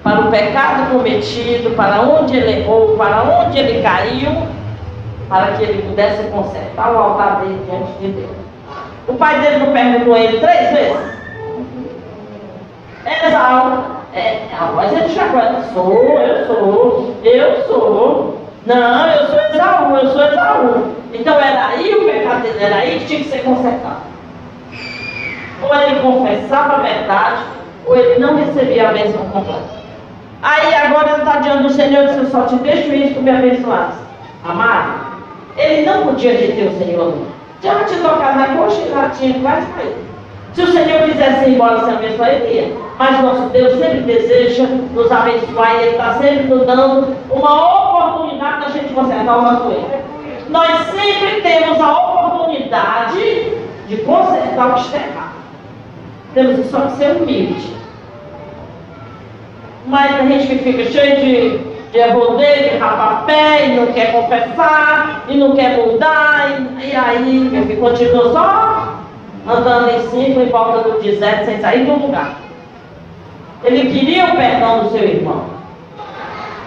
para 0.03 0.21
o 0.21 0.31
pecado 0.31 0.91
cometido, 0.91 1.71
para 1.75 2.01
onde 2.01 2.37
ele 2.37 2.61
errou, 2.61 2.95
para 2.97 3.23
onde 3.23 3.59
ele 3.59 3.81
caiu, 3.81 4.47
para 5.27 5.53
que 5.53 5.63
ele 5.63 5.81
pudesse 5.83 6.23
consertar 6.29 6.91
o 6.91 6.97
altar 6.97 7.41
dele 7.41 7.61
diante 7.69 7.91
de 7.99 8.07
Deus. 8.07 8.35
O 9.07 9.13
pai 9.13 9.41
dele 9.41 9.65
não 9.65 9.73
perguntou 9.73 10.13
a 10.13 10.19
ele 10.19 10.39
três 10.39 10.71
vezes? 10.71 11.19
Esaú. 13.05 13.99
É, 14.13 14.39
a 14.59 14.65
voz 14.65 14.91
é 14.93 15.01
de 15.01 15.13
Jacó. 15.13 15.39
Sou, 15.73 15.93
eu 15.93 16.47
sou, 16.47 17.15
eu 17.23 17.67
sou. 17.67 18.39
Não, 18.65 19.07
eu 19.07 19.27
sou 19.27 19.39
Esaú, 19.39 19.97
eu 19.97 20.09
sou 20.11 20.23
Esaú. 20.23 20.95
Então 21.13 21.39
era 21.39 21.67
aí 21.67 21.93
o 21.95 22.05
pecado 22.05 22.41
dele, 22.41 22.63
era 22.63 22.75
aí 22.75 22.99
que 22.99 23.05
tinha 23.05 23.19
que 23.19 23.29
ser 23.29 23.43
consertado. 23.43 24.09
Ou 25.61 25.75
ele 25.75 25.99
confessava 25.99 26.75
a 26.75 26.79
verdade, 26.79 27.43
ou 27.85 27.95
ele 27.95 28.19
não 28.19 28.35
recebia 28.35 28.89
a 28.89 28.93
bênção 28.93 29.25
completa. 29.25 29.78
Aí 30.41 30.73
agora 30.73 31.17
está 31.17 31.37
diante 31.39 31.63
do 31.63 31.69
Senhor 31.69 32.03
e 32.03 32.07
disse, 32.07 32.19
eu 32.19 32.29
só 32.29 32.43
te 32.43 32.55
deixo 32.55 32.93
isso 32.93 33.15
que 33.15 33.21
me 33.21 33.31
abençoasse. 33.31 33.99
Amado, 34.47 34.93
ele 35.57 35.85
não 35.85 36.07
podia 36.07 36.33
deter 36.33 36.69
o 36.69 36.77
Senhor. 36.77 37.13
Já 37.61 37.83
te 37.83 37.95
tocar 37.95 38.37
na 38.37 38.55
coxa, 38.55 38.87
já 38.89 39.09
tinha 39.09 39.39
quase 39.41 39.67
caído. 39.73 40.09
Se 40.53 40.61
o 40.61 40.71
Senhor 40.71 41.01
quisesse 41.03 41.49
ir 41.49 41.55
embora 41.55 41.83
sem 41.83 41.93
abençoar, 41.93 42.29
ele 42.29 42.53
ia. 42.53 42.89
Mas 42.97 43.21
nosso 43.21 43.49
Deus 43.49 43.79
sempre 43.79 44.01
deseja 44.01 44.63
nos 44.63 45.11
abençoar 45.11 45.75
e 45.75 45.77
Ele 45.77 45.91
está 45.91 46.13
sempre 46.15 46.43
nos 46.47 46.65
dando 46.65 47.15
uma 47.29 47.89
oportunidade 47.89 48.65
da 48.65 48.69
gente 48.71 48.93
consertar 48.93 49.37
o 49.37 49.41
nosso 49.41 49.71
erro. 49.71 50.03
Nós 50.49 50.85
sempre 50.87 51.41
temos 51.41 51.79
a 51.79 51.93
oportunidade 51.93 53.53
de 53.87 53.97
consertar 53.97 54.69
o 54.69 54.73
que 54.73 54.81
está 54.81 54.97
errado. 54.97 55.33
Temos 56.33 56.65
só 56.67 56.81
que 56.81 56.97
ser 56.97 57.15
humilde. 57.15 57.78
Mas 59.89 60.19
a 60.19 60.23
gente 60.23 60.45
que 60.45 60.57
fica 60.59 60.85
cheio 60.91 61.15
de, 61.15 61.57
de 61.91 62.01
rodeio, 62.11 62.69
de 62.69 62.77
rapapé, 62.77 63.65
e 63.65 63.75
não 63.75 63.87
quer 63.87 64.11
confessar, 64.11 65.25
e 65.27 65.35
não 65.35 65.55
quer 65.55 65.77
mudar, 65.77 66.61
e, 66.79 66.89
e 66.89 66.95
aí, 66.95 67.39
meu 67.39 67.77
continua 67.77 68.31
só 68.31 68.99
andando 69.47 69.89
em 69.89 70.09
cima 70.09 70.43
em 70.43 70.49
volta 70.49 70.87
do 70.87 71.01
deserto 71.01 71.45
sem 71.45 71.59
sair 71.59 71.85
do 71.85 71.93
lugar. 71.93 72.35
Ele 73.63 73.91
queria 73.91 74.25
o 74.25 74.37
perdão 74.37 74.83
do 74.83 74.91
seu 74.91 75.03
irmão. 75.03 75.45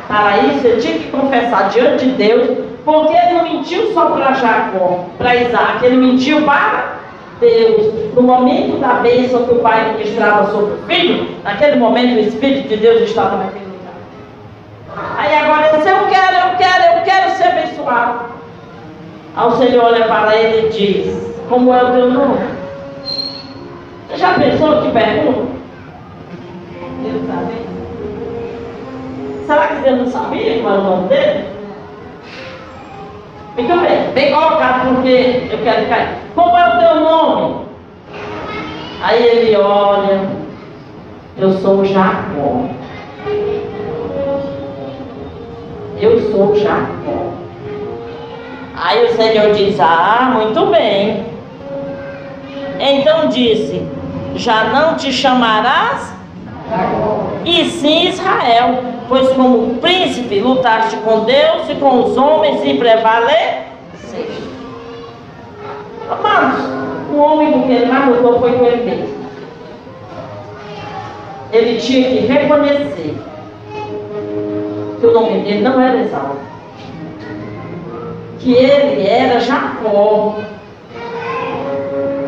Para 0.09 0.39
isso, 0.39 0.67
ele 0.67 0.81
tinha 0.81 0.99
que 0.99 1.11
confessar 1.11 1.69
diante 1.69 2.05
de 2.05 2.13
Deus, 2.15 2.59
porque 2.85 3.15
ele 3.15 3.35
não 3.35 3.45
mentiu 3.45 3.93
só 3.95 4.07
para 4.07 4.33
Jacó, 4.33 5.05
para 5.17 5.37
Isaac, 5.37 5.87
ele 5.87 5.97
mentiu 5.97 6.43
para 6.43 7.02
Deus. 7.43 8.15
No 8.15 8.23
momento 8.23 8.79
da 8.79 8.95
bênção 8.95 9.45
que 9.45 9.55
o 9.55 9.59
pai 9.59 9.93
ministrava 9.93 10.51
sobre 10.51 10.75
o 10.75 10.79
filho, 10.87 11.29
naquele 11.43 11.77
momento 11.77 12.17
o 12.17 12.21
Espírito 12.21 12.69
de 12.69 12.77
Deus 12.77 13.03
estava 13.03 13.37
naquele 13.37 13.67
lugar. 13.67 15.17
Aí 15.19 15.35
agora 15.35 15.69
ele 15.69 15.77
disse, 15.77 15.89
eu 15.91 16.07
quero, 16.07 16.37
eu 16.37 16.57
quero, 16.57 16.99
eu 16.99 17.03
quero 17.03 17.31
ser 17.33 17.45
abençoado. 17.45 18.21
Aí 19.37 19.49
o 19.49 19.57
Senhor 19.57 19.85
olha 19.85 20.05
para 20.07 20.37
ele 20.37 20.69
e 20.69 20.71
diz, 20.71 21.35
como 21.49 21.75
é 21.75 21.83
o 21.83 21.93
teu 21.93 22.11
nome? 22.11 22.39
Você 24.09 24.17
já 24.17 24.35
pensou 24.35 24.83
que 24.83 24.91
pergunta? 24.91 25.53
Deus 27.03 27.27
sabe. 27.27 27.53
Será 29.47 29.67
que 29.69 29.83
Deus 29.83 29.99
não 29.99 30.07
sabia 30.07 30.63
qual 30.63 30.75
era 30.75 30.83
o 30.83 30.85
nome 30.85 31.09
dele? 31.09 31.45
Fica 33.57 33.77
bem, 33.77 34.13
vem 34.15 34.33
colocar 34.33 34.87
porque 34.87 35.49
eu 35.51 35.59
quero 35.59 35.83
ficar. 35.83 36.22
Como 36.35 36.57
é 36.57 36.69
o 36.69 36.79
teu 36.79 37.01
nome? 37.01 37.67
Aí 39.03 39.23
ele 39.23 39.57
olha, 39.57 40.21
eu 41.37 41.53
sou 41.59 41.85
Jacó. 41.85 42.67
Eu 46.01 46.31
sou 46.31 46.55
Jacó. 46.57 47.33
Aí 48.77 49.05
o 49.05 49.17
Senhor 49.17 49.53
diz, 49.55 49.79
ah, 49.79 50.33
muito 50.35 50.67
bem. 50.67 51.27
Então 52.81 53.29
disse, 53.29 53.87
já 54.35 54.65
não 54.65 54.97
te 54.97 55.13
chamarás? 55.13 56.13
E 57.45 57.67
sim 57.67 58.09
Israel, 58.09 58.79
pois 59.09 59.29
como 59.35 59.77
príncipe 59.77 60.41
lutaste 60.41 60.97
com 60.99 61.21
Deus 61.25 61.69
e 61.69 61.75
com 61.75 62.05
os 62.05 62.17
homens 62.17 62.65
e 62.65 62.75
prevaleceste. 62.75 63.62
Amados, 66.13 66.61
o 67.13 67.17
homem 67.17 67.53
com 67.53 67.63
quem 67.63 67.77
ele 67.77 67.87
mais 67.87 68.09
lutou 68.09 68.41
foi 68.41 68.53
com 68.53 68.67
ele 68.67 68.85
mesmo. 68.85 69.23
Ele 71.53 71.79
tinha 71.79 72.09
que 72.09 72.27
reconhecer 72.27 73.17
que 75.01 75.07
o 75.07 75.13
nome 75.13 75.43
dele 75.43 75.63
não 75.63 75.81
era 75.81 76.01
Esaú. 76.01 76.37
Que 78.39 78.55
ele 78.55 79.07
era 79.07 79.41
Jacó. 79.41 80.37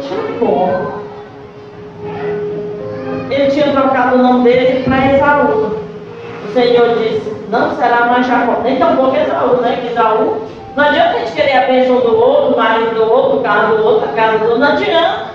Jacó 0.01 0.95
ele 3.35 3.51
tinha 3.51 3.73
trocado 3.73 4.17
o 4.17 4.23
nome 4.23 4.45
dele 4.45 4.85
para 4.85 5.15
Esaú. 5.15 5.77
O 6.49 6.53
Senhor 6.53 6.97
disse, 6.99 7.35
não 7.51 7.75
será 7.77 8.07
mais 8.07 8.27
Jacó, 8.27 8.61
nem 8.63 8.77
tão 8.77 8.97
pouco 8.97 9.17
Esaú, 9.17 9.61
né? 9.61 9.79
Que 9.81 9.89
Esaú, 9.89 10.43
não 10.77 10.85
adianta 10.85 11.17
a 11.17 11.19
gente 11.21 11.33
querer 11.33 11.57
a 11.57 11.67
bênção 11.67 12.01
do 12.01 12.17
outro, 12.17 12.55
o 12.55 12.57
marido 12.57 12.95
do 12.95 13.03
outro, 13.03 13.39
o 13.39 13.43
carro 13.43 13.77
do 13.77 13.85
outro, 13.85 14.09
a 14.09 14.13
casa 14.13 14.39
do 14.39 14.45
outro, 14.45 14.59
não 14.59 14.69
adianta. 14.69 15.35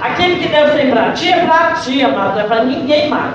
Aquilo 0.00 0.36
que 0.36 0.48
Deus 0.48 0.72
tem 0.72 0.90
para 0.90 1.12
ti 1.12 1.32
é 1.32 1.44
para 1.44 1.72
ti, 1.72 2.02
amado, 2.02 2.38
é 2.38 2.44
para 2.44 2.64
ninguém 2.64 3.10
mais. 3.10 3.34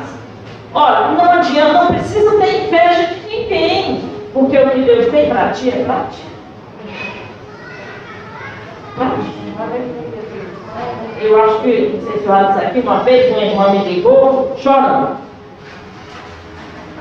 Ora, 0.74 1.10
não 1.10 1.32
adianta, 1.32 1.74
não 1.74 1.88
precisa 1.88 2.32
ter 2.39 2.64
inveja 2.64 3.14
de 3.14 3.28
ninguém, 3.28 4.01
porque 4.34 4.58
o 4.58 4.70
que 4.70 4.80
Deus 4.80 5.12
tem 5.12 5.30
para 5.30 5.49
ti 5.49 5.70
é 5.70 5.84
para 5.84 6.06
ti. 6.12 6.24
Eu 11.22 11.43
acho 11.43 11.60
que, 11.60 12.01
não 12.01 12.12
sei 12.12 12.22
se 12.22 12.26
eu 12.26 12.34
aqui, 12.34 12.80
uma 12.80 12.99
vez 12.99 13.32
uma 13.32 13.43
irmã 13.43 13.70
me 13.70 13.80
ligou 13.80 14.56
chorando. 14.58 15.18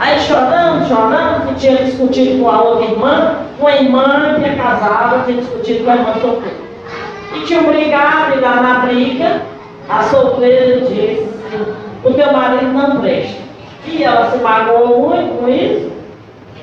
Aí 0.03 0.18
chorando, 0.18 0.88
chorando, 0.88 1.46
que 1.46 1.55
tinha 1.61 1.76
discutido 1.76 2.42
com 2.42 2.50
a 2.50 2.61
outra 2.61 2.86
irmã, 2.86 3.36
com 3.61 3.68
a 3.68 3.76
irmã 3.76 4.34
que 4.34 4.44
é 4.44 4.57
casada, 4.57 5.22
tinha 5.24 5.40
discutido 5.40 5.84
com 5.84 5.90
a 5.92 5.94
irmã 5.94 6.14
solteira. 6.20 6.57
E 7.36 7.40
tinha 7.42 7.62
brigado, 7.62 8.36
e 8.36 8.40
lá 8.40 8.57
na 8.62 8.74
briga, 8.80 9.42
a 9.88 10.03
solteira 10.03 10.80
disse, 10.80 11.28
o 12.03 12.12
teu 12.14 12.32
marido 12.32 12.72
não 12.72 13.00
presta. 13.00 13.42
E 13.86 14.03
ela 14.03 14.28
se 14.32 14.38
magoou 14.38 15.09
muito 15.09 15.38
com 15.38 15.48
isso, 15.48 15.92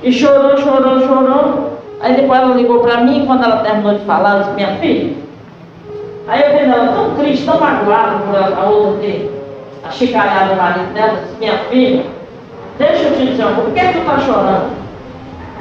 e 0.04 0.12
chorou, 0.12 0.58
chorou, 0.58 1.00
chorou. 1.00 1.80
Aí 2.02 2.16
depois 2.16 2.42
ela 2.42 2.56
ligou 2.56 2.82
para 2.82 2.98
mim, 2.98 3.26
quando 3.26 3.46
ela 3.46 3.64
terminou 3.64 3.94
de 3.94 4.04
falar, 4.04 4.32
ela 4.32 4.40
disse, 4.40 4.56
minha 4.56 4.76
filha, 4.80 5.16
Aí 6.28 6.42
eu 6.42 6.52
vejo 6.52 6.72
ela 6.74 6.92
tão 6.92 7.16
triste, 7.16 7.46
tão 7.46 7.58
magoada 7.58 8.20
por 8.20 8.36
a 8.36 8.70
outra 8.70 9.00
ter 9.00 9.32
achicalhado 9.86 10.56
o 10.56 10.58
marido 10.58 10.94
dela, 10.94 11.22
disse, 11.24 11.40
minha 11.40 11.58
filha, 11.70 12.19
deixa 12.80 13.04
eu 13.04 13.18
te 13.18 13.26
dizer 13.28 13.44
coisa, 13.44 13.62
por 13.62 13.74
que 13.74 13.82
tu 13.82 14.00
está 14.00 14.20
chorando? 14.20 14.70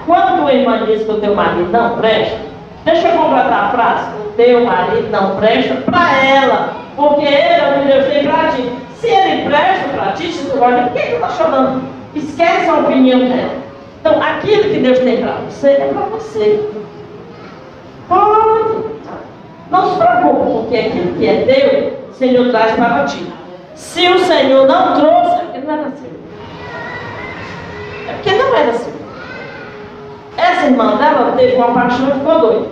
Quando 0.06 0.46
a 0.46 0.54
irmã 0.54 0.86
diz 0.86 1.02
que 1.02 1.10
o 1.10 1.20
teu 1.20 1.34
marido 1.34 1.70
não 1.70 1.98
presta, 1.98 2.38
deixa 2.84 3.08
eu 3.08 3.18
completar 3.18 3.64
a 3.64 3.70
frase, 3.70 4.08
o 4.24 4.32
teu 4.36 4.64
marido 4.64 5.10
não 5.10 5.36
presta 5.36 5.74
para 5.82 6.24
ela, 6.24 6.76
porque 6.96 7.26
ele 7.26 7.34
é 7.34 7.74
o 7.76 7.80
que 7.80 7.88
Deus 7.88 8.06
tem 8.06 8.24
para 8.24 8.48
ti. 8.52 8.72
Se 9.00 9.08
ele 9.08 9.48
presta 9.48 9.88
para 9.94 10.12
ti, 10.12 10.32
se 10.32 10.50
tu 10.50 10.62
olha, 10.62 10.84
por 10.84 10.92
que 10.92 11.08
tu 11.08 11.14
está 11.16 11.28
chorando? 11.28 11.82
Esquece 12.14 12.70
a 12.70 12.74
opinião 12.74 13.18
dela. 13.20 13.58
Então, 14.00 14.22
aquilo 14.22 14.62
que 14.62 14.78
Deus 14.78 14.98
tem 15.00 15.18
para 15.18 15.32
você 15.48 15.70
é 15.70 15.90
para 15.92 16.06
você. 16.06 16.70
Pode. 18.08 18.88
Não 19.70 19.90
se 19.90 19.98
preocupe, 19.98 20.52
porque 20.52 20.76
aquilo 20.78 21.14
que 21.14 21.28
é 21.28 21.42
teu, 21.42 22.10
o 22.10 22.14
Senhor 22.14 22.50
traz 22.50 22.72
para 22.72 23.04
ti. 23.04 23.26
Se 23.74 24.08
o 24.08 24.18
Senhor 24.20 24.66
não 24.66 24.94
trouxe, 24.94 25.34
é 25.34 25.44
porque 25.44 25.58
não 25.58 25.74
era 25.74 25.90
seu. 25.90 26.18
Não 28.48 28.56
era 28.56 28.72
seu. 28.72 28.92
Essa 30.36 30.66
irmã 30.66 30.96
dela 30.96 31.34
teve 31.36 31.56
uma 31.56 31.72
paixão 31.72 32.08
e 32.08 32.12
ficou 32.12 32.40
doida. 32.40 32.68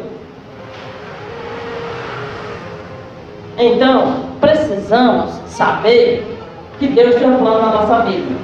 Então, 3.58 4.24
precisamos 4.40 5.32
saber 5.46 6.38
que 6.78 6.86
Deus 6.88 7.14
tem 7.16 7.28
um 7.28 7.38
plano 7.38 7.60
na 7.60 7.72
nossa 7.72 8.00
vida. 8.00 8.36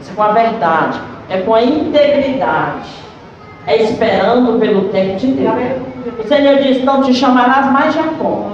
Isso 0.00 0.10
é 0.10 0.14
com 0.14 0.22
a 0.22 0.32
verdade, 0.32 1.00
é 1.30 1.38
com 1.38 1.54
a 1.54 1.62
integridade, 1.62 2.88
é 3.66 3.76
esperando 3.82 4.58
pelo 4.58 4.88
tempo 4.88 5.16
de 5.16 5.26
Deus. 5.28 5.54
O 6.18 6.28
Senhor 6.28 6.56
disse: 6.62 6.80
Não 6.80 7.02
te 7.02 7.12
chamarás 7.12 7.70
mais 7.72 7.94
Jacó. 7.94 8.50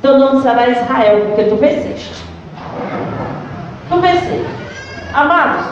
Teu 0.00 0.18
nome 0.18 0.42
será 0.42 0.68
Israel, 0.68 1.26
porque 1.26 1.44
tu 1.44 1.56
venceste. 1.56 2.24
Tu 3.88 4.00
venceste. 4.00 4.46
Amados, 5.14 5.66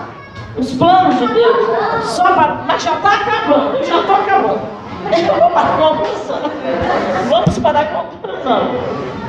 os 0.61 0.73
planos 0.75 1.19
de 1.19 1.27
Deus 1.27 2.05
só 2.05 2.35
para. 2.35 2.63
Mas 2.67 2.83
já 2.83 2.95
está 2.95 3.15
acabando, 3.15 3.85
já 3.85 4.01
estou 4.01 4.17
acabando. 4.17 4.61
Eu 5.11 5.35
vou 5.35 5.51
para 5.51 5.61
a 5.61 5.77
conclusão. 5.77 6.39
Vamos 7.29 7.59
para 7.59 7.81
a 7.81 7.85
conclusão. 7.85 8.63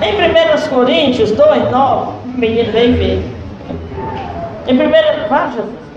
Em 0.02 0.14
1 0.16 0.70
Coríntios 0.70 1.32
2, 1.32 1.72
9, 1.72 2.12
o 2.26 2.38
menino 2.38 2.72
vem 2.72 2.94
ver. 2.94 3.24
Em 4.68 4.74
1 4.74 4.82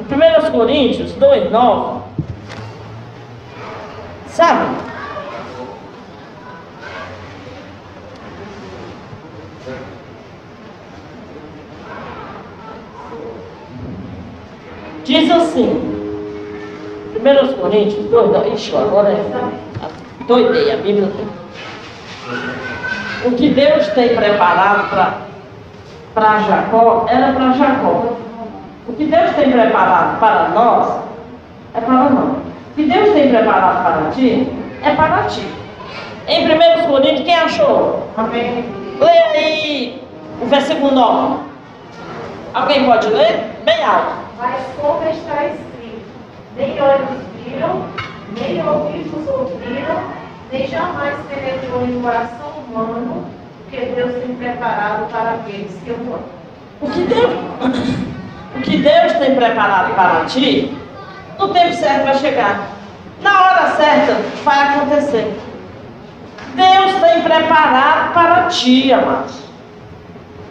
em 0.00 0.46
1 0.48 0.50
Coríntios 0.52 1.12
2, 1.12 1.50
9, 1.50 2.00
sabe? 4.28 4.93
Diz 15.04 15.30
assim, 15.30 15.68
1 17.14 17.52
Coríntios 17.60 18.06
2, 18.10 18.30
não, 18.30 18.54
ixi, 18.54 18.74
agora 18.74 19.10
é 19.10 20.24
doidei 20.26 20.72
a 20.72 20.76
Bíblia. 20.78 21.10
O 23.26 23.30
que 23.32 23.50
Deus 23.50 23.86
tem 23.88 24.16
preparado 24.16 24.88
para 26.14 26.38
Jacó 26.40 27.06
era 27.08 27.32
para 27.32 27.52
Jacó. 27.52 28.16
O 28.88 28.92
que 28.94 29.04
Deus 29.04 29.30
tem 29.32 29.50
preparado 29.50 30.18
para 30.18 30.48
nós 30.48 31.02
é 31.74 31.80
para 31.80 32.10
nós. 32.10 32.36
O 32.36 32.74
que 32.74 32.84
Deus 32.84 33.12
tem 33.12 33.28
preparado 33.28 33.82
para 33.84 34.10
ti 34.12 34.50
é 34.82 34.90
para 34.94 35.24
ti. 35.24 35.46
Em 36.26 36.46
1 36.46 36.86
Coríntios, 36.86 37.24
quem 37.24 37.34
achou? 37.34 38.08
Amém. 38.16 38.64
Leia 38.98 39.24
aí 39.34 40.02
o 40.40 40.46
versículo 40.46 40.92
9. 40.92 41.40
Alguém 42.54 42.84
pode 42.84 43.08
ler? 43.08 43.50
Bem 43.64 43.84
alto. 43.84 44.23
Mas 44.36 44.62
como 44.80 45.08
está 45.08 45.46
escrito, 45.46 46.06
nem 46.56 46.80
olhos 46.80 47.20
viram, 47.44 47.86
nem 48.36 48.66
ouvidos 48.66 49.28
ouviram, 49.28 50.02
nem 50.50 50.66
jamais 50.66 51.14
penetrou 51.28 51.84
em 51.84 52.00
coração 52.02 52.48
humano 52.66 53.26
o 53.60 53.70
que 53.70 53.76
Deus 53.76 54.12
tem 54.14 54.34
preparado 54.34 55.10
para 55.10 55.34
aqueles 55.34 55.72
que 55.84 55.90
o. 55.90 56.18
O 56.80 56.90
que 56.90 57.02
Deus, 57.02 57.32
o 58.56 58.60
que 58.60 58.76
Deus 58.78 59.12
tem 59.14 59.34
preparado 59.36 59.94
para 59.94 60.24
ti, 60.24 60.76
no 61.38 61.48
tempo 61.48 61.72
certo 61.74 62.04
vai 62.04 62.14
chegar. 62.16 62.68
Na 63.22 63.40
hora 63.40 63.76
certa 63.76 64.20
vai 64.44 64.68
acontecer. 64.68 65.38
Deus 66.54 66.94
tem 67.00 67.22
preparado 67.22 68.12
para 68.12 68.46
ti, 68.48 68.92
amados. 68.92 69.43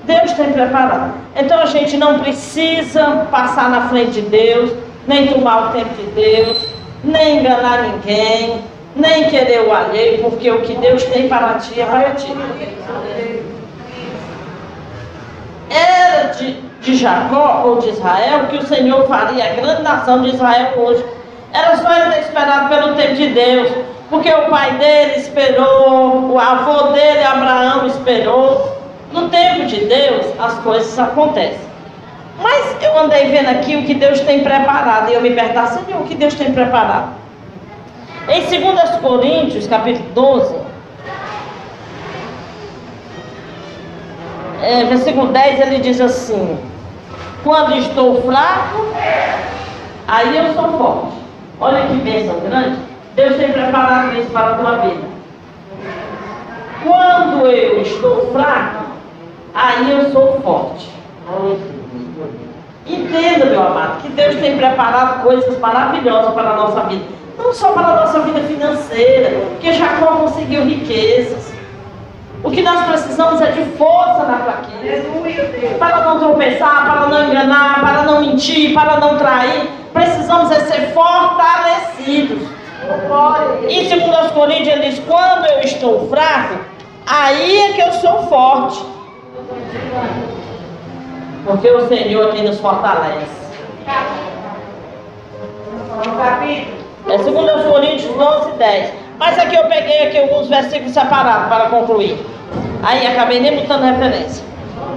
Deus 0.04 0.32
tem 0.34 0.52
preparado. 0.52 1.14
Então 1.36 1.60
a 1.60 1.66
gente 1.66 1.98
não 1.98 2.20
precisa 2.20 3.28
passar 3.32 3.70
na 3.70 3.88
frente 3.90 4.12
de 4.12 4.22
Deus, 4.22 4.72
nem 5.08 5.28
tomar 5.28 5.70
o 5.70 5.72
tempo 5.72 5.94
de 5.96 6.04
Deus, 6.12 6.66
nem 7.04 7.40
enganar 7.40 7.84
ninguém, 7.84 8.62
nem 8.96 9.30
querer 9.30 9.68
o 9.68 9.74
alheio, 9.74 10.24
porque 10.24 10.52
o 10.52 10.62
que 10.62 10.74
Deus 10.76 11.04
tem 11.04 11.28
para 11.28 11.56
ti 11.56 11.80
é 11.80 11.86
para 11.86 12.12
ti. 12.12 12.36
Era 15.70 16.34
de, 16.34 16.54
de 16.82 16.96
Jacó 16.96 17.64
ou 17.66 17.80
de 17.80 17.90
Israel 17.90 18.48
que 18.50 18.58
o 18.58 18.68
Senhor 18.68 19.08
faria 19.08 19.46
a 19.46 19.54
grande 19.56 19.82
nação 19.82 20.22
de 20.22 20.30
Israel 20.30 20.74
hoje. 20.78 21.04
Era 21.52 21.78
só 21.78 21.96
ele 21.96 22.12
ter 22.12 22.22
esperado 22.22 22.70
pelo 22.70 22.96
tempo 22.96 23.16
de 23.16 23.30
Deus, 23.30 23.72
porque 24.10 24.30
o 24.30 24.50
pai 24.50 24.72
dele 24.78 25.16
esperou, 25.18 26.32
o 26.32 26.40
avô 26.40 26.92
dele, 26.92 27.24
Abraão, 27.24 27.88
esperou. 27.88 28.73
No 29.14 29.30
tempo 29.30 29.68
de 29.68 29.86
Deus, 29.86 30.26
as 30.40 30.56
coisas 30.56 30.98
acontecem. 30.98 31.72
Mas 32.42 32.76
eu 32.82 32.98
andei 32.98 33.30
vendo 33.30 33.48
aqui 33.48 33.76
o 33.76 33.84
que 33.84 33.94
Deus 33.94 34.20
tem 34.22 34.44
preparado, 34.44 35.10
e 35.10 35.14
eu 35.14 35.22
me 35.22 35.30
perguntar, 35.30 35.68
Senhor, 35.68 36.02
o 36.02 36.06
que 36.06 36.16
Deus 36.16 36.34
tem 36.34 36.52
preparado? 36.52 37.14
Em 38.28 38.42
2 38.42 38.90
Coríntios, 39.02 39.68
capítulo 39.68 40.10
12, 40.16 40.56
é, 44.64 44.86
versículo 44.86 45.28
10, 45.28 45.60
ele 45.60 45.80
diz 45.80 46.02
assim: 46.02 46.58
Quando 47.44 47.76
estou 47.76 48.22
fraco, 48.24 48.94
aí 50.08 50.38
eu 50.38 50.54
sou 50.54 50.78
forte. 50.78 51.18
Olha 51.60 51.86
que 51.86 51.96
bênção 51.96 52.40
grande. 52.40 52.78
Deus 53.14 53.36
tem 53.36 53.52
preparado 53.52 54.18
isso 54.18 54.32
para 54.32 54.54
a 54.54 54.58
tua 54.58 54.78
vida. 54.78 55.04
Quando 56.84 57.46
eu 57.46 57.82
estou 57.82 58.32
fraco, 58.32 58.93
aí 59.54 59.92
eu 59.92 60.12
sou 60.12 60.42
forte. 60.42 60.90
Entenda, 62.86 63.46
meu 63.46 63.64
amado, 63.64 64.02
que 64.02 64.10
Deus 64.10 64.36
tem 64.36 64.58
preparado 64.58 65.24
coisas 65.24 65.58
maravilhosas 65.60 66.34
para 66.34 66.50
a 66.50 66.56
nossa 66.56 66.82
vida. 66.82 67.06
Não 67.38 67.54
só 67.54 67.72
para 67.72 67.88
a 67.88 67.96
nossa 68.02 68.20
vida 68.20 68.42
financeira, 68.42 69.40
porque 69.50 69.74
Jacó 69.74 70.18
conseguiu 70.18 70.66
riquezas. 70.66 71.54
O 72.44 72.52
que 72.52 72.62
nós 72.62 72.86
precisamos 72.86 73.40
é 73.40 73.52
de 73.52 73.64
força 73.78 74.26
na 74.26 74.40
fraqueza. 74.40 75.06
Para 75.80 76.02
não 76.02 76.20
tropeçar, 76.20 76.92
para 76.92 77.08
não 77.08 77.30
enganar, 77.30 77.80
para 77.80 78.04
não 78.04 78.22
mentir, 78.22 78.74
para 78.74 79.00
não 79.00 79.18
trair. 79.18 79.70
Precisamos 79.94 80.52
é 80.52 80.60
ser 80.60 80.94
fortalecidos. 80.94 82.50
E 83.70 83.88
segundo 83.88 84.20
os 84.26 84.32
Coríntios, 84.32 84.68
ele 84.68 84.90
diz, 84.90 85.00
quando 85.08 85.46
eu 85.46 85.60
estou 85.62 86.10
fraco, 86.10 86.56
aí 87.08 87.58
é 87.60 87.74
que 87.74 87.82
eu 87.82 87.94
sou 87.94 88.24
forte. 88.28 88.93
Porque 91.46 91.70
o 91.70 91.88
Senhor 91.88 92.32
quem 92.32 92.44
nos 92.44 92.60
fortalece. 92.60 93.44
É 97.10 97.18
segundo 97.18 97.54
os 97.56 97.66
Coríntios 97.66 98.16
12, 98.16 98.52
10. 98.58 98.94
Mas 99.20 99.38
aqui 99.38 99.56
eu 99.56 99.66
peguei 99.66 100.08
aqui 100.08 100.20
alguns 100.20 100.48
versículos 100.48 100.94
separados 100.94 101.48
para 101.48 101.70
concluir. 101.70 102.26
Aí 102.82 103.06
acabei 103.08 103.40
nem 103.40 103.58
botando 103.58 103.84
referência. 103.84 104.46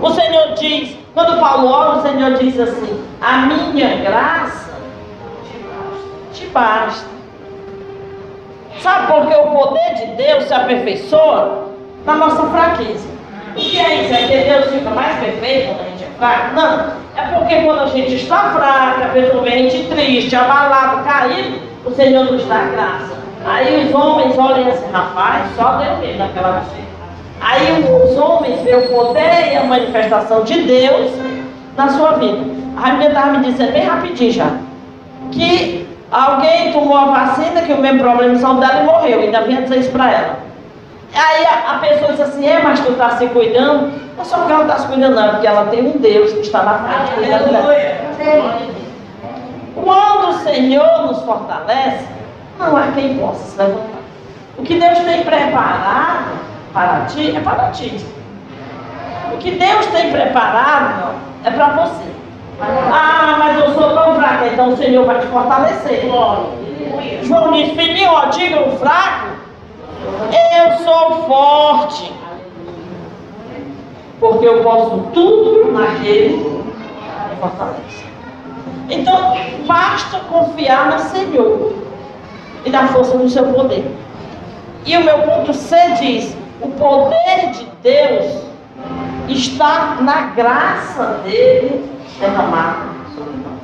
O 0.01 0.11
Senhor 0.11 0.55
diz, 0.55 0.97
quando 1.15 1.41
Paulo 1.41 1.69
ora, 1.69 1.99
o 1.99 2.03
Senhor 2.03 2.35
diz 2.35 2.59
assim, 2.59 3.03
a 3.21 3.39
minha 3.39 3.97
graça 3.97 4.71
te 6.33 6.47
basta. 6.47 7.07
Sabe 8.81 9.07
por 9.07 9.27
que 9.27 9.35
o 9.35 9.51
poder 9.51 9.95
de 9.95 10.07
Deus 10.23 10.45
se 10.45 10.55
aperfeiçoa 10.55 11.69
na 12.05 12.15
nossa 12.15 12.43
fraqueza? 12.49 13.16
O 13.57 13.59
que 13.59 13.79
é 13.79 14.03
isso? 14.03 14.13
É 14.13 14.27
que 14.27 14.51
Deus 14.51 14.67
fica 14.67 14.91
mais 14.91 15.17
perfeito 15.19 15.69
quando 15.69 15.81
a 15.81 15.91
gente 15.91 16.05
é 16.05 16.19
fraco? 16.19 16.55
Não. 16.55 17.07
É 17.17 17.23
porque 17.35 17.57
quando 17.63 17.81
a 17.81 17.87
gente 17.87 18.15
está 18.15 18.51
fraco, 18.51 19.03
a 19.03 19.09
pessoa 19.15 19.43
vem 19.43 19.55
a 19.55 19.71
gente 19.71 19.89
triste, 19.89 20.37
abalado, 20.37 21.03
caído, 21.05 21.59
o 21.87 21.91
Senhor 21.91 22.31
nos 22.31 22.45
dá 22.45 22.59
graça. 22.65 23.17
Aí 23.47 23.87
os 23.87 23.95
homens 23.95 24.37
olham 24.37 24.69
assim, 24.69 24.93
rapaz, 24.93 25.45
só 25.57 25.79
Deus 25.79 25.99
mesmo 26.01 26.19
naquela. 26.19 26.63
Aí 27.41 27.83
os 27.83 28.19
homens 28.19 28.61
veem 28.61 28.77
o 28.77 28.89
poder 28.89 29.53
e 29.53 29.57
a 29.57 29.65
manifestação 29.65 30.45
de 30.45 30.63
Deus 30.63 31.13
na 31.79 31.89
sua 31.89 32.13
vida. 32.13 32.39
A 32.77 32.81
Rainha 32.81 33.09
estava 33.09 33.39
me 33.39 33.47
dizendo 33.47 33.73
bem 33.73 33.87
rapidinho 33.87 34.33
já. 34.33 34.51
Que 35.33 35.89
alguém 36.13 36.73
tomou 36.73 36.95
a 36.95 37.07
vacina, 37.07 37.63
que 37.63 37.73
o 37.73 37.81
mesmo 37.81 38.01
problema 38.01 38.35
de 38.35 38.41
saúde 38.41 38.61
dela 38.61 38.83
e 38.83 38.85
morreu. 38.85 39.21
Ainda 39.21 39.41
vinha 39.43 39.63
dizer 39.63 39.79
isso 39.79 39.93
para 39.93 40.13
ela. 40.13 40.46
Aí 41.17 41.47
a, 41.47 41.77
a, 41.77 41.79
pessoa 41.79 42.13
diz 42.13 42.21
assim, 42.21 42.47
é, 42.47 42.61
mas 42.63 42.81
tu 42.81 42.93
está 42.93 43.11
se 43.17 43.27
cuidando? 43.29 43.93
Não 44.17 44.25
só 44.25 44.39
porque 44.39 44.53
ela 44.53 44.63
está 44.63 44.79
se 44.79 44.87
cuidando, 44.87 45.15
não, 45.15 45.25
é 45.25 45.29
porque 45.31 45.47
ela 45.47 45.67
tem 45.67 45.87
um 45.87 45.99
Deus 45.99 46.33
que 46.33 46.41
está 46.41 46.63
na 46.63 46.79
frente 46.79 47.15
cuidando 47.15 47.51
dela. 47.51 48.59
Quando 49.75 50.29
o 50.29 50.39
Senhor 50.41 51.07
nos 51.07 51.23
fortalece, 51.23 52.07
não 52.59 52.77
há 52.77 52.89
quem 52.95 53.19
possa 53.19 53.45
se 53.45 53.59
levantar. 53.59 53.97
O 54.59 54.63
que 54.63 54.79
Deus 54.79 54.99
tem 55.01 55.23
preparado 55.23 56.39
para 56.73 57.07
ti 57.07 57.37
é 57.37 57.41
para 57.41 57.71
ti. 57.71 58.05
O 59.33 59.39
que 59.39 59.51
Deus 59.53 59.87
tem 59.87 60.11
preparado 60.11 61.15
é 61.45 61.51
para 61.51 61.69
você. 61.69 62.05
Ah, 62.61 63.37
mas 63.39 63.59
eu 63.59 63.75
sou 63.75 63.95
tão 63.95 64.15
fraca, 64.15 64.47
então 64.47 64.71
o 64.71 64.77
Senhor 64.77 65.05
vai 65.05 65.21
te 65.21 65.27
fortalecer. 65.27 66.09
João 67.23 67.53
diz, 67.53 67.73
filhinho, 67.73 68.11
ó, 68.11 68.27
diga 68.27 68.63
o 68.63 68.77
fraco, 68.79 69.36
eu 70.07 70.85
sou 70.85 71.27
forte. 71.27 72.13
Porque 74.19 74.47
eu 74.47 74.63
posso 74.63 74.99
tudo 75.13 75.73
naquele 75.73 76.39
que 76.39 77.37
fortalece. 77.41 78.05
Então, 78.89 79.37
basta 79.67 80.21
confiar 80.21 80.93
no 80.93 80.99
Senhor 80.99 81.73
e 82.65 82.71
dar 82.71 82.89
força 82.89 83.17
no 83.17 83.29
seu 83.29 83.45
poder. 83.53 83.85
E 84.85 84.97
o 84.97 85.05
meu 85.05 85.19
ponto 85.19 85.53
C 85.53 85.77
diz: 86.01 86.37
o 86.61 86.69
poder 86.69 87.51
de 87.53 87.69
Deus 87.83 88.43
está 89.29 89.97
na 90.01 90.29
graça 90.35 91.21
dele 91.25 91.85
derramada 92.19 92.87
sobre 93.15 93.35
nós. 93.35 93.61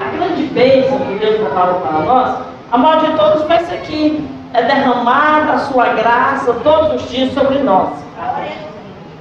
A 0.00 0.16
grande 0.16 0.42
bênção 0.44 0.98
que 0.98 1.18
Deus 1.18 1.36
preparou 1.36 1.80
para 1.80 1.98
nós, 2.00 2.38
a 2.72 2.78
maior 2.78 3.04
de 3.04 3.16
todos 3.16 3.42
vai 3.44 3.64
ser 3.64 3.74
aqui. 3.74 4.41
É 4.54 4.62
derramada 4.62 5.52
a 5.54 5.58
sua 5.58 5.88
graça 5.94 6.52
todos 6.62 7.02
os 7.02 7.10
dias 7.10 7.32
sobre 7.32 7.58
nós. 7.58 7.90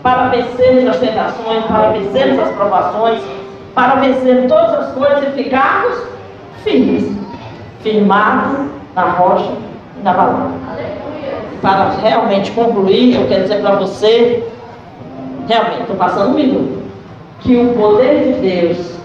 Para 0.03 0.29
vencermos 0.29 0.87
as 0.87 0.97
tentações, 0.97 1.65
para 1.65 1.89
vencermos 1.89 2.39
as 2.39 2.49
provações, 2.55 3.21
para 3.73 3.95
vencermos 3.95 4.51
todas 4.51 4.73
as 4.73 4.93
coisas 4.93 5.23
e 5.27 5.43
ficarmos 5.43 6.03
firmes. 6.63 7.11
Firmados 7.81 8.67
na 8.95 9.03
rocha 9.03 9.51
e 9.99 10.03
na 10.03 10.13
palavra 10.13 10.51
para 11.61 11.91
realmente 12.01 12.51
concluir, 12.51 13.15
eu 13.15 13.27
quero 13.27 13.43
dizer 13.43 13.61
para 13.61 13.75
você, 13.75 14.43
realmente, 15.47 15.81
estou 15.81 15.95
passando 15.95 16.31
um 16.31 16.33
minuto, 16.33 16.83
que 17.41 17.55
o 17.55 17.73
poder 17.73 18.33
de 18.33 18.33
Deus 18.41 18.95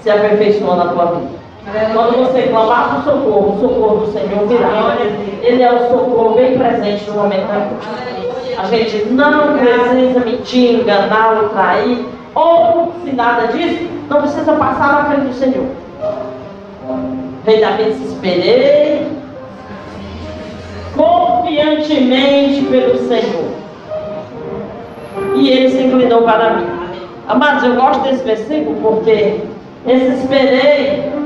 se 0.00 0.10
aperfeiçoa 0.10 0.76
na 0.76 0.88
tua 0.88 1.06
vida. 1.06 1.39
Quando 1.92 2.26
você 2.26 2.48
clamar 2.48 2.94
por 2.94 3.12
socorro, 3.12 3.54
o 3.54 3.60
socorro 3.60 3.96
do 3.98 4.12
Senhor 4.12 4.46
virá. 4.46 4.96
Ele 5.42 5.62
é 5.62 5.72
o 5.72 5.88
socorro 5.88 6.34
bem 6.34 6.58
presente 6.58 7.08
no 7.10 7.16
momento 7.16 7.46
da 7.46 7.54
angústia. 7.54 8.10
A 8.58 8.64
gente 8.64 9.06
não 9.10 9.56
precisa 9.56 10.20
mentir, 10.20 10.80
enganar 10.80 11.48
trair, 11.50 12.04
ou 12.34 12.92
se 13.04 13.12
nada 13.12 13.48
disso, 13.48 13.88
não 14.08 14.22
precisa 14.22 14.52
passar 14.52 14.92
na 14.92 15.04
frente 15.10 15.28
do 15.28 15.34
Senhor. 15.34 15.66
Rei 17.46 17.60
Davi 17.60 17.94
se 17.94 18.04
esperei, 18.04 19.06
confiantemente 20.96 22.62
pelo 22.66 22.98
Senhor. 23.06 23.50
E 25.36 25.50
ele 25.50 25.70
se 25.70 25.82
inclinou 25.82 26.22
para 26.22 26.54
mim. 26.54 26.66
Amados, 27.28 27.64
eu 27.64 27.74
gosto 27.74 28.02
desse 28.02 28.24
versículo 28.24 28.76
porque 28.82 29.40
esse 29.86 30.06
esperei 30.20 31.19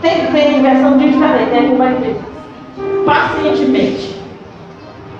Tem, 0.00 0.26
tem 0.26 0.62
versão 0.62 0.96
diferente, 0.96 1.50
né? 1.50 1.62
Como 1.62 1.76
vai 1.76 1.94
dizer? 1.94 2.16
Pacientemente. 3.04 4.16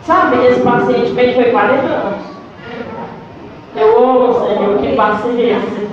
Sabe, 0.03 0.47
esse 0.47 0.61
pacientemente 0.61 1.35
foi 1.35 1.51
40 1.51 1.83
anos. 1.83 2.19
Eu 3.77 4.05
amo, 4.05 4.35
Senhor, 4.35 4.79
que 4.79 4.97
paciência. 4.97 5.89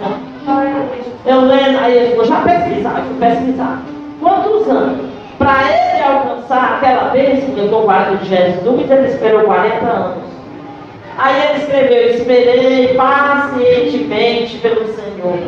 Eu 1.26 1.42
lendo, 1.42 1.80
aí 1.80 1.98
ele 1.98 2.12
falou, 2.12 2.26
já 2.26 2.42
pesquisar, 2.42 3.04
eu 3.08 3.16
pesquisar. 3.20 3.82
Quantos 4.22 4.70
anos? 4.70 5.10
Para 5.40 5.64
ele 5.64 6.04
alcançar 6.04 6.76
aquela 6.76 7.10
bênção 7.10 7.54
que 7.54 7.60
eu 7.60 7.66
estou 7.66 7.84
guardando 7.84 8.20
de 8.20 8.30
Jesus, 8.30 8.92
ele 8.92 9.08
esperou 9.08 9.42
40 9.42 9.86
anos. 9.86 10.24
Aí 11.18 11.50
ele 11.50 11.58
escreveu, 11.60 12.10
esperei 12.10 12.94
pacientemente 12.94 14.58
pelo 14.60 14.86
Senhor. 14.88 15.40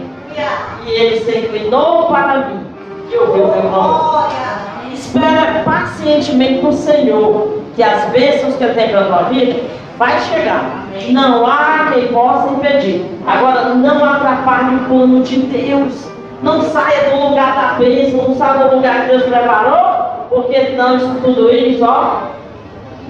E 0.86 0.90
ele 0.90 1.20
se 1.20 1.38
inclinou 1.38 2.08
para 2.08 2.48
mim 2.48 2.77
nome. 3.16 4.94
Espera 4.94 5.64
pacientemente 5.64 6.62
no 6.62 6.74
Senhor, 6.74 7.62
que 7.76 7.84
as 7.84 8.06
bênçãos 8.10 8.56
que 8.56 8.64
ele 8.64 8.74
tem 8.74 8.90
para 8.90 9.02
a 9.02 9.06
tua 9.06 9.24
vida 9.30 9.62
vai 9.98 10.20
chegar. 10.22 10.86
Não 11.10 11.46
há 11.46 11.92
quem 11.94 12.08
possa 12.08 12.54
impedir. 12.54 13.06
Agora, 13.26 13.76
não 13.76 14.04
atrapalhe 14.04 14.76
o 14.76 14.80
plano 14.86 15.24
de 15.24 15.38
Deus. 15.38 16.08
Não 16.42 16.62
saia 16.62 17.10
do 17.10 17.30
lugar 17.30 17.56
da 17.56 17.80
bênção, 17.80 18.28
não 18.28 18.36
saia 18.36 18.68
do 18.68 18.76
lugar 18.76 19.02
que 19.02 19.08
Deus 19.08 19.24
preparou, 19.24 20.28
porque 20.30 20.70
não 20.78 20.98
isso 20.98 21.16
tudo 21.24 21.52
isso, 21.52 21.84
ó, 21.84 22.28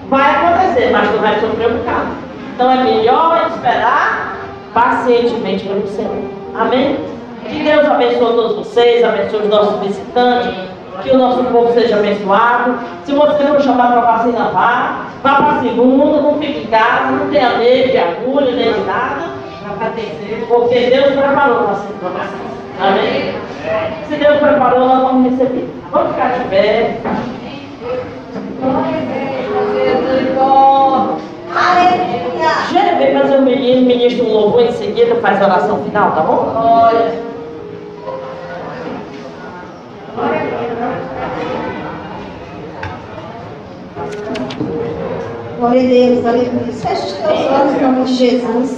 vai 0.09 0.31
acontecer, 0.31 0.91
mas 0.91 1.09
tu 1.09 1.17
vai 1.17 1.39
sofrer 1.39 1.71
um 1.71 1.77
bocado. 1.77 2.07
Então 2.55 2.71
é 2.71 2.83
melhor 2.83 3.49
esperar 3.53 4.37
pacientemente 4.73 5.65
pelo 5.65 5.87
Senhor. 5.87 6.15
Amém? 6.55 6.97
Que 7.49 7.63
Deus 7.63 7.85
abençoe 7.85 8.35
todos 8.35 8.55
vocês, 8.57 9.03
abençoe 9.03 9.41
os 9.41 9.49
nossos 9.49 9.79
visitantes, 9.79 10.53
que 11.01 11.11
o 11.11 11.17
nosso 11.17 11.43
povo 11.45 11.73
seja 11.73 11.97
abençoado. 11.97 12.75
Se 13.05 13.13
você 13.13 13.43
for 13.45 13.61
chamar 13.61 13.91
para 13.91 14.01
vacina, 14.01 14.49
vá. 14.49 15.05
Vá 15.23 15.35
para 15.35 15.53
a 15.53 15.61
segunda, 15.61 16.21
não 16.21 16.37
fique 16.39 16.63
em 16.63 16.67
casa, 16.67 17.11
não 17.11 17.29
tenha 17.29 17.57
medo 17.57 17.91
de 17.91 17.97
agulha, 17.97 18.51
nem 18.51 18.73
de 18.73 18.79
nada. 18.81 19.37
Porque 20.47 20.79
Deus 20.79 21.13
preparou 21.13 21.57
para 21.57 21.73
vocês. 21.73 21.95
Amém? 22.79 23.33
Se 24.07 24.15
Deus 24.15 24.37
preparou, 24.37 24.87
nós 24.87 25.01
vamos 25.01 25.31
receber. 25.31 25.67
Vamos 25.91 26.11
ficar 26.13 26.37
de 26.37 26.43
pé. 26.45 26.97
Aleluia. 31.55 32.27
Já 32.71 32.95
vem 32.97 33.19
fazer 33.19 33.37
o 33.37 33.41
menino, 33.41 33.87
ministra 33.87 34.25
um 34.25 34.33
louvor 34.33 34.61
em 34.61 34.71
seguida, 34.73 35.15
faz 35.15 35.41
a 35.41 35.45
oração 35.45 35.83
final, 35.83 36.11
tá 36.11 36.21
bom? 36.21 36.51
Glória. 36.53 37.36
Glória 45.57 45.81
a 45.81 45.87
Deus, 45.87 46.23
aleluia. 46.23 46.71
Feche 46.71 47.07
os 47.07 47.13
teus 47.13 47.39
olhos 47.39 47.73
em 47.73 47.81
nome 47.81 48.05
de 48.05 48.13
Jesus. 48.13 48.77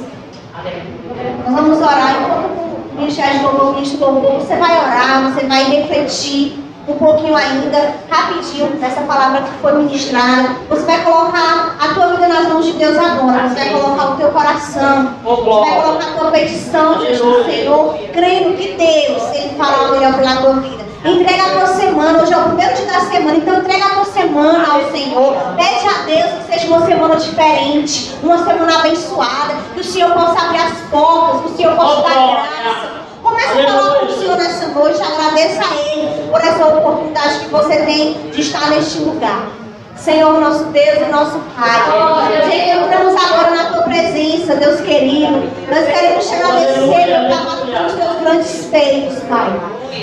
Nós 1.45 1.55
vamos 1.55 1.77
orar 1.77 2.21
enquanto 2.21 2.45
o 2.55 2.99
ministério 3.01 3.38
de 3.38 3.43
louvor, 3.43 3.69
o 3.71 3.73
ministro 3.73 3.99
louvor, 3.99 4.32
você 4.36 4.55
vai 4.55 4.77
orar, 4.77 5.30
você 5.30 5.45
vai 5.45 5.63
refletir 5.65 6.57
um 6.88 6.93
pouquinho 6.93 7.36
ainda, 7.36 7.95
rapidinho, 8.09 8.69
nessa 8.80 9.01
palavra 9.01 9.41
que 9.41 9.51
foi 9.61 9.73
ministrada. 9.73 10.55
Você 10.69 10.84
vai 10.84 11.03
colocar 11.03 11.75
a 11.82 11.93
tua 11.93 12.07
vida 12.13 12.30
nas 12.30 12.47
mãos 12.47 12.65
de 12.65 12.71
Deus 12.71 12.97
agora. 12.97 13.49
Você 13.49 13.55
vai 13.55 13.69
colocar 13.71 14.11
o 14.11 14.15
teu 14.15 14.30
coração. 14.30 15.15
Você 15.21 15.69
vai 15.69 15.82
colocar 15.82 16.05
a 16.05 16.17
tua 16.17 16.32
petição 16.32 16.99
diante 16.99 17.21
do 17.21 17.43
Senhor, 17.43 17.97
crendo 18.13 18.55
que 18.55 18.75
Deus, 18.75 19.36
Ele 19.36 19.49
fará 19.57 19.82
o 19.82 19.91
melhor 19.91 20.13
pela 20.13 20.36
tua 20.38 20.53
vida. 20.53 20.88
Entrega 21.04 21.43
a 21.43 21.50
tua 21.52 21.68
semana, 21.68 22.22
hoje 22.22 22.34
é 22.34 22.38
o 22.38 22.43
primeiro 22.43 22.76
dia 22.76 22.86
da 22.86 23.00
semana, 23.00 23.38
então 23.38 23.60
entrega 23.60 23.86
a 23.86 23.89
tua 23.89 24.06
semana 24.06 24.68
ao 24.70 24.91
Senhor. 24.91 25.34
Pede 25.56 25.88
a 25.88 26.04
Deus 26.04 26.32
que 26.32 26.54
seja 26.54 26.68
uma 26.68 26.86
semana 26.86 27.16
diferente, 27.16 28.16
uma 28.22 28.38
semana 28.39 28.80
abençoada, 28.80 29.54
que 29.74 29.80
o 29.80 29.84
Senhor 29.84 30.12
possa 30.12 30.45
abrir 30.45 30.60
as 30.60 30.78
portas, 30.91 31.41
que 31.41 31.47
o 31.47 31.56
Senhor 31.56 31.76
possa 31.78 32.02
dar 32.02 32.16
graça. 32.16 32.89
Comece 33.24 33.60
a 33.60 33.72
falar 33.72 33.95
com 33.95 34.06
o 34.08 34.20
Senhor 34.20 34.38
nessa 34.38 34.68
noite, 34.68 35.02
agradeça 35.02 35.62
a 35.62 35.76
Ele 35.78 36.30
por 36.30 36.41
essa 36.41 36.66
oportunidade 36.66 37.39
que 37.39 37.45
você 37.45 37.78
tem 37.78 38.14
de 38.32 38.41
estar 38.41 38.70
neste 38.70 39.00
lugar. 39.00 39.59
Senhor, 40.00 40.39
nosso 40.39 40.66
Deus 40.66 40.97
e 40.97 41.12
nosso 41.12 41.39
Pai. 41.58 42.50
Gente, 42.50 42.70
entramos 42.70 43.16
agora 43.22 43.52
na 43.52 43.66
tua 43.66 43.84
presença, 43.84 44.56
Deus 44.56 44.80
querido. 44.82 45.43
Nós 45.70 45.86
queremos 45.86 46.28
te 46.28 46.36
agradecer, 46.36 47.66
pelos 47.66 47.93
teus 47.93 48.20
grandes 48.22 48.66
feitos, 48.66 49.20
Pai. 49.24 49.60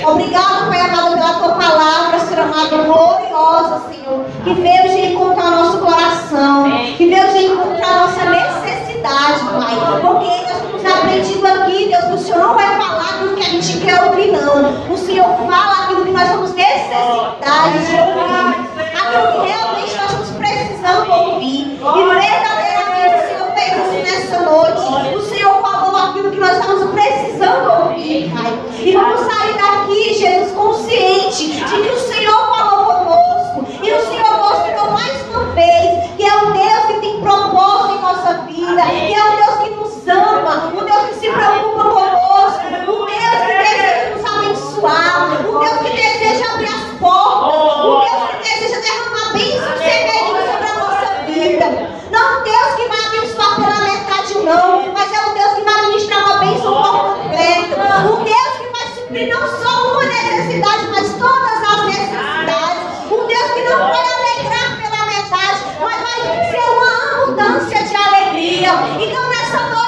Obrigado, 0.06 0.68
Pai 0.68 0.80
amado, 0.80 1.14
pela 1.16 1.34
tua 1.34 1.54
palavra, 1.54 2.20
Senhor 2.20 2.44
amado, 2.44 2.84
gloriosa, 2.84 3.82
Senhor, 3.88 4.24
que 4.44 4.54
veio 4.54 4.82
de 4.88 5.12
encontrar 5.12 5.50
nosso 5.50 5.78
coração, 5.78 6.70
que 6.96 7.06
veio 7.08 7.28
de 7.32 7.46
encontrar 7.46 8.06
nossa 8.06 8.24
necessidade, 8.24 9.40
Pai. 9.58 9.74
Porque 10.02 10.26
nós 10.46 10.60
temos 10.60 10.84
aprendido 10.84 11.46
aqui, 11.46 11.88
Deus, 11.88 12.20
o 12.20 12.24
Senhor 12.24 12.38
não 12.38 12.54
vai 12.54 12.76
falar 12.76 13.10
aquilo 13.14 13.34
que 13.34 13.42
a 13.42 13.48
gente 13.48 13.78
quer 13.78 14.04
ouvir, 14.04 14.32
não. 14.32 14.92
O 14.92 14.96
Senhor 14.96 15.26
fala 15.48 15.84
aquilo 15.84 16.04
que 16.04 16.12
nós 16.12 16.28
temos 16.28 16.52
necessidade 16.54 17.78
de 17.86 17.96
ouvir. 17.96 18.66
Aquilo 18.76 19.32
que 19.32 19.46
realmente 19.46 19.96
nós 19.96 20.10
estamos 20.10 20.30
precisando 20.30 21.12
ouvir. 21.12 21.78
E 21.78 22.02
verdadeiramente 22.20 23.14
o 23.14 23.28
Senhor 23.28 23.48
fez 23.54 23.72
isso 23.72 23.96
nessa 24.02 24.35
noite. 24.46 25.16
O 25.16 25.22
Senhor 25.22 25.60
falou 25.60 25.96
aquilo 25.96 26.30
que 26.30 26.38
nós 26.38 26.58
estamos 26.58 26.90
precisando 26.90 27.82
ouvir, 27.82 28.32
Pai. 28.32 28.58
E 28.78 28.92
vamos 28.92 29.20
sair 29.20 29.54
daqui, 29.54 30.14
Jesus, 30.14 30.52
consciente 30.52 31.52
de 31.52 31.64
que 31.64 31.90
o 31.90 31.98
Senhor 31.98 32.54
falou 32.54 32.86
conosco. 32.86 33.66
E 33.82 33.92
o 33.92 34.06
Senhor 34.06 34.38
mostrou 34.38 34.90
mais 34.92 35.22
uma 35.28 35.44
vez 35.54 36.10
que 36.16 36.24
é 36.24 36.36
o 36.36 36.52
Deus 36.52 36.86
que 36.86 37.00
tem 37.00 37.20
propósito 37.20 37.94
em 37.94 38.00
nossa 38.00 38.32
vida. 38.46 38.82
Que 38.86 39.14
é 39.14 39.24
o 39.24 39.36
Deus 39.36 39.56
que 39.62 39.70
nos 39.70 40.08
ama. 40.08 40.72
O 40.74 40.84
Deus 40.84 41.02
que 41.08 41.14
se 41.14 41.28
preocupa 41.30 41.84
conosco. 41.84 42.66
O 42.88 43.06
Deus 43.06 43.36
que 43.46 43.52
deseja 43.58 44.10
nos 44.14 44.24
abençoar. 44.24 45.46
O 45.46 45.58
Deus 45.58 45.78
que 45.78 45.90
deseja 45.90 46.54
abrir 46.54 46.68
as 46.68 46.98
portas. 47.00 47.84
O 47.84 48.00
Deus 48.00 48.22
que 48.30 48.36
deseja 48.48 48.80
derramar 48.80 49.32
bênçãos 49.32 49.78
semeadinhos 49.78 50.46
sobre 50.50 50.66
a 50.66 50.74
nossa 50.74 51.06
vida. 51.26 51.66
Não 52.10 52.42
Deus 52.44 52.74
que 52.76 52.88
vai 52.88 53.06
abençoar 53.06 53.56
pela 53.56 53.80
metade, 53.80 54.35
não. 54.46 54.92
Mas 54.92 55.12
é 55.12 55.26
um 55.26 55.34
Deus 55.34 55.54
que 55.54 55.62
vai 55.62 55.86
ministrar 55.86 56.24
uma 56.24 56.38
bênção 56.38 56.82
por 56.82 57.16
completo. 57.16 57.74
Um 58.12 58.24
Deus 58.24 58.52
que 58.58 58.68
vai 58.72 58.86
suprir 58.94 59.28
não 59.28 59.40
só 59.40 59.92
uma 59.92 60.04
necessidade, 60.04 60.86
mas 60.90 61.12
todas 61.18 61.62
as 61.68 61.84
necessidades. 61.86 63.10
Um 63.10 63.26
Deus 63.26 63.50
que 63.52 63.62
não 63.62 63.78
vai 63.78 64.04
alegrar 64.14 64.78
pela 64.80 65.04
metade, 65.06 65.60
mas 65.80 66.00
vai 66.00 66.50
ser 66.50 66.64
uma 66.70 67.22
abundância 67.22 67.82
de 67.82 67.96
alegria. 67.96 68.70
Então 69.00 69.28
nessa 69.28 69.60
noite, 69.74 69.85